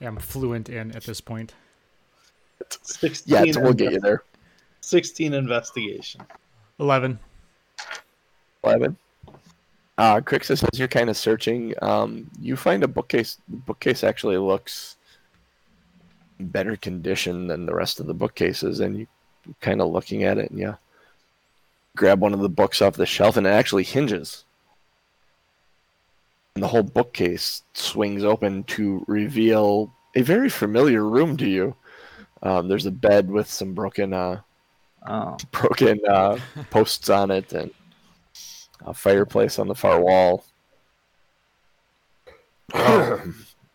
am 0.00 0.16
fluent 0.18 0.68
in 0.68 0.94
at 0.94 1.04
this 1.04 1.20
point. 1.20 1.54
16 2.82 3.32
Yeah, 3.32 3.60
we'll 3.60 3.72
get 3.72 3.92
you 3.92 4.00
there. 4.00 4.22
16 4.80 5.34
investigation. 5.34 6.20
11. 6.78 7.18
Eleven. 8.64 8.96
Uh, 9.98 10.20
Crixus, 10.20 10.62
as 10.62 10.78
you're 10.78 10.86
kind 10.86 11.10
of 11.10 11.16
searching, 11.16 11.74
um, 11.82 12.30
you 12.40 12.54
find 12.56 12.84
a 12.84 12.88
bookcase. 12.88 13.38
The 13.48 13.56
bookcase 13.56 14.04
actually 14.04 14.38
looks 14.38 14.96
better 16.38 16.76
condition 16.76 17.48
than 17.48 17.66
the 17.66 17.74
rest 17.74 17.98
of 17.98 18.06
the 18.06 18.14
bookcases, 18.14 18.78
and 18.78 18.96
you 18.96 19.06
kind 19.60 19.80
of 19.80 19.90
looking 19.90 20.22
at 20.22 20.38
it, 20.38 20.50
and 20.50 20.58
you 20.60 20.76
grab 21.96 22.20
one 22.20 22.32
of 22.32 22.40
the 22.40 22.48
books 22.48 22.80
off 22.80 22.94
the 22.94 23.06
shelf, 23.06 23.36
and 23.36 23.46
it 23.46 23.50
actually 23.50 23.82
hinges. 23.82 24.44
And 26.54 26.62
the 26.62 26.68
whole 26.68 26.84
bookcase 26.84 27.62
swings 27.72 28.22
open 28.22 28.64
to 28.64 29.04
reveal 29.08 29.92
a 30.14 30.22
very 30.22 30.48
familiar 30.48 31.04
room 31.04 31.36
to 31.38 31.48
you. 31.48 31.74
Um, 32.42 32.68
there's 32.68 32.86
a 32.86 32.90
bed 32.90 33.30
with 33.30 33.50
some 33.50 33.74
broken 33.74 34.12
uh, 34.12 34.40
Oh. 35.06 35.36
broken 35.52 36.00
uh, 36.08 36.38
posts 36.70 37.08
on 37.08 37.30
it 37.30 37.52
and 37.52 37.70
a 38.84 38.92
fireplace 38.92 39.58
on 39.58 39.68
the 39.68 39.74
far 39.74 40.00
wall. 40.00 40.44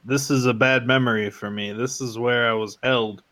This 0.06 0.30
is 0.30 0.46
a 0.46 0.54
bad 0.54 0.86
memory 0.86 1.30
for 1.30 1.50
me. 1.50 1.72
This 1.72 2.02
is 2.02 2.20
where 2.20 2.50
I 2.50 2.54
was 2.54 2.78
held. 2.84 3.24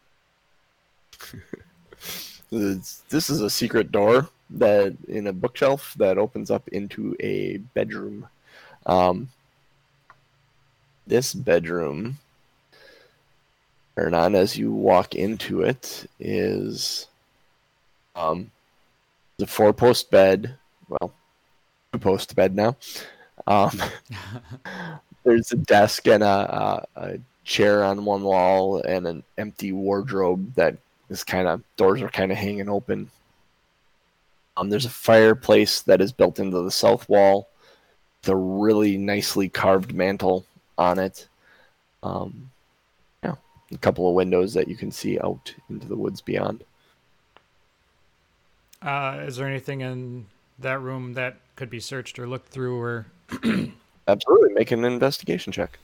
This 2.50 3.30
is 3.30 3.42
a 3.42 3.50
secret 3.50 3.92
door 3.92 4.30
that 4.52 4.96
in 5.10 5.28
a 5.28 5.34
bookshelf 5.34 5.94
that 5.98 6.18
opens 6.18 6.50
up 6.50 6.70
into 6.70 7.14
a 7.20 7.58
bedroom. 7.74 8.26
Um, 8.86 9.28
this 11.06 11.34
bedroom, 11.34 12.18
or 14.06 14.10
not 14.10 14.36
as 14.36 14.58
you 14.58 14.72
walk 14.72 15.16
into 15.16 15.62
it, 15.62 16.10
is 16.20 17.08
um, 18.16 18.52
the 19.38 19.48
four 19.48 19.74
post 19.74 20.12
bed. 20.12 20.56
Well, 20.88 21.14
two 21.92 22.00
post 22.00 22.36
bed 22.36 22.56
now. 22.56 22.76
Um, 23.48 23.82
there's 25.24 25.52
a 25.52 25.58
desk 25.58 26.08
and 26.08 26.24
a, 26.24 26.28
a, 26.96 27.02
a 27.02 27.20
chair 27.44 27.84
on 27.84 28.06
one 28.06 28.24
wall 28.24 28.82
and 28.82 29.08
an 29.08 29.24
empty 29.38 29.72
wardrobe 29.72 30.54
that 30.56 30.78
is 31.10 31.24
kind 31.24 31.48
of 31.48 31.64
doors 31.76 32.02
are 32.02 32.10
kind 32.10 32.32
of 32.32 32.38
hanging 32.38 32.70
open. 32.70 33.10
Um, 34.58 34.70
there's 34.70 34.86
a 34.86 34.90
fireplace 34.90 35.82
that 35.82 36.02
is 36.02 36.12
built 36.12 36.40
into 36.40 36.62
the 36.62 36.72
south 36.72 37.08
wall 37.10 37.50
with 38.22 38.30
a 38.30 38.36
really 38.36 38.98
nicely 38.98 39.50
carved 39.50 39.94
mantle 39.94 40.46
on 40.78 41.00
it. 41.00 41.28
Um, 42.04 42.51
a 43.72 43.78
couple 43.78 44.08
of 44.08 44.16
windows 44.16 44.54
that 44.54 44.68
you 44.68 44.76
can 44.76 44.92
see 44.92 45.20
out 45.20 45.54
into 45.70 45.88
the 45.88 45.96
woods 45.96 46.22
beyond. 46.22 46.64
Uh, 48.82 49.24
is 49.28 49.38
there 49.38 49.48
anything 49.48 49.82
in 49.82 50.26
that 50.60 50.80
room 50.80 51.14
that 51.14 51.38
could 51.56 51.70
be 51.70 51.80
searched 51.80 52.18
or 52.18 52.28
looked 52.28 52.50
through 52.50 52.80
or 52.80 53.06
Absolutely, 54.08 54.54
make 54.54 54.72
an 54.72 54.84
investigation 54.84 55.54
check. 55.54 55.78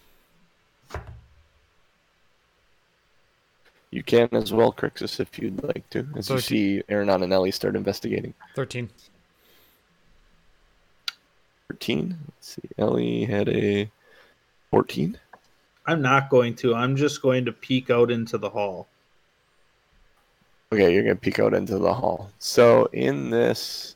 You 3.91 4.03
can 4.03 4.27
as 4.33 4.51
well, 4.51 4.73
Crixus, 4.73 5.19
if 5.19 5.39
you'd 5.39 5.63
like 5.63 5.89
to, 5.91 6.05
as 6.17 6.29
you 6.29 6.39
see 6.39 6.83
Aaron 6.89 7.09
and 7.09 7.31
Ellie 7.31 7.51
start 7.51 7.75
investigating. 7.75 8.33
13? 8.55 8.89
13. 11.69 12.17
Let's 12.27 12.55
see. 12.55 12.69
Ellie 12.77 13.25
had 13.25 13.47
a 13.47 13.89
14. 14.71 15.17
I'm 15.87 16.01
not 16.01 16.29
going 16.29 16.53
to. 16.55 16.75
I'm 16.75 16.97
just 16.97 17.21
going 17.21 17.45
to 17.45 17.53
peek 17.53 17.89
out 17.89 18.11
into 18.11 18.37
the 18.37 18.49
hall. 18.49 18.87
Okay, 20.71 20.93
you're 20.93 21.03
to 21.03 21.15
peek 21.15 21.39
out 21.39 21.53
into 21.53 21.77
the 21.77 21.93
hall. 21.93 22.29
So 22.39 22.89
in 22.91 23.29
this. 23.29 23.95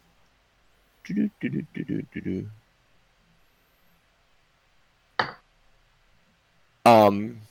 Um, 6.86 7.42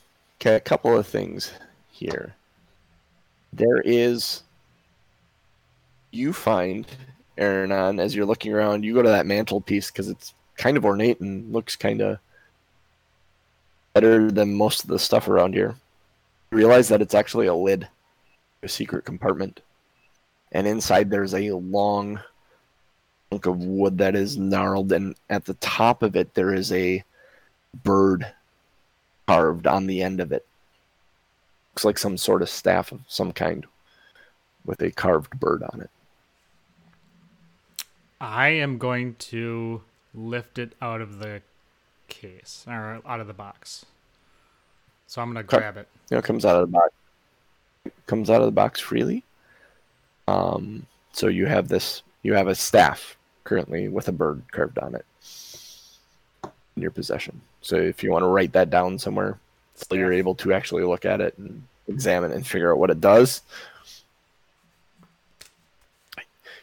okay, 0.41 0.55
a 0.55 0.61
couple 0.61 0.97
of 0.97 1.07
things 1.07 1.53
here. 1.93 2.35
There 3.53 3.83
is. 3.83 4.43
You 6.13 6.33
find, 6.33 6.87
Aaron, 7.39 8.01
as 8.01 8.17
you're 8.17 8.27
looking 8.27 8.53
around, 8.53 8.85
you 8.85 8.95
go 8.95 9.03
to 9.03 9.11
that 9.11 9.27
mantelpiece 9.27 9.91
because 9.91 10.09
it's 10.09 10.33
kind 10.57 10.77
of 10.77 10.85
ornate 10.85 11.21
and 11.21 11.53
looks 11.53 11.77
kind 11.77 12.01
of 12.01 12.19
better 14.01 14.31
than 14.31 14.55
most 14.55 14.83
of 14.83 14.89
the 14.89 14.99
stuff 14.99 15.29
around 15.29 15.53
here. 15.53 15.75
You 16.51 16.57
realize 16.57 16.89
that 16.89 17.03
it's 17.03 17.15
actually 17.15 17.49
a 17.49 17.55
lid, 17.55 17.87
a 18.63 18.69
secret 18.69 19.05
compartment. 19.05 19.61
And 20.53 20.67
inside 20.67 21.11
there's 21.11 21.35
a 21.35 21.51
long 21.53 22.19
chunk 23.31 23.45
of 23.45 23.59
wood 23.59 23.99
that 23.99 24.17
is 24.17 24.39
gnarled, 24.39 24.91
and 24.93 25.17
at 25.29 25.45
the 25.45 25.53
top 25.55 26.03
of 26.03 26.17
it 26.17 26.33
there 26.33 26.55
is 26.55 26.73
a 26.73 27.05
bird 27.85 28.27
carved 29.27 29.67
on 29.67 29.87
the 29.87 30.03
end 30.03 30.21
of 30.21 30.33
it. 30.33 30.47
Looks 31.73 31.85
like 31.85 31.99
some 31.99 32.17
sort 32.17 32.41
of 32.41 32.49
staff 32.49 32.93
of 32.93 33.01
some 33.07 33.33
kind 33.33 33.67
with 34.65 34.81
a 34.81 34.91
carved 34.91 35.39
bird 35.39 35.63
on 35.75 35.83
it. 35.83 35.91
I 38.19 38.49
am 38.49 38.79
going 38.79 39.17
to 39.17 39.83
lift 40.15 40.59
it 40.59 40.73
out 40.81 41.03
of 41.03 41.19
the 41.19 41.43
case 42.11 42.65
or 42.69 43.01
out 43.07 43.21
of 43.21 43.27
the 43.27 43.33
box. 43.33 43.87
So 45.07 45.23
I'm 45.23 45.37
Okay. 45.37 45.57
grab 45.59 45.77
it. 45.79 45.89
You 46.11 46.17
know, 46.17 46.19
it 46.19 46.25
comes 46.25 46.45
out 46.45 46.57
of 46.57 46.63
the 46.63 46.73
box. 46.73 46.93
Comes 48.07 48.29
out 48.29 48.41
of 48.41 48.47
the 48.47 48.53
box 48.53 48.79
freely. 48.81 49.25
Um, 50.29 50.87
so 51.13 51.29
you 51.29 51.47
have 51.47 51.69
this. 51.69 52.03
You 52.23 52.35
have 52.35 52.49
a 52.49 52.55
staff 52.55 53.17
currently 53.45 53.89
with 53.89 54.09
a 54.09 54.13
bird 54.13 54.43
carved 54.53 54.79
on 54.79 54.95
it 54.95 55.07
in 56.77 56.83
your 56.83 56.91
possession. 56.91 57.41
So 57.63 57.77
if 57.77 58.03
you 58.03 58.11
want 58.11 58.23
to 58.23 58.29
write 58.29 58.53
that 58.53 58.71
down 58.71 58.99
somewhere, 58.99 59.39
so 59.75 59.95
you're 59.95 60.13
able 60.13 60.35
to 60.37 60.53
actually 60.53 60.85
look 60.85 61.05
at 61.05 61.21
it 61.21 61.37
and 61.39 61.63
examine 61.89 62.31
it 62.33 62.37
and 62.37 62.47
figure 62.47 62.73
out 62.73 62.79
what 62.79 62.91
it 62.91 63.01
does. 63.01 63.43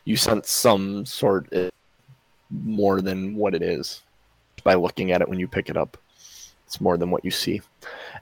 You 0.06 0.16
sense 0.16 0.50
some 0.50 1.06
sort 1.06 1.52
of 1.52 1.72
more 2.50 3.02
than 3.02 3.36
what 3.36 3.54
it 3.54 3.62
is 3.62 4.04
by 4.68 4.74
looking 4.74 5.14
at 5.14 5.22
it 5.22 5.30
when 5.30 5.40
you 5.40 5.48
pick 5.48 5.70
it 5.70 5.78
up. 5.78 5.98
It's 6.66 6.82
more 6.82 6.98
than 6.98 7.10
what 7.10 7.24
you 7.24 7.32
see. 7.32 7.62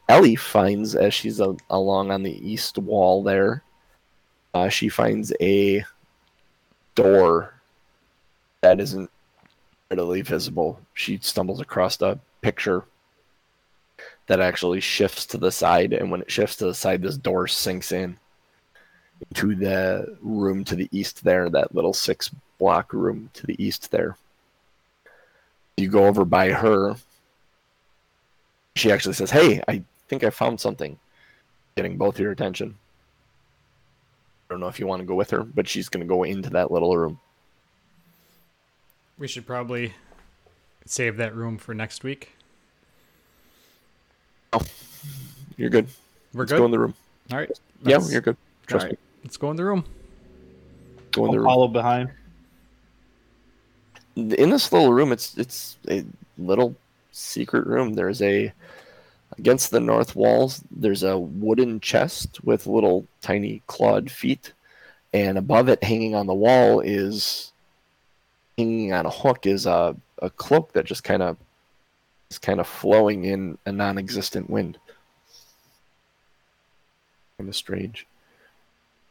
Ellie 0.07 0.35
finds 0.35 0.93
as 0.93 1.11
she's 1.11 1.39
a, 1.39 1.55
along 1.72 2.11
on 2.11 2.22
the 2.22 2.38
east 2.47 2.77
wall 2.77 3.23
there, 3.23 3.63
uh, 4.53 4.69
she 4.69 4.88
finds 4.88 5.34
a 5.41 5.84
door 6.93 7.55
that 8.61 8.80
isn't 8.80 9.09
readily 9.89 10.22
visible. 10.22 10.80
She 10.93 11.17
stumbles 11.17 11.61
across 11.61 11.99
a 12.03 12.19
picture 12.41 12.84
that 14.27 14.39
actually 14.39 14.81
shifts 14.81 15.26
to 15.26 15.39
the 15.39 15.51
side, 15.51 15.93
and 15.93 16.11
when 16.11 16.22
it 16.22 16.30
shifts 16.30 16.57
to 16.57 16.65
the 16.65 16.76
side, 16.76 17.01
this 17.01 17.17
door 17.17 17.47
sinks 17.47 17.91
in 17.91 18.19
into 19.31 19.55
the 19.55 20.15
room 20.22 20.63
to 20.65 20.76
the 20.76 20.89
east 20.91 21.23
there, 21.23 21.49
that 21.49 21.73
little 21.73 21.93
six 21.93 22.30
block 22.59 22.93
room 22.93 23.31
to 23.34 23.47
the 23.47 23.55
east 23.63 23.89
there. 23.89 24.15
You 25.77 25.89
go 25.89 26.06
over 26.06 26.23
by 26.26 26.52
her. 26.52 26.95
She 28.76 28.91
actually 28.91 29.14
says, 29.14 29.31
Hey, 29.31 29.61
I 29.68 29.84
think 30.07 30.23
I 30.23 30.30
found 30.30 30.60
something. 30.60 30.97
Getting 31.76 31.97
both 31.97 32.19
your 32.19 32.31
attention. 32.31 32.76
I 34.49 34.53
don't 34.53 34.61
know 34.61 34.68
if 34.68 34.80
you 34.80 34.88
want 34.88 35.02
to 35.02 35.06
go 35.06 35.15
with 35.15 35.31
her, 35.31 35.43
but 35.43 35.68
she's 35.68 35.89
going 35.89 36.02
to 36.02 36.07
go 36.07 36.23
into 36.23 36.49
that 36.52 36.72
little 36.72 36.95
room. 36.95 37.19
We 39.18 39.27
should 39.27 39.45
probably 39.45 39.93
save 40.85 41.18
that 41.18 41.35
room 41.35 41.57
for 41.57 41.73
next 41.73 42.03
week. 42.03 42.31
Oh, 44.53 44.61
You're 45.57 45.69
good. 45.69 45.88
We're 46.34 46.45
good. 46.45 46.52
Let's 46.52 46.52
good. 46.52 46.57
go 46.60 46.65
in 46.65 46.72
the 46.72 46.80
room. 46.80 46.93
All 47.31 47.38
right. 47.39 47.60
Yeah, 47.84 47.99
you're 48.07 48.22
good. 48.22 48.38
Trust 48.68 48.85
right. 48.85 48.91
me. 48.93 48.97
Let's 49.23 49.38
go 49.38 49.52
in 49.52 49.57
the 49.57 49.65
room. 49.65 49.84
Go 51.11 51.26
in 51.26 51.31
the 51.31 51.38
I'll 51.38 51.43
room. 51.43 51.45
follow 51.45 51.68
behind. 51.68 52.11
In 54.16 54.50
this 54.50 54.72
little 54.72 54.94
room 54.94 55.12
it's 55.12 55.38
it's 55.38 55.78
a 55.90 56.06
little 56.38 56.76
secret 57.12 57.66
room. 57.66 57.94
There's 57.94 58.22
a 58.22 58.54
against 59.38 59.72
the 59.72 59.80
north 59.80 60.16
walls 60.16 60.64
there's 60.72 61.04
a 61.04 61.18
wooden 61.18 61.80
chest 61.80 62.42
with 62.44 62.68
little 62.68 63.06
tiny 63.22 63.62
clawed 63.68 64.10
feet. 64.10 64.54
And 65.14 65.38
above 65.38 65.70
it 65.70 65.84
hanging 65.84 66.16
on 66.16 66.28
the 66.28 66.34
wall 66.34 66.82
is 66.82 67.52
hanging 68.58 68.94
on 68.94 69.06
a 69.06 69.10
hook 69.10 69.46
is 69.46 69.66
a, 69.66 69.96
a 70.22 70.30
cloak 70.30 70.74
that 70.74 70.86
just 70.86 71.04
kind 71.04 71.24
of 71.24 71.38
is 72.30 72.38
kind 72.38 72.60
of 72.60 72.68
flowing 72.68 73.24
in 73.24 73.58
a 73.66 73.72
non-existent 73.72 74.50
wind. 74.50 74.78
Kind 77.38 77.50
of 77.50 77.56
strange. 77.56 78.06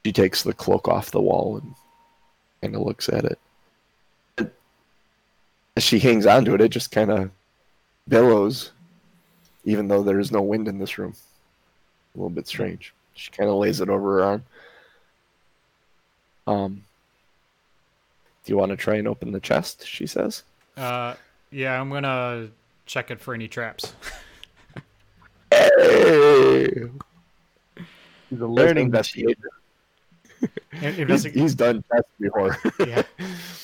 She 0.05 0.13
takes 0.13 0.43
the 0.43 0.53
cloak 0.53 0.89
off 0.89 1.11
the 1.11 1.23
wall 1.23 1.57
and 1.57 1.75
kind 2.61 2.77
of 2.77 2.83
looks 2.83 3.09
at 3.09 3.25
it 3.25 3.39
as 5.77 5.83
she 5.83 5.99
hangs 5.99 6.27
onto 6.27 6.55
it, 6.55 6.61
it 6.61 6.69
just 6.69 6.91
kind 6.91 7.11
of 7.11 7.31
billows, 8.09 8.71
even 9.65 9.89
though 9.89 10.03
there 10.03 10.21
is 10.21 10.31
no 10.31 10.41
wind 10.43 10.69
in 10.69 10.79
this 10.79 10.99
room. 10.99 11.15
A 12.15 12.19
little 12.19 12.31
bit 12.31 12.47
strange. 12.47 12.95
She 13.15 13.31
kind 13.31 13.51
of 13.51 13.57
lays 13.57 13.81
it 13.81 13.89
over 13.89 14.19
her 14.19 14.25
arm. 14.25 14.45
Um, 16.47 16.85
do 18.45 18.53
you 18.53 18.57
want 18.57 18.71
to 18.71 18.77
try 18.77 18.97
and 18.97 19.09
open 19.09 19.33
the 19.33 19.41
chest? 19.41 19.87
She 19.87 20.07
says. 20.07 20.43
Uh, 20.77 21.15
yeah, 21.51 21.81
I'm 21.81 21.91
gonna 21.91 22.49
check 22.87 23.11
it 23.11 23.21
for 23.21 23.35
any 23.35 23.49
traps. 23.49 23.95
Hey, 25.51 26.69
He's 28.31 28.41
a 28.41 28.47
learning 28.47 28.55
learning 28.55 28.87
investigator. 28.87 29.49
In- 30.83 31.09
He's, 31.09 31.25
he's 31.25 31.55
done 31.55 31.83
tests 31.91 32.11
before. 32.21 32.57
yeah. 32.87 33.03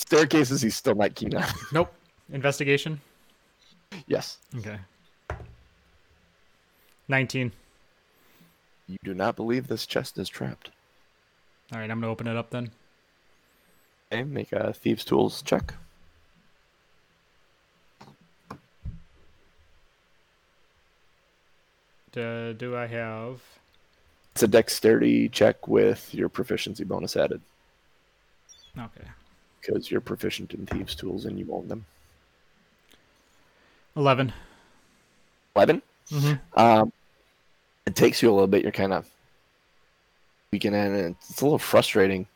Staircases, 0.00 0.62
he's 0.62 0.74
still 0.76 0.94
not 0.94 1.14
keen 1.14 1.34
on. 1.36 1.44
Nope. 1.72 1.92
Investigation. 2.32 3.00
yes, 4.06 4.38
Okay. 4.56 4.78
Nineteen. 7.06 7.52
you 8.88 8.96
do 9.04 9.12
not 9.14 9.36
believe 9.36 9.66
this 9.66 9.84
chest 9.84 10.16
is 10.16 10.28
trapped. 10.28 10.70
All 11.72 11.78
right, 11.80 11.90
I'm 11.90 12.00
gonna 12.00 12.10
open 12.10 12.26
it 12.28 12.36
up 12.36 12.48
then. 12.50 12.70
Okay, 14.10 14.22
make 14.24 14.52
a 14.52 14.72
thieves' 14.72 15.04
tools 15.04 15.42
check. 15.42 15.74
Do, 22.12 22.54
do 22.54 22.76
I 22.76 22.86
have? 22.86 23.40
It's 24.32 24.42
a 24.42 24.48
dexterity 24.48 25.28
check 25.28 25.68
with 25.68 26.12
your 26.14 26.28
proficiency 26.28 26.84
bonus 26.84 27.16
added. 27.16 27.40
Okay. 28.78 29.06
Because 29.60 29.90
you're 29.90 30.00
proficient 30.00 30.54
in 30.54 30.66
thieves' 30.66 30.94
tools 30.94 31.24
and 31.24 31.38
you 31.38 31.46
own 31.52 31.68
them. 31.68 31.84
11. 33.96 34.32
11. 35.56 35.82
Mm-hmm. 36.10 36.58
Um, 36.58 36.92
it 37.86 37.94
takes 37.94 38.22
you 38.22 38.30
a 38.30 38.32
little 38.32 38.46
bit. 38.46 38.62
You're 38.62 38.72
kind 38.72 38.92
of 38.92 39.08
weakened, 40.52 40.76
and 40.76 41.16
it's 41.16 41.40
a 41.40 41.44
little 41.44 41.58
frustrating. 41.58 42.26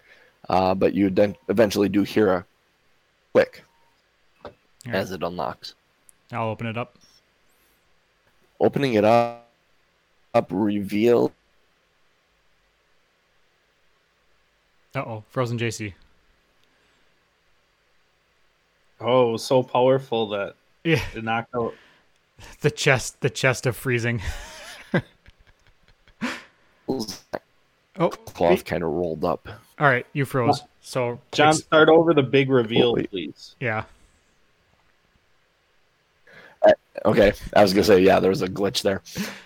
Uh, 0.48 0.74
but 0.74 0.94
you 0.94 1.10
then 1.10 1.36
eventually 1.48 1.88
do 1.88 2.02
hear 2.02 2.32
a 2.32 2.46
click 3.32 3.64
as 4.86 5.10
it 5.10 5.22
unlocks. 5.22 5.74
I'll 6.32 6.48
open 6.48 6.66
it 6.66 6.76
up. 6.76 6.98
Opening 8.60 8.94
it 8.94 9.04
up, 9.04 9.48
up 10.34 10.48
reveal. 10.50 11.32
Uh 14.94 15.00
oh. 15.00 15.24
Frozen 15.30 15.58
JC. 15.58 15.94
Oh, 19.04 19.36
so 19.36 19.62
powerful 19.62 20.28
that 20.30 20.54
Yeah. 20.84 21.02
it 21.14 21.22
knocked 21.24 21.54
out. 21.54 21.74
The 22.60 22.70
chest. 22.70 23.20
The 23.20 23.30
chest 23.30 23.66
of 23.66 23.76
freezing. 23.76 24.20
Oh. 27.96 28.08
Cloth 28.08 28.64
kind 28.64 28.82
of 28.82 28.90
rolled 28.90 29.24
up. 29.24 29.46
All 29.78 29.86
right. 29.86 30.04
You 30.12 30.24
froze. 30.24 30.62
So 30.80 31.20
John, 31.32 31.48
ex- 31.50 31.58
start 31.58 31.88
over 31.88 32.12
the 32.12 32.22
big 32.24 32.50
reveal, 32.50 32.94
Wait. 32.94 33.08
please. 33.10 33.54
yeah. 33.60 33.84
Okay, 37.04 37.32
I 37.54 37.62
was 37.62 37.72
gonna 37.74 37.84
say 37.84 38.00
yeah, 38.00 38.20
there 38.20 38.30
was 38.30 38.40
a 38.42 38.48
glitch 38.48 38.82
there. 38.82 39.02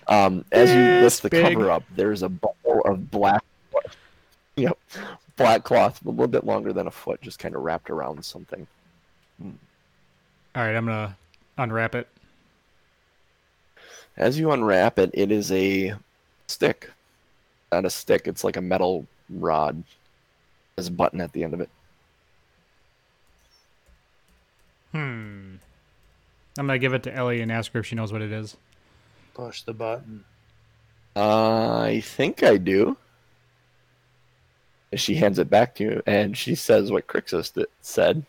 Um, 0.07 0.45
as 0.53 0.69
you 0.71 0.77
This 0.77 1.23
lift 1.25 1.35
the 1.35 1.43
big. 1.43 1.55
cover 1.57 1.71
up, 1.71 1.83
there's 1.97 2.23
a 2.23 2.29
ball 2.29 2.55
of 2.85 3.11
black. 3.11 3.43
Yep, 4.57 4.77
black 5.37 5.63
cloth, 5.65 6.05
a 6.05 6.09
little 6.11 6.27
bit 6.27 6.45
longer 6.45 6.73
than 6.73 6.87
a 6.87 6.91
foot, 6.91 7.21
just 7.21 7.39
kind 7.39 7.55
of 7.55 7.63
wrapped 7.63 7.91
around 7.91 8.25
something. 8.25 8.67
All 9.43 9.53
right. 10.55 10.75
I'm 10.75 10.87
gonna 10.87 11.17
unwrap 11.57 11.95
it. 11.95 12.09
As 14.17 14.39
you 14.39 14.51
unwrap 14.51 14.99
it, 14.99 15.11
it 15.15 15.31
is 15.31 15.53
a 15.53 15.95
stick. 16.49 16.91
Not 17.71 17.85
a 17.85 17.91
stick, 17.91 18.27
it's 18.27 18.43
like 18.43 18.57
a 18.57 18.61
metal 18.63 19.07
rod. 19.31 19.85
There's 20.75 20.89
a 20.89 20.93
button 20.93 21.21
at 21.21 21.33
the 21.33 21.45
end 21.45 21.55
of 21.55 21.61
it. 21.61 21.69
Hmm. 24.93 25.57
I'm 26.59 26.67
gonna 26.67 26.79
give 26.79 26.95
it 26.95 27.05
to 27.05 27.15
Ellie 27.15 27.41
and 27.41 27.53
ask 27.53 27.73
her 27.73 27.81
if 27.81 27.87
she 27.87 27.95
knows 27.95 28.13
what 28.13 28.23
it 28.23 28.33
is. 28.33 28.57
Push 29.35 29.63
the 29.63 29.75
button. 29.75 30.25
Uh, 31.15 31.79
I 31.81 32.01
think 32.01 32.43
I 32.43 32.57
do. 32.57 32.97
She 34.95 35.15
hands 35.15 35.39
it 35.39 35.51
back 35.51 35.75
to 35.77 35.85
you, 35.85 36.03
and 36.07 36.37
she 36.37 36.55
says 36.55 36.91
what 36.91 37.07
Crixus 37.07 37.65
said. 37.83 38.25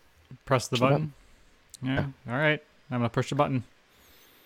Press 0.45 0.67
the 0.67 0.75
Push 0.75 0.79
the 0.79 0.85
button. 0.87 1.13
Yeah. 1.81 2.05
All 2.29 2.37
right. 2.37 2.61
I'm 2.91 2.99
gonna 2.99 3.09
push 3.09 3.29
the 3.29 3.35
button. 3.35 3.63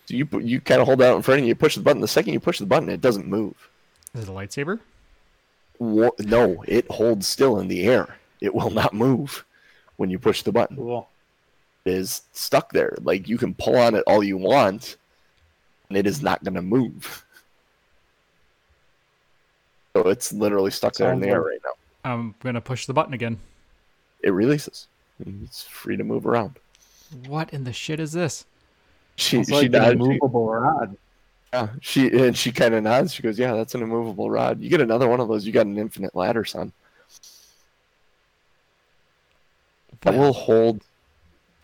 So 0.06 0.16
you 0.16 0.28
you 0.42 0.60
kind 0.62 0.82
of 0.82 0.88
hold 0.88 1.02
out 1.02 1.16
in 1.16 1.22
front 1.22 1.40
of 1.40 1.46
you, 1.46 1.50
you 1.50 1.56
push 1.56 1.76
the 1.76 1.82
button. 1.82 2.02
The 2.02 2.08
second 2.08 2.34
you 2.34 2.40
push 2.40 2.60
the 2.60 2.66
button, 2.66 2.90
it 2.90 3.02
doesn't 3.02 3.28
move. 3.28 3.56
Is 4.14 4.24
it 4.24 4.30
a 4.30 4.32
lightsaber? 4.32 4.80
Wha- 5.80 6.12
No, 6.20 6.64
it 6.68 6.90
holds 6.92 7.28
still 7.28 7.60
in 7.60 7.68
the 7.68 7.88
air. 7.88 8.18
It 8.42 8.54
will 8.54 8.70
not 8.70 8.94
move 8.94 9.46
when 9.98 10.10
you 10.10 10.20
push 10.20 10.42
the 10.44 10.52
button. 10.52 10.76
Cool. 10.78 11.08
It 11.86 11.94
is 11.94 12.22
stuck 12.34 12.72
there. 12.74 12.96
Like 13.02 13.28
you 13.28 13.38
can 13.38 13.54
pull 13.56 13.78
on 13.78 13.96
it 13.96 14.04
all 14.08 14.24
you 14.24 14.38
want, 14.38 14.98
and 15.90 15.98
it 15.98 16.06
is 16.06 16.22
not 16.22 16.44
going 16.44 16.54
to 16.56 16.62
move. 16.62 17.26
So 19.96 20.08
it's 20.10 20.34
literally 20.34 20.72
stuck 20.72 20.96
there 20.96 21.12
in 21.14 21.20
the 21.20 21.28
air 21.28 21.42
right 21.42 21.60
now. 21.64 21.72
I'm 22.12 22.36
gonna 22.42 22.62
push 22.62 22.86
the 22.86 22.94
button 22.94 23.14
again. 23.14 23.40
It 24.22 24.32
releases. 24.32 24.88
It's 25.26 25.64
free 25.64 25.98
to 25.98 26.04
move 26.04 26.26
around. 26.26 26.58
What 27.28 27.54
in 27.54 27.64
the 27.64 27.74
shit 27.74 28.00
is 28.00 28.12
this? 28.14 28.46
She 29.16 29.40
It's 29.40 29.50
she 29.50 29.56
like 29.56 29.66
an 29.68 29.72
nods. 29.74 29.94
Immovable 29.94 30.50
rod. 30.50 30.98
yeah, 31.54 31.70
she 31.82 32.08
and 32.26 32.36
she 32.36 32.52
kind 32.52 32.74
of 32.74 32.84
nods. 32.84 33.14
She 33.14 33.22
goes, 33.24 33.38
"Yeah, 33.38 33.54
that's 33.54 33.76
an 33.76 33.84
immovable 33.84 34.30
rod. 34.32 34.60
You 34.60 34.70
get 34.70 34.82
another 34.82 35.08
one 35.08 35.20
of 35.20 35.28
those, 35.28 35.46
you 35.46 35.52
got 35.52 35.68
an 35.68 35.78
infinite 35.78 36.16
ladder, 36.16 36.44
son. 36.46 36.72
That 40.02 40.16
will 40.16 40.34
hold. 40.34 40.82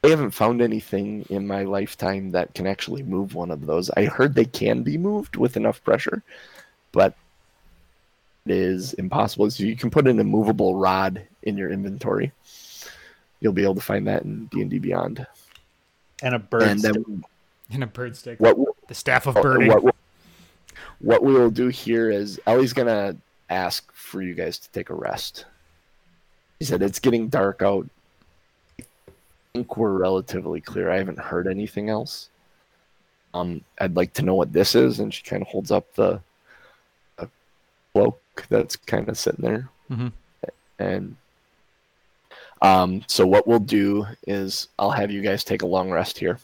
I 0.03 0.07
haven't 0.07 0.31
found 0.31 0.61
anything 0.61 1.25
in 1.29 1.45
my 1.45 1.63
lifetime 1.63 2.31
that 2.31 2.53
can 2.53 2.65
actually 2.67 3.03
move 3.03 3.35
one 3.35 3.51
of 3.51 3.65
those. 3.65 3.89
I 3.89 4.05
heard 4.05 4.33
they 4.33 4.45
can 4.45 4.81
be 4.81 4.97
moved 4.97 5.35
with 5.35 5.57
enough 5.57 5.83
pressure, 5.83 6.23
but 6.93 7.15
it 8.45 8.51
is 8.51 8.93
impossible. 8.93 9.51
So 9.51 9.63
you 9.63 9.75
can 9.75 9.89
put 9.89 10.07
an 10.07 10.19
immovable 10.19 10.75
rod 10.75 11.21
in 11.43 11.57
your 11.57 11.69
inventory. 11.69 12.31
You'll 13.41 13.53
be 13.53 13.63
able 13.63 13.75
to 13.75 13.81
find 13.81 14.07
that 14.07 14.23
in 14.23 14.45
D 14.47 14.61
and 14.61 14.69
D 14.69 14.79
Beyond. 14.79 15.25
And 16.21 16.35
a 16.35 16.39
bird. 16.39 16.63
and 16.63 16.79
stick. 16.79 16.93
then 16.93 17.23
In 17.71 17.83
a 17.83 17.87
bird 17.87 18.15
stick. 18.17 18.39
what? 18.39 18.57
The 18.87 18.95
staff 18.95 19.27
of 19.27 19.37
Oh, 19.37 19.41
birding. 19.41 19.69
What, 19.71 19.95
what 20.99 21.23
we 21.23 21.33
will 21.33 21.49
do 21.51 21.67
here 21.69 22.09
is 22.09 22.39
Ellie's 22.45 22.73
gonna 22.73 23.15
ask 23.49 23.89
for 23.93 24.21
you 24.21 24.33
guys 24.33 24.59
to 24.59 24.69
take 24.71 24.89
a 24.89 24.93
rest. 24.95 25.45
He 26.59 26.65
said 26.65 26.81
it's 26.81 26.99
getting 26.99 27.29
dark 27.29 27.61
out. 27.61 27.87
I 28.79 28.83
think 29.53 29.77
we're 29.77 29.97
relatively 29.97 30.61
clear. 30.61 30.91
I 30.91 30.97
haven't 30.97 31.19
heard 31.19 31.47
anything 31.47 31.89
else. 31.89 32.29
Um, 33.33 33.61
I'd 33.79 33.95
like 33.95 34.13
to 34.13 34.23
know 34.23 34.35
what 34.35 34.51
this 34.53 34.75
is, 34.75 34.99
and 34.99 35.13
she 35.13 35.23
kind 35.23 35.41
of 35.41 35.47
holds 35.47 35.71
up 35.71 35.93
the, 35.95 36.19
the 37.17 37.29
cloak 37.93 38.19
that's 38.49 38.75
kind 38.75 39.07
of 39.07 39.17
sitting 39.17 39.43
there, 39.43 39.69
Mhm. 39.89 40.11
and 40.79 41.15
um, 42.61 43.03
so 43.07 43.25
what 43.25 43.47
we'll 43.47 43.59
do 43.59 44.05
is 44.27 44.67
I'll 44.77 44.91
have 44.91 45.11
you 45.11 45.21
guys 45.21 45.43
take 45.43 45.61
a 45.61 45.67
long 45.67 45.89
rest 45.91 46.17
here. 46.17 46.39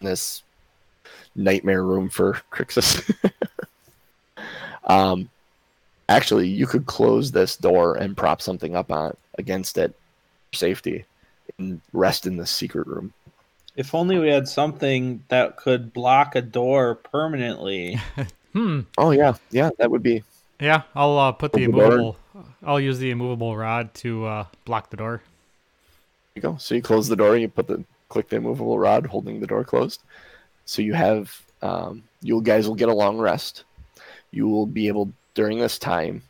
in 0.00 0.06
This 0.06 0.42
nightmare 1.34 1.82
room 1.84 2.08
for 2.08 2.40
Crixus. 2.52 3.02
um, 4.86 5.28
actually, 6.08 6.48
you 6.48 6.66
could 6.66 6.86
close 6.86 7.30
this 7.32 7.56
door 7.56 7.96
and 7.96 8.16
prop 8.16 8.42
something 8.42 8.76
up 8.76 8.90
on 8.92 9.16
against 9.38 9.78
it 9.78 9.94
for 10.52 10.56
safety 10.56 11.04
and 11.58 11.80
rest 11.92 12.26
in 12.26 12.36
the 12.36 12.46
secret 12.46 12.86
room. 12.86 13.12
If 13.74 13.94
only 13.94 14.18
we 14.18 14.28
had 14.28 14.46
something 14.48 15.24
that 15.28 15.56
could 15.56 15.92
block 15.94 16.34
a 16.36 16.42
door 16.42 16.94
permanently. 16.96 17.98
Hmm. 18.52 18.80
Oh 18.98 19.12
yeah, 19.12 19.36
yeah, 19.50 19.70
that 19.78 19.90
would 19.90 20.02
be 20.02 20.22
Yeah. 20.60 20.82
I'll 20.94 21.16
uh, 21.16 21.32
put 21.32 21.54
the 21.54 21.62
Open 21.64 21.72
the 21.72 21.78
door. 21.78 21.92
immovable. 21.94 22.16
I'll 22.62 22.78
use 22.78 22.98
the 22.98 23.10
immovable 23.10 23.56
rod 23.56 23.94
to 23.94 24.26
uh, 24.26 24.46
block 24.66 24.90
the 24.90 24.98
door. 24.98 25.22
You 26.34 26.42
go. 26.42 26.56
So 26.56 26.74
you 26.74 26.82
close 26.82 27.08
the 27.08 27.16
door, 27.16 27.36
you 27.36 27.48
put 27.48 27.66
the 27.66 27.84
click 28.08 28.28
the 28.28 28.36
immovable 28.36 28.78
rod 28.78 29.06
holding 29.06 29.40
the 29.40 29.46
door 29.46 29.64
closed. 29.64 30.02
So 30.64 30.82
you 30.82 30.94
have 30.94 31.42
um, 31.62 32.04
you 32.20 32.40
guys 32.42 32.68
will 32.68 32.74
get 32.74 32.88
a 32.88 32.94
long 32.94 33.18
rest. 33.18 33.64
You 34.30 34.48
will 34.48 34.66
be 34.66 34.88
able 34.88 35.12
during 35.34 35.58
this 35.58 35.78
time 35.78 36.22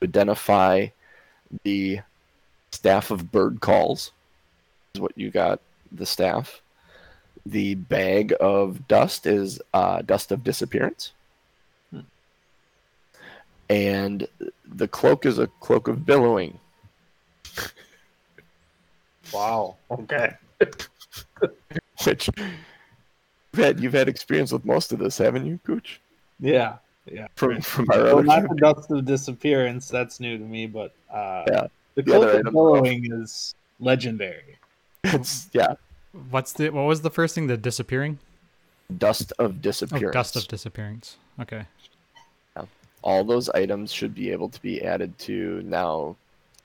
to 0.00 0.06
identify 0.06 0.88
the 1.64 2.00
staff 2.72 3.10
of 3.10 3.30
bird 3.32 3.60
calls 3.60 4.12
is 4.94 5.00
what 5.00 5.16
you 5.16 5.30
got 5.30 5.60
the 5.92 6.06
staff. 6.06 6.60
The 7.44 7.74
bag 7.74 8.34
of 8.40 8.88
dust 8.88 9.26
is 9.26 9.60
uh, 9.72 10.02
dust 10.02 10.32
of 10.32 10.42
disappearance. 10.42 11.12
And 13.68 14.26
the 14.64 14.88
cloak 14.88 15.26
is 15.26 15.38
a 15.38 15.48
cloak 15.60 15.88
of 15.88 16.06
billowing. 16.06 16.58
Wow. 19.32 19.76
Okay. 19.90 20.34
which 22.04 22.28
you've 22.36 23.64
had 23.64 23.80
you've 23.80 23.92
had 23.92 24.08
experience 24.08 24.52
with 24.52 24.64
most 24.64 24.92
of 24.92 24.98
this, 24.98 25.18
haven't 25.18 25.46
you, 25.46 25.58
Cooch? 25.64 26.00
Yeah. 26.40 26.76
Yeah. 27.10 27.28
From 27.36 27.60
from 27.60 27.86
our 27.92 28.16
Well, 28.16 28.22
not 28.22 28.48
the 28.48 28.54
dust 28.56 28.90
of 28.90 29.04
disappearance. 29.04 29.88
That's 29.88 30.18
new 30.20 30.38
to 30.38 30.44
me, 30.44 30.66
but 30.66 30.92
uh, 31.12 31.44
Yeah. 31.48 31.66
the 31.94 32.02
The 32.02 32.16
other 32.16 32.26
cloak 32.26 32.34
item. 32.34 32.46
of 32.48 32.52
billowing 32.52 33.12
is 33.12 33.54
legendary. 33.80 34.58
it's 35.04 35.48
yeah, 35.52 35.74
What's 36.30 36.52
the? 36.52 36.70
What 36.70 36.82
was 36.86 37.02
the 37.02 37.10
first 37.10 37.34
thing? 37.34 37.46
The 37.46 37.56
disappearing. 37.56 38.18
dust 38.98 39.32
of 39.38 39.50
Oh, 39.50 40.10
dust 40.10 40.36
of 40.36 40.48
disappearance. 40.48 41.16
Okay. 41.40 41.64
All 43.02 43.22
those 43.22 43.48
items 43.50 43.92
should 43.92 44.14
be 44.16 44.32
able 44.32 44.48
to 44.48 44.60
be 44.62 44.82
added 44.82 45.16
to 45.20 45.62
now. 45.64 46.16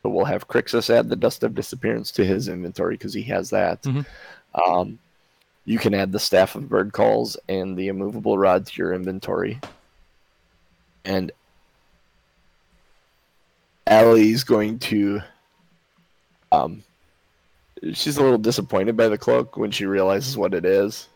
So 0.01 0.09
we'll 0.09 0.25
have 0.25 0.47
Crixus 0.47 0.89
add 0.89 1.09
the 1.09 1.15
dust 1.15 1.43
of 1.43 1.53
disappearance 1.53 2.11
to 2.13 2.25
his 2.25 2.47
inventory 2.47 2.95
because 2.95 3.13
he 3.13 3.21
has 3.23 3.51
that. 3.51 3.83
Mhm. 3.83 4.05
Um, 4.55 4.99
you 5.65 5.77
can 5.77 5.93
add 5.93 6.11
the 6.11 6.19
staff 6.19 6.55
of 6.55 6.67
bird 6.67 6.91
calls 6.91 7.37
and 7.47 7.77
the 7.77 7.87
immovable 7.87 8.37
rod 8.37 8.65
to 8.65 8.77
your 8.77 8.93
inventory. 8.93 9.59
And 11.05 11.31
Allie's 13.87 14.43
going 14.43 14.79
to 14.79 15.21
um 16.51 16.83
she's 17.93 18.17
a 18.17 18.23
little 18.23 18.37
disappointed 18.37 18.95
by 18.95 19.07
the 19.07 19.17
cloak 19.17 19.57
when 19.57 19.71
she 19.71 19.85
realizes 19.85 20.37
what 20.37 20.53
it 20.53 20.65
is. 20.65 21.07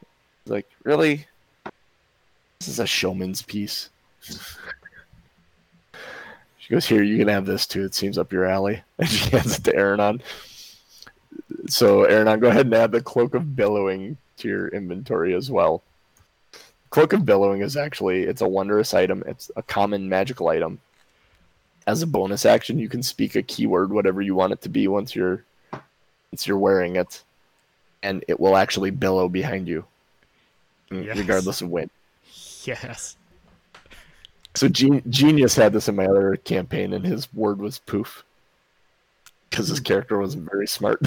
Like, 0.47 0.67
really? 0.83 1.25
This 2.59 2.67
is 2.67 2.79
a 2.79 2.87
showman's 2.87 3.41
piece. 3.41 3.89
She 6.65 6.73
goes, 6.73 6.87
"Here, 6.87 7.03
you 7.03 7.19
can 7.19 7.27
have 7.27 7.45
this 7.45 7.67
too. 7.67 7.83
It 7.85 7.93
seems 7.93 8.17
up 8.17 8.33
your 8.33 8.45
alley." 8.45 8.81
And 8.97 9.07
she 9.07 9.29
hands 9.29 9.59
it 9.59 9.63
to 9.65 9.73
Aranon. 9.73 10.19
So, 11.67 12.05
Aranon, 12.07 12.39
go 12.39 12.47
ahead 12.47 12.65
and 12.65 12.73
add 12.73 12.91
the 12.91 13.01
cloak 13.01 13.35
of 13.35 13.55
billowing 13.55 14.17
to 14.37 14.47
your 14.47 14.67
inventory 14.69 15.35
as 15.35 15.51
well. 15.51 15.83
Cloak 16.89 17.13
of 17.13 17.23
billowing 17.25 17.61
is 17.61 17.77
actually 17.77 18.23
it's 18.23 18.41
a 18.41 18.47
wondrous 18.47 18.95
item. 18.95 19.23
It's 19.27 19.51
a 19.55 19.61
common 19.61 20.09
magical 20.09 20.47
item. 20.47 20.79
As 21.85 22.01
a 22.01 22.07
bonus 22.07 22.47
action, 22.47 22.79
you 22.79 22.89
can 22.89 23.03
speak 23.03 23.35
a 23.35 23.43
keyword, 23.43 23.91
whatever 23.91 24.21
you 24.23 24.33
want 24.33 24.53
it 24.53 24.61
to 24.63 24.69
be, 24.69 24.87
once 24.87 25.15
you're 25.15 25.43
once 26.31 26.47
you're 26.47 26.57
wearing 26.57 26.95
it, 26.95 27.21
and 28.01 28.25
it 28.27 28.39
will 28.39 28.57
actually 28.57 28.89
billow 28.89 29.29
behind 29.29 29.67
you, 29.67 29.85
Yes. 30.89 31.15
regardless 31.15 31.61
of 31.61 31.69
wind. 31.69 31.91
Yes. 32.63 33.17
So 34.55 34.69
Gen- 34.69 35.03
Genius 35.09 35.55
had 35.55 35.73
this 35.73 35.89
in 35.89 35.95
my 35.95 36.05
other 36.05 36.37
campaign, 36.37 36.93
and 36.93 37.05
his 37.05 37.31
word 37.33 37.59
was 37.59 37.79
poof, 37.79 38.23
because 39.49 39.67
his 39.67 39.79
hmm. 39.79 39.83
character 39.83 40.17
wasn't 40.17 40.49
very 40.49 40.67
smart. 40.67 41.01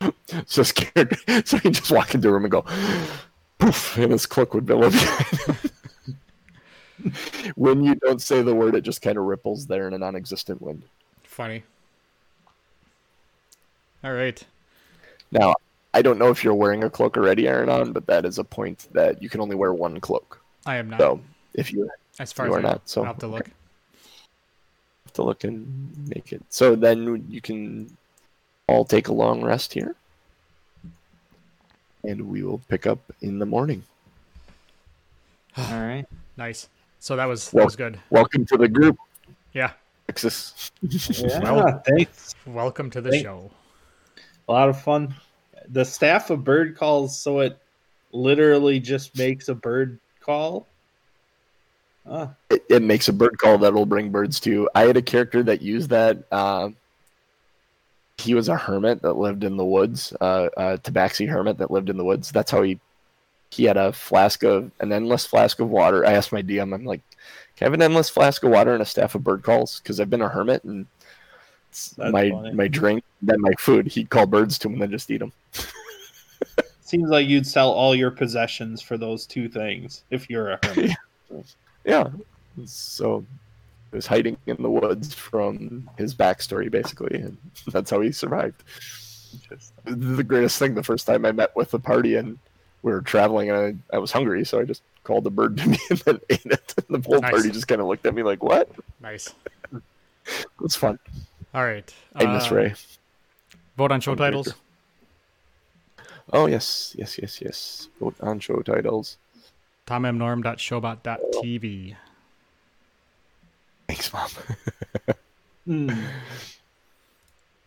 so 0.46 0.62
his 0.62 0.72
character, 0.72 1.42
so 1.44 1.58
he 1.58 1.70
just 1.70 1.90
walk 1.90 2.14
into 2.14 2.28
a 2.28 2.32
room 2.32 2.44
and 2.44 2.50
go 2.50 2.64
poof, 3.58 3.96
and 3.96 4.10
his 4.12 4.26
cloak 4.26 4.52
would 4.54 4.66
billow 4.66 4.90
when 7.54 7.84
you 7.84 7.94
don't 7.96 8.20
say 8.20 8.42
the 8.42 8.54
word, 8.54 8.74
it 8.74 8.82
just 8.82 9.02
kind 9.02 9.16
of 9.16 9.24
ripples 9.24 9.66
there 9.66 9.86
in 9.86 9.94
a 9.94 9.98
non-existent 9.98 10.60
wind. 10.60 10.82
Funny. 11.22 11.62
All 14.04 14.12
right. 14.12 14.44
Now, 15.30 15.54
I 15.94 16.02
don't 16.02 16.18
know 16.18 16.30
if 16.30 16.42
you're 16.42 16.54
wearing 16.54 16.82
a 16.84 16.90
cloak 16.90 17.16
already, 17.16 17.46
Aaron, 17.46 17.68
on, 17.68 17.92
but 17.92 18.06
that 18.06 18.24
is 18.24 18.38
a 18.38 18.44
point 18.44 18.88
that 18.92 19.22
you 19.22 19.28
can 19.28 19.40
only 19.40 19.54
wear 19.54 19.72
one 19.72 20.00
cloak. 20.00 20.40
I 20.66 20.76
am 20.76 20.90
not. 20.90 21.00
So 21.00 21.20
if 21.54 21.72
you 21.72 21.90
as 22.18 22.32
far 22.32 22.46
you 22.46 22.52
as 22.52 22.56
are 22.56 22.66
I 22.66 22.70
not, 22.70 22.88
so- 22.88 23.00
I'll 23.02 23.06
have 23.08 23.18
to 23.18 23.26
look. 23.26 23.46
have 25.04 25.12
to 25.14 25.22
look 25.22 25.44
and 25.44 26.08
make 26.08 26.32
it. 26.32 26.42
So 26.48 26.74
then 26.76 27.24
you 27.28 27.40
can 27.40 27.96
all 28.66 28.84
take 28.84 29.08
a 29.08 29.12
long 29.12 29.42
rest 29.42 29.72
here. 29.72 29.94
And 32.04 32.28
we 32.28 32.42
will 32.42 32.58
pick 32.68 32.86
up 32.86 32.98
in 33.20 33.38
the 33.38 33.46
morning. 33.46 33.82
All 35.56 35.64
right. 35.82 36.06
Nice. 36.36 36.68
So 36.98 37.14
that 37.16 37.26
was 37.26 37.50
that 37.50 37.56
Well- 37.56 37.64
was 37.66 37.76
good. 37.76 37.98
Welcome 38.10 38.44
to 38.46 38.56
the 38.56 38.68
group, 38.68 38.96
Yeah. 39.52 39.72
Texas. 40.06 40.72
Yeah, 40.82 41.38
Well- 41.40 41.82
thanks. 41.86 42.34
Welcome 42.46 42.90
to 42.90 43.00
the 43.00 43.10
Thank- 43.10 43.24
show. 43.24 43.50
A 44.48 44.52
lot 44.52 44.68
of 44.68 44.80
fun. 44.82 45.14
The 45.68 45.84
staff 45.84 46.30
of 46.30 46.42
bird 46.42 46.76
calls, 46.76 47.16
so 47.18 47.40
it 47.40 47.56
literally 48.10 48.80
just 48.80 49.16
makes 49.16 49.48
a 49.48 49.54
bird 49.54 49.98
call. 50.20 50.66
Ah, 52.06 52.34
It, 52.50 52.64
it 52.68 52.82
makes 52.82 53.08
a 53.08 53.12
bird 53.12 53.38
call 53.38 53.58
that'll 53.58 53.86
bring 53.86 54.10
birds 54.10 54.40
to 54.40 54.50
you. 54.50 54.70
I 54.74 54.86
had 54.86 54.96
a 54.96 55.02
character 55.02 55.42
that 55.44 55.62
used 55.62 55.90
that. 55.90 56.24
Uh, 56.30 56.70
he 58.18 58.34
was 58.34 58.48
a 58.48 58.56
hermit 58.56 59.02
that 59.02 59.14
lived 59.14 59.42
in 59.44 59.56
the 59.56 59.64
woods, 59.64 60.12
uh, 60.20 60.48
a 60.56 60.78
tabaxi 60.78 61.28
hermit 61.28 61.58
that 61.58 61.70
lived 61.70 61.90
in 61.90 61.96
the 61.96 62.04
woods. 62.04 62.30
That's 62.30 62.50
how 62.50 62.62
he 62.62 62.78
he 63.50 63.64
had 63.64 63.76
a 63.76 63.92
flask 63.92 64.44
of 64.44 64.70
an 64.80 64.92
endless 64.92 65.26
flask 65.26 65.60
of 65.60 65.68
water. 65.68 66.06
I 66.06 66.12
asked 66.12 66.32
my 66.32 66.42
DM, 66.42 66.74
I'm 66.74 66.84
like, 66.84 67.02
can 67.56 67.66
I 67.66 67.66
have 67.66 67.74
an 67.74 67.82
endless 67.82 68.08
flask 68.08 68.42
of 68.44 68.50
water 68.50 68.72
and 68.72 68.82
a 68.82 68.86
staff 68.86 69.14
of 69.14 69.22
bird 69.22 69.42
calls? 69.42 69.80
Because 69.80 70.00
I've 70.00 70.08
been 70.08 70.22
a 70.22 70.28
hermit 70.28 70.64
and 70.64 70.86
my 71.98 72.30
funny. 72.30 72.52
my 72.52 72.68
drink, 72.68 73.04
then 73.20 73.40
my 73.40 73.52
food. 73.58 73.88
He'd 73.88 74.10
call 74.10 74.26
birds 74.26 74.58
to 74.58 74.68
him 74.68 74.74
and 74.74 74.82
then 74.82 74.90
just 74.90 75.10
eat 75.10 75.18
them. 75.18 75.32
seems 76.80 77.10
like 77.10 77.26
you'd 77.26 77.46
sell 77.46 77.70
all 77.70 77.94
your 77.94 78.10
possessions 78.10 78.80
for 78.80 78.96
those 78.96 79.26
two 79.26 79.48
things 79.48 80.04
if 80.10 80.30
you're 80.30 80.52
a 80.52 80.58
hermit. 80.64 80.90
Yeah. 81.84 82.08
So 82.66 83.24
he 83.90 83.96
was 83.96 84.06
hiding 84.06 84.36
in 84.46 84.56
the 84.62 84.70
woods 84.70 85.14
from 85.14 85.88
his 85.98 86.14
backstory, 86.14 86.70
basically, 86.70 87.16
and 87.20 87.36
that's 87.68 87.90
how 87.90 88.00
he 88.00 88.12
survived. 88.12 88.62
The 89.84 90.22
greatest 90.24 90.58
thing 90.58 90.74
the 90.74 90.82
first 90.82 91.06
time 91.06 91.24
I 91.24 91.32
met 91.32 91.54
with 91.56 91.70
the 91.70 91.78
party 91.78 92.16
and 92.16 92.38
we 92.82 92.92
were 92.92 93.00
traveling 93.00 93.50
and 93.50 93.80
I, 93.92 93.96
I 93.96 93.98
was 93.98 94.12
hungry, 94.12 94.44
so 94.44 94.60
I 94.60 94.64
just 94.64 94.82
called 95.04 95.24
the 95.24 95.30
bird 95.30 95.56
to 95.58 95.68
me 95.72 95.78
and 95.90 95.98
then 96.00 96.20
ate 96.30 96.44
it. 96.46 96.74
And 96.88 97.02
the 97.02 97.08
whole 97.08 97.20
Nice. 97.20 97.30
party 97.30 97.50
just 97.50 97.66
kind 97.68 97.80
of 97.80 97.86
looked 97.86 98.04
at 98.06 98.14
me 98.14 98.22
like, 98.22 98.42
"What?" 98.42 98.68
Nice. 99.00 99.32
It 100.24 100.60
was 100.60 100.76
fun. 100.76 101.00
All 101.52 101.64
right. 101.64 101.92
I 102.14 102.26
miss 102.26 102.50
Uh, 102.50 102.54
Ray. 102.54 102.74
Vote 103.76 103.90
on 103.90 104.00
show 104.00 104.12
Fun 104.12 104.18
titles. 104.18 104.54
Oh 106.32 106.46
yes, 106.46 106.94
yes, 106.96 107.18
yes, 107.18 107.40
yes. 107.40 107.88
Vote 107.98 108.14
on 108.20 108.38
show 108.38 108.60
titles. 108.62 109.16
TomMNorm.showbot.tv. 109.86 111.96
Thanks, 113.88 114.12
mom. 114.12 114.28
Hmm. 115.66 115.90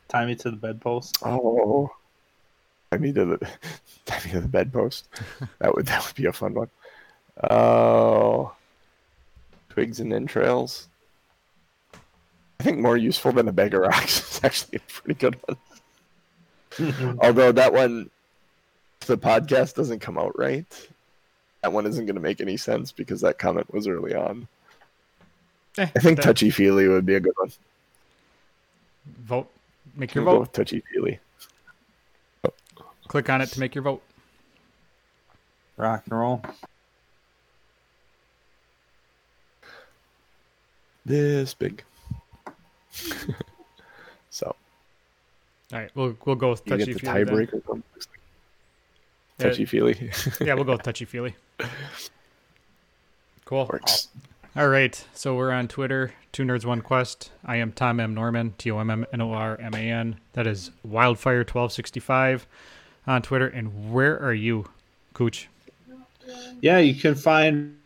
Tie 0.07 0.25
me 0.25 0.35
to 0.35 0.51
the 0.51 0.57
bedpost. 0.57 1.17
Oh, 1.25 1.89
tie 2.91 2.97
me 2.97 3.11
to 3.11 3.25
the 3.25 3.37
tie 4.05 4.19
me 4.23 4.31
to 4.31 4.41
the 4.41 4.47
bedpost. 4.47 5.07
That 5.59 5.75
would 5.75 5.87
that 5.87 6.05
would 6.05 6.15
be 6.15 6.25
a 6.25 6.31
fun 6.31 6.53
one. 6.53 6.69
Oh, 7.49 8.53
twigs 9.69 9.99
and 9.99 10.13
entrails. 10.13 10.87
I 12.59 12.63
think 12.63 12.79
more 12.79 12.95
useful 12.95 13.33
than 13.33 13.47
a 13.47 13.51
bag 13.51 13.73
of 13.73 13.81
rocks 13.81 14.19
is 14.35 14.39
actually 14.43 14.77
a 14.77 14.91
pretty 14.91 15.19
good 15.19 15.37
one. 15.47 15.57
Although 17.21 17.51
that 17.51 17.73
one, 17.73 18.09
the 19.07 19.17
podcast 19.17 19.75
doesn't 19.75 19.99
come 19.99 20.17
out 20.17 20.37
right, 20.37 20.65
that 21.65 21.73
one 21.73 21.87
isn't 21.87 22.05
going 22.05 22.13
to 22.15 22.21
make 22.21 22.41
any 22.41 22.57
sense 22.57 22.91
because 22.91 23.21
that 23.21 23.39
comment 23.39 23.73
was 23.73 23.87
early 23.87 24.13
on. 24.13 24.47
Eh, 25.79 25.87
I 25.95 25.99
think 25.99 26.17
that- 26.17 26.21
touchy 26.21 26.51
feely 26.51 26.87
would 26.87 27.07
be 27.07 27.15
a 27.15 27.19
good 27.19 27.33
one. 27.37 27.51
vote. 29.23 29.49
Make 29.95 30.13
your 30.13 30.23
We'll 30.23 30.33
go 30.33 30.37
vote. 30.37 30.41
with 30.41 30.51
touchy 30.51 30.83
feely. 30.93 31.19
Click 33.07 33.29
on 33.31 33.41
it 33.41 33.47
to 33.47 33.59
make 33.59 33.73
your 33.73 33.81
vote. 33.83 34.03
Rock 35.77 36.03
and 36.07 36.19
roll. 36.19 36.43
This 41.03 41.55
big. 41.55 41.83
so 44.29 44.47
All 44.47 45.79
right, 45.79 45.89
we'll 45.95 46.15
we'll 46.25 46.35
go 46.35 46.51
with 46.51 46.61
you 46.65 46.77
touchy 46.77 46.93
get 46.93 47.01
the 47.01 47.11
feely. 47.25 47.45
then. 47.45 47.47
tiebreaker. 47.47 47.83
Yeah. 49.37 49.49
Touchy 49.49 49.65
feely 49.65 50.11
Yeah, 50.39 50.53
we'll 50.53 50.63
go 50.63 50.71
with 50.73 50.83
touchy 50.83 51.05
feely. 51.05 51.35
Cool. 53.45 53.67
works. 53.71 54.07
All 54.55 54.69
right, 54.69 55.03
so 55.13 55.35
we're 55.35 55.51
on 55.51 55.67
Twitter, 55.67 56.13
Two 56.31 56.43
Nerds 56.43 56.63
One 56.63 56.79
Quest. 56.81 57.31
I 57.45 57.57
am 57.57 57.73
Tom 57.73 57.99
M 57.99 58.13
Norman, 58.13 58.53
T 58.57 58.71
O 58.71 58.79
M 58.79 58.89
M 58.89 59.05
N 59.11 59.19
O 59.19 59.33
R 59.33 59.59
M 59.59 59.73
A 59.73 59.77
N. 59.77 60.17
That 60.33 60.47
is 60.47 60.71
Wildfire 60.83 61.43
twelve 61.43 61.73
sixty 61.73 61.99
five 61.99 62.47
on 63.05 63.21
Twitter. 63.21 63.47
And 63.47 63.91
where 63.91 64.17
are 64.21 64.33
you, 64.33 64.65
Cooch? 65.13 65.49
Yeah, 66.61 66.77
you 66.77 66.95
can 66.95 67.15
find 67.15 67.77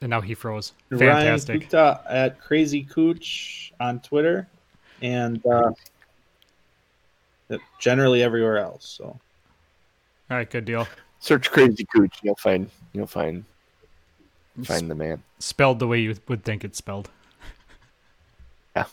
And 0.00 0.10
now 0.10 0.20
he 0.20 0.34
froze. 0.34 0.72
Ryan 0.90 1.00
Fantastic. 1.00 1.60
Gupta 1.62 2.00
at 2.08 2.40
Crazy 2.40 2.84
Cooch 2.84 3.72
on 3.80 3.98
Twitter, 4.00 4.46
and 5.02 5.44
uh, 5.44 5.72
generally 7.80 8.22
everywhere 8.22 8.58
else. 8.58 8.86
So 8.86 9.18
All 10.30 10.36
right, 10.36 10.50
good 10.50 10.64
deal. 10.64 10.86
Search 11.20 11.50
Crazy 11.50 11.84
Cooch. 11.84 12.18
You'll 12.22 12.36
find. 12.36 12.70
You'll 12.92 13.06
find. 13.06 13.44
Find 14.62 14.90
the 14.90 14.94
man. 14.94 15.22
Spelled 15.38 15.78
the 15.78 15.86
way 15.86 16.00
you 16.00 16.16
would 16.26 16.44
think 16.44 16.64
it's 16.64 16.78
spelled. 16.78 17.10
Yeah. 18.74 18.86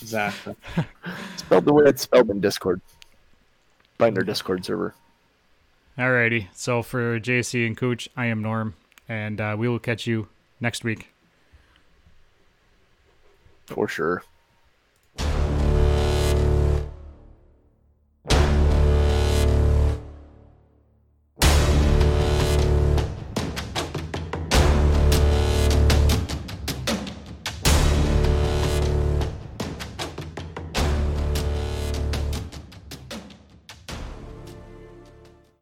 Exactly. 0.00 0.54
Spelled 1.36 1.64
the 1.64 1.72
way 1.72 1.84
it's 1.86 2.02
spelled 2.02 2.30
in 2.30 2.40
Discord. 2.40 2.80
Find 3.98 4.16
our 4.16 4.24
Discord 4.24 4.64
server. 4.64 4.94
Alrighty, 5.98 6.46
so 6.54 6.82
for 6.82 7.18
JC 7.18 7.66
and 7.66 7.76
Cooch, 7.76 8.08
I 8.16 8.26
am 8.26 8.40
Norm, 8.40 8.74
and 9.08 9.40
uh, 9.40 9.56
we 9.58 9.68
will 9.68 9.80
catch 9.80 10.06
you 10.06 10.28
next 10.60 10.84
week. 10.84 11.08
For 13.66 13.88
sure. 13.88 14.22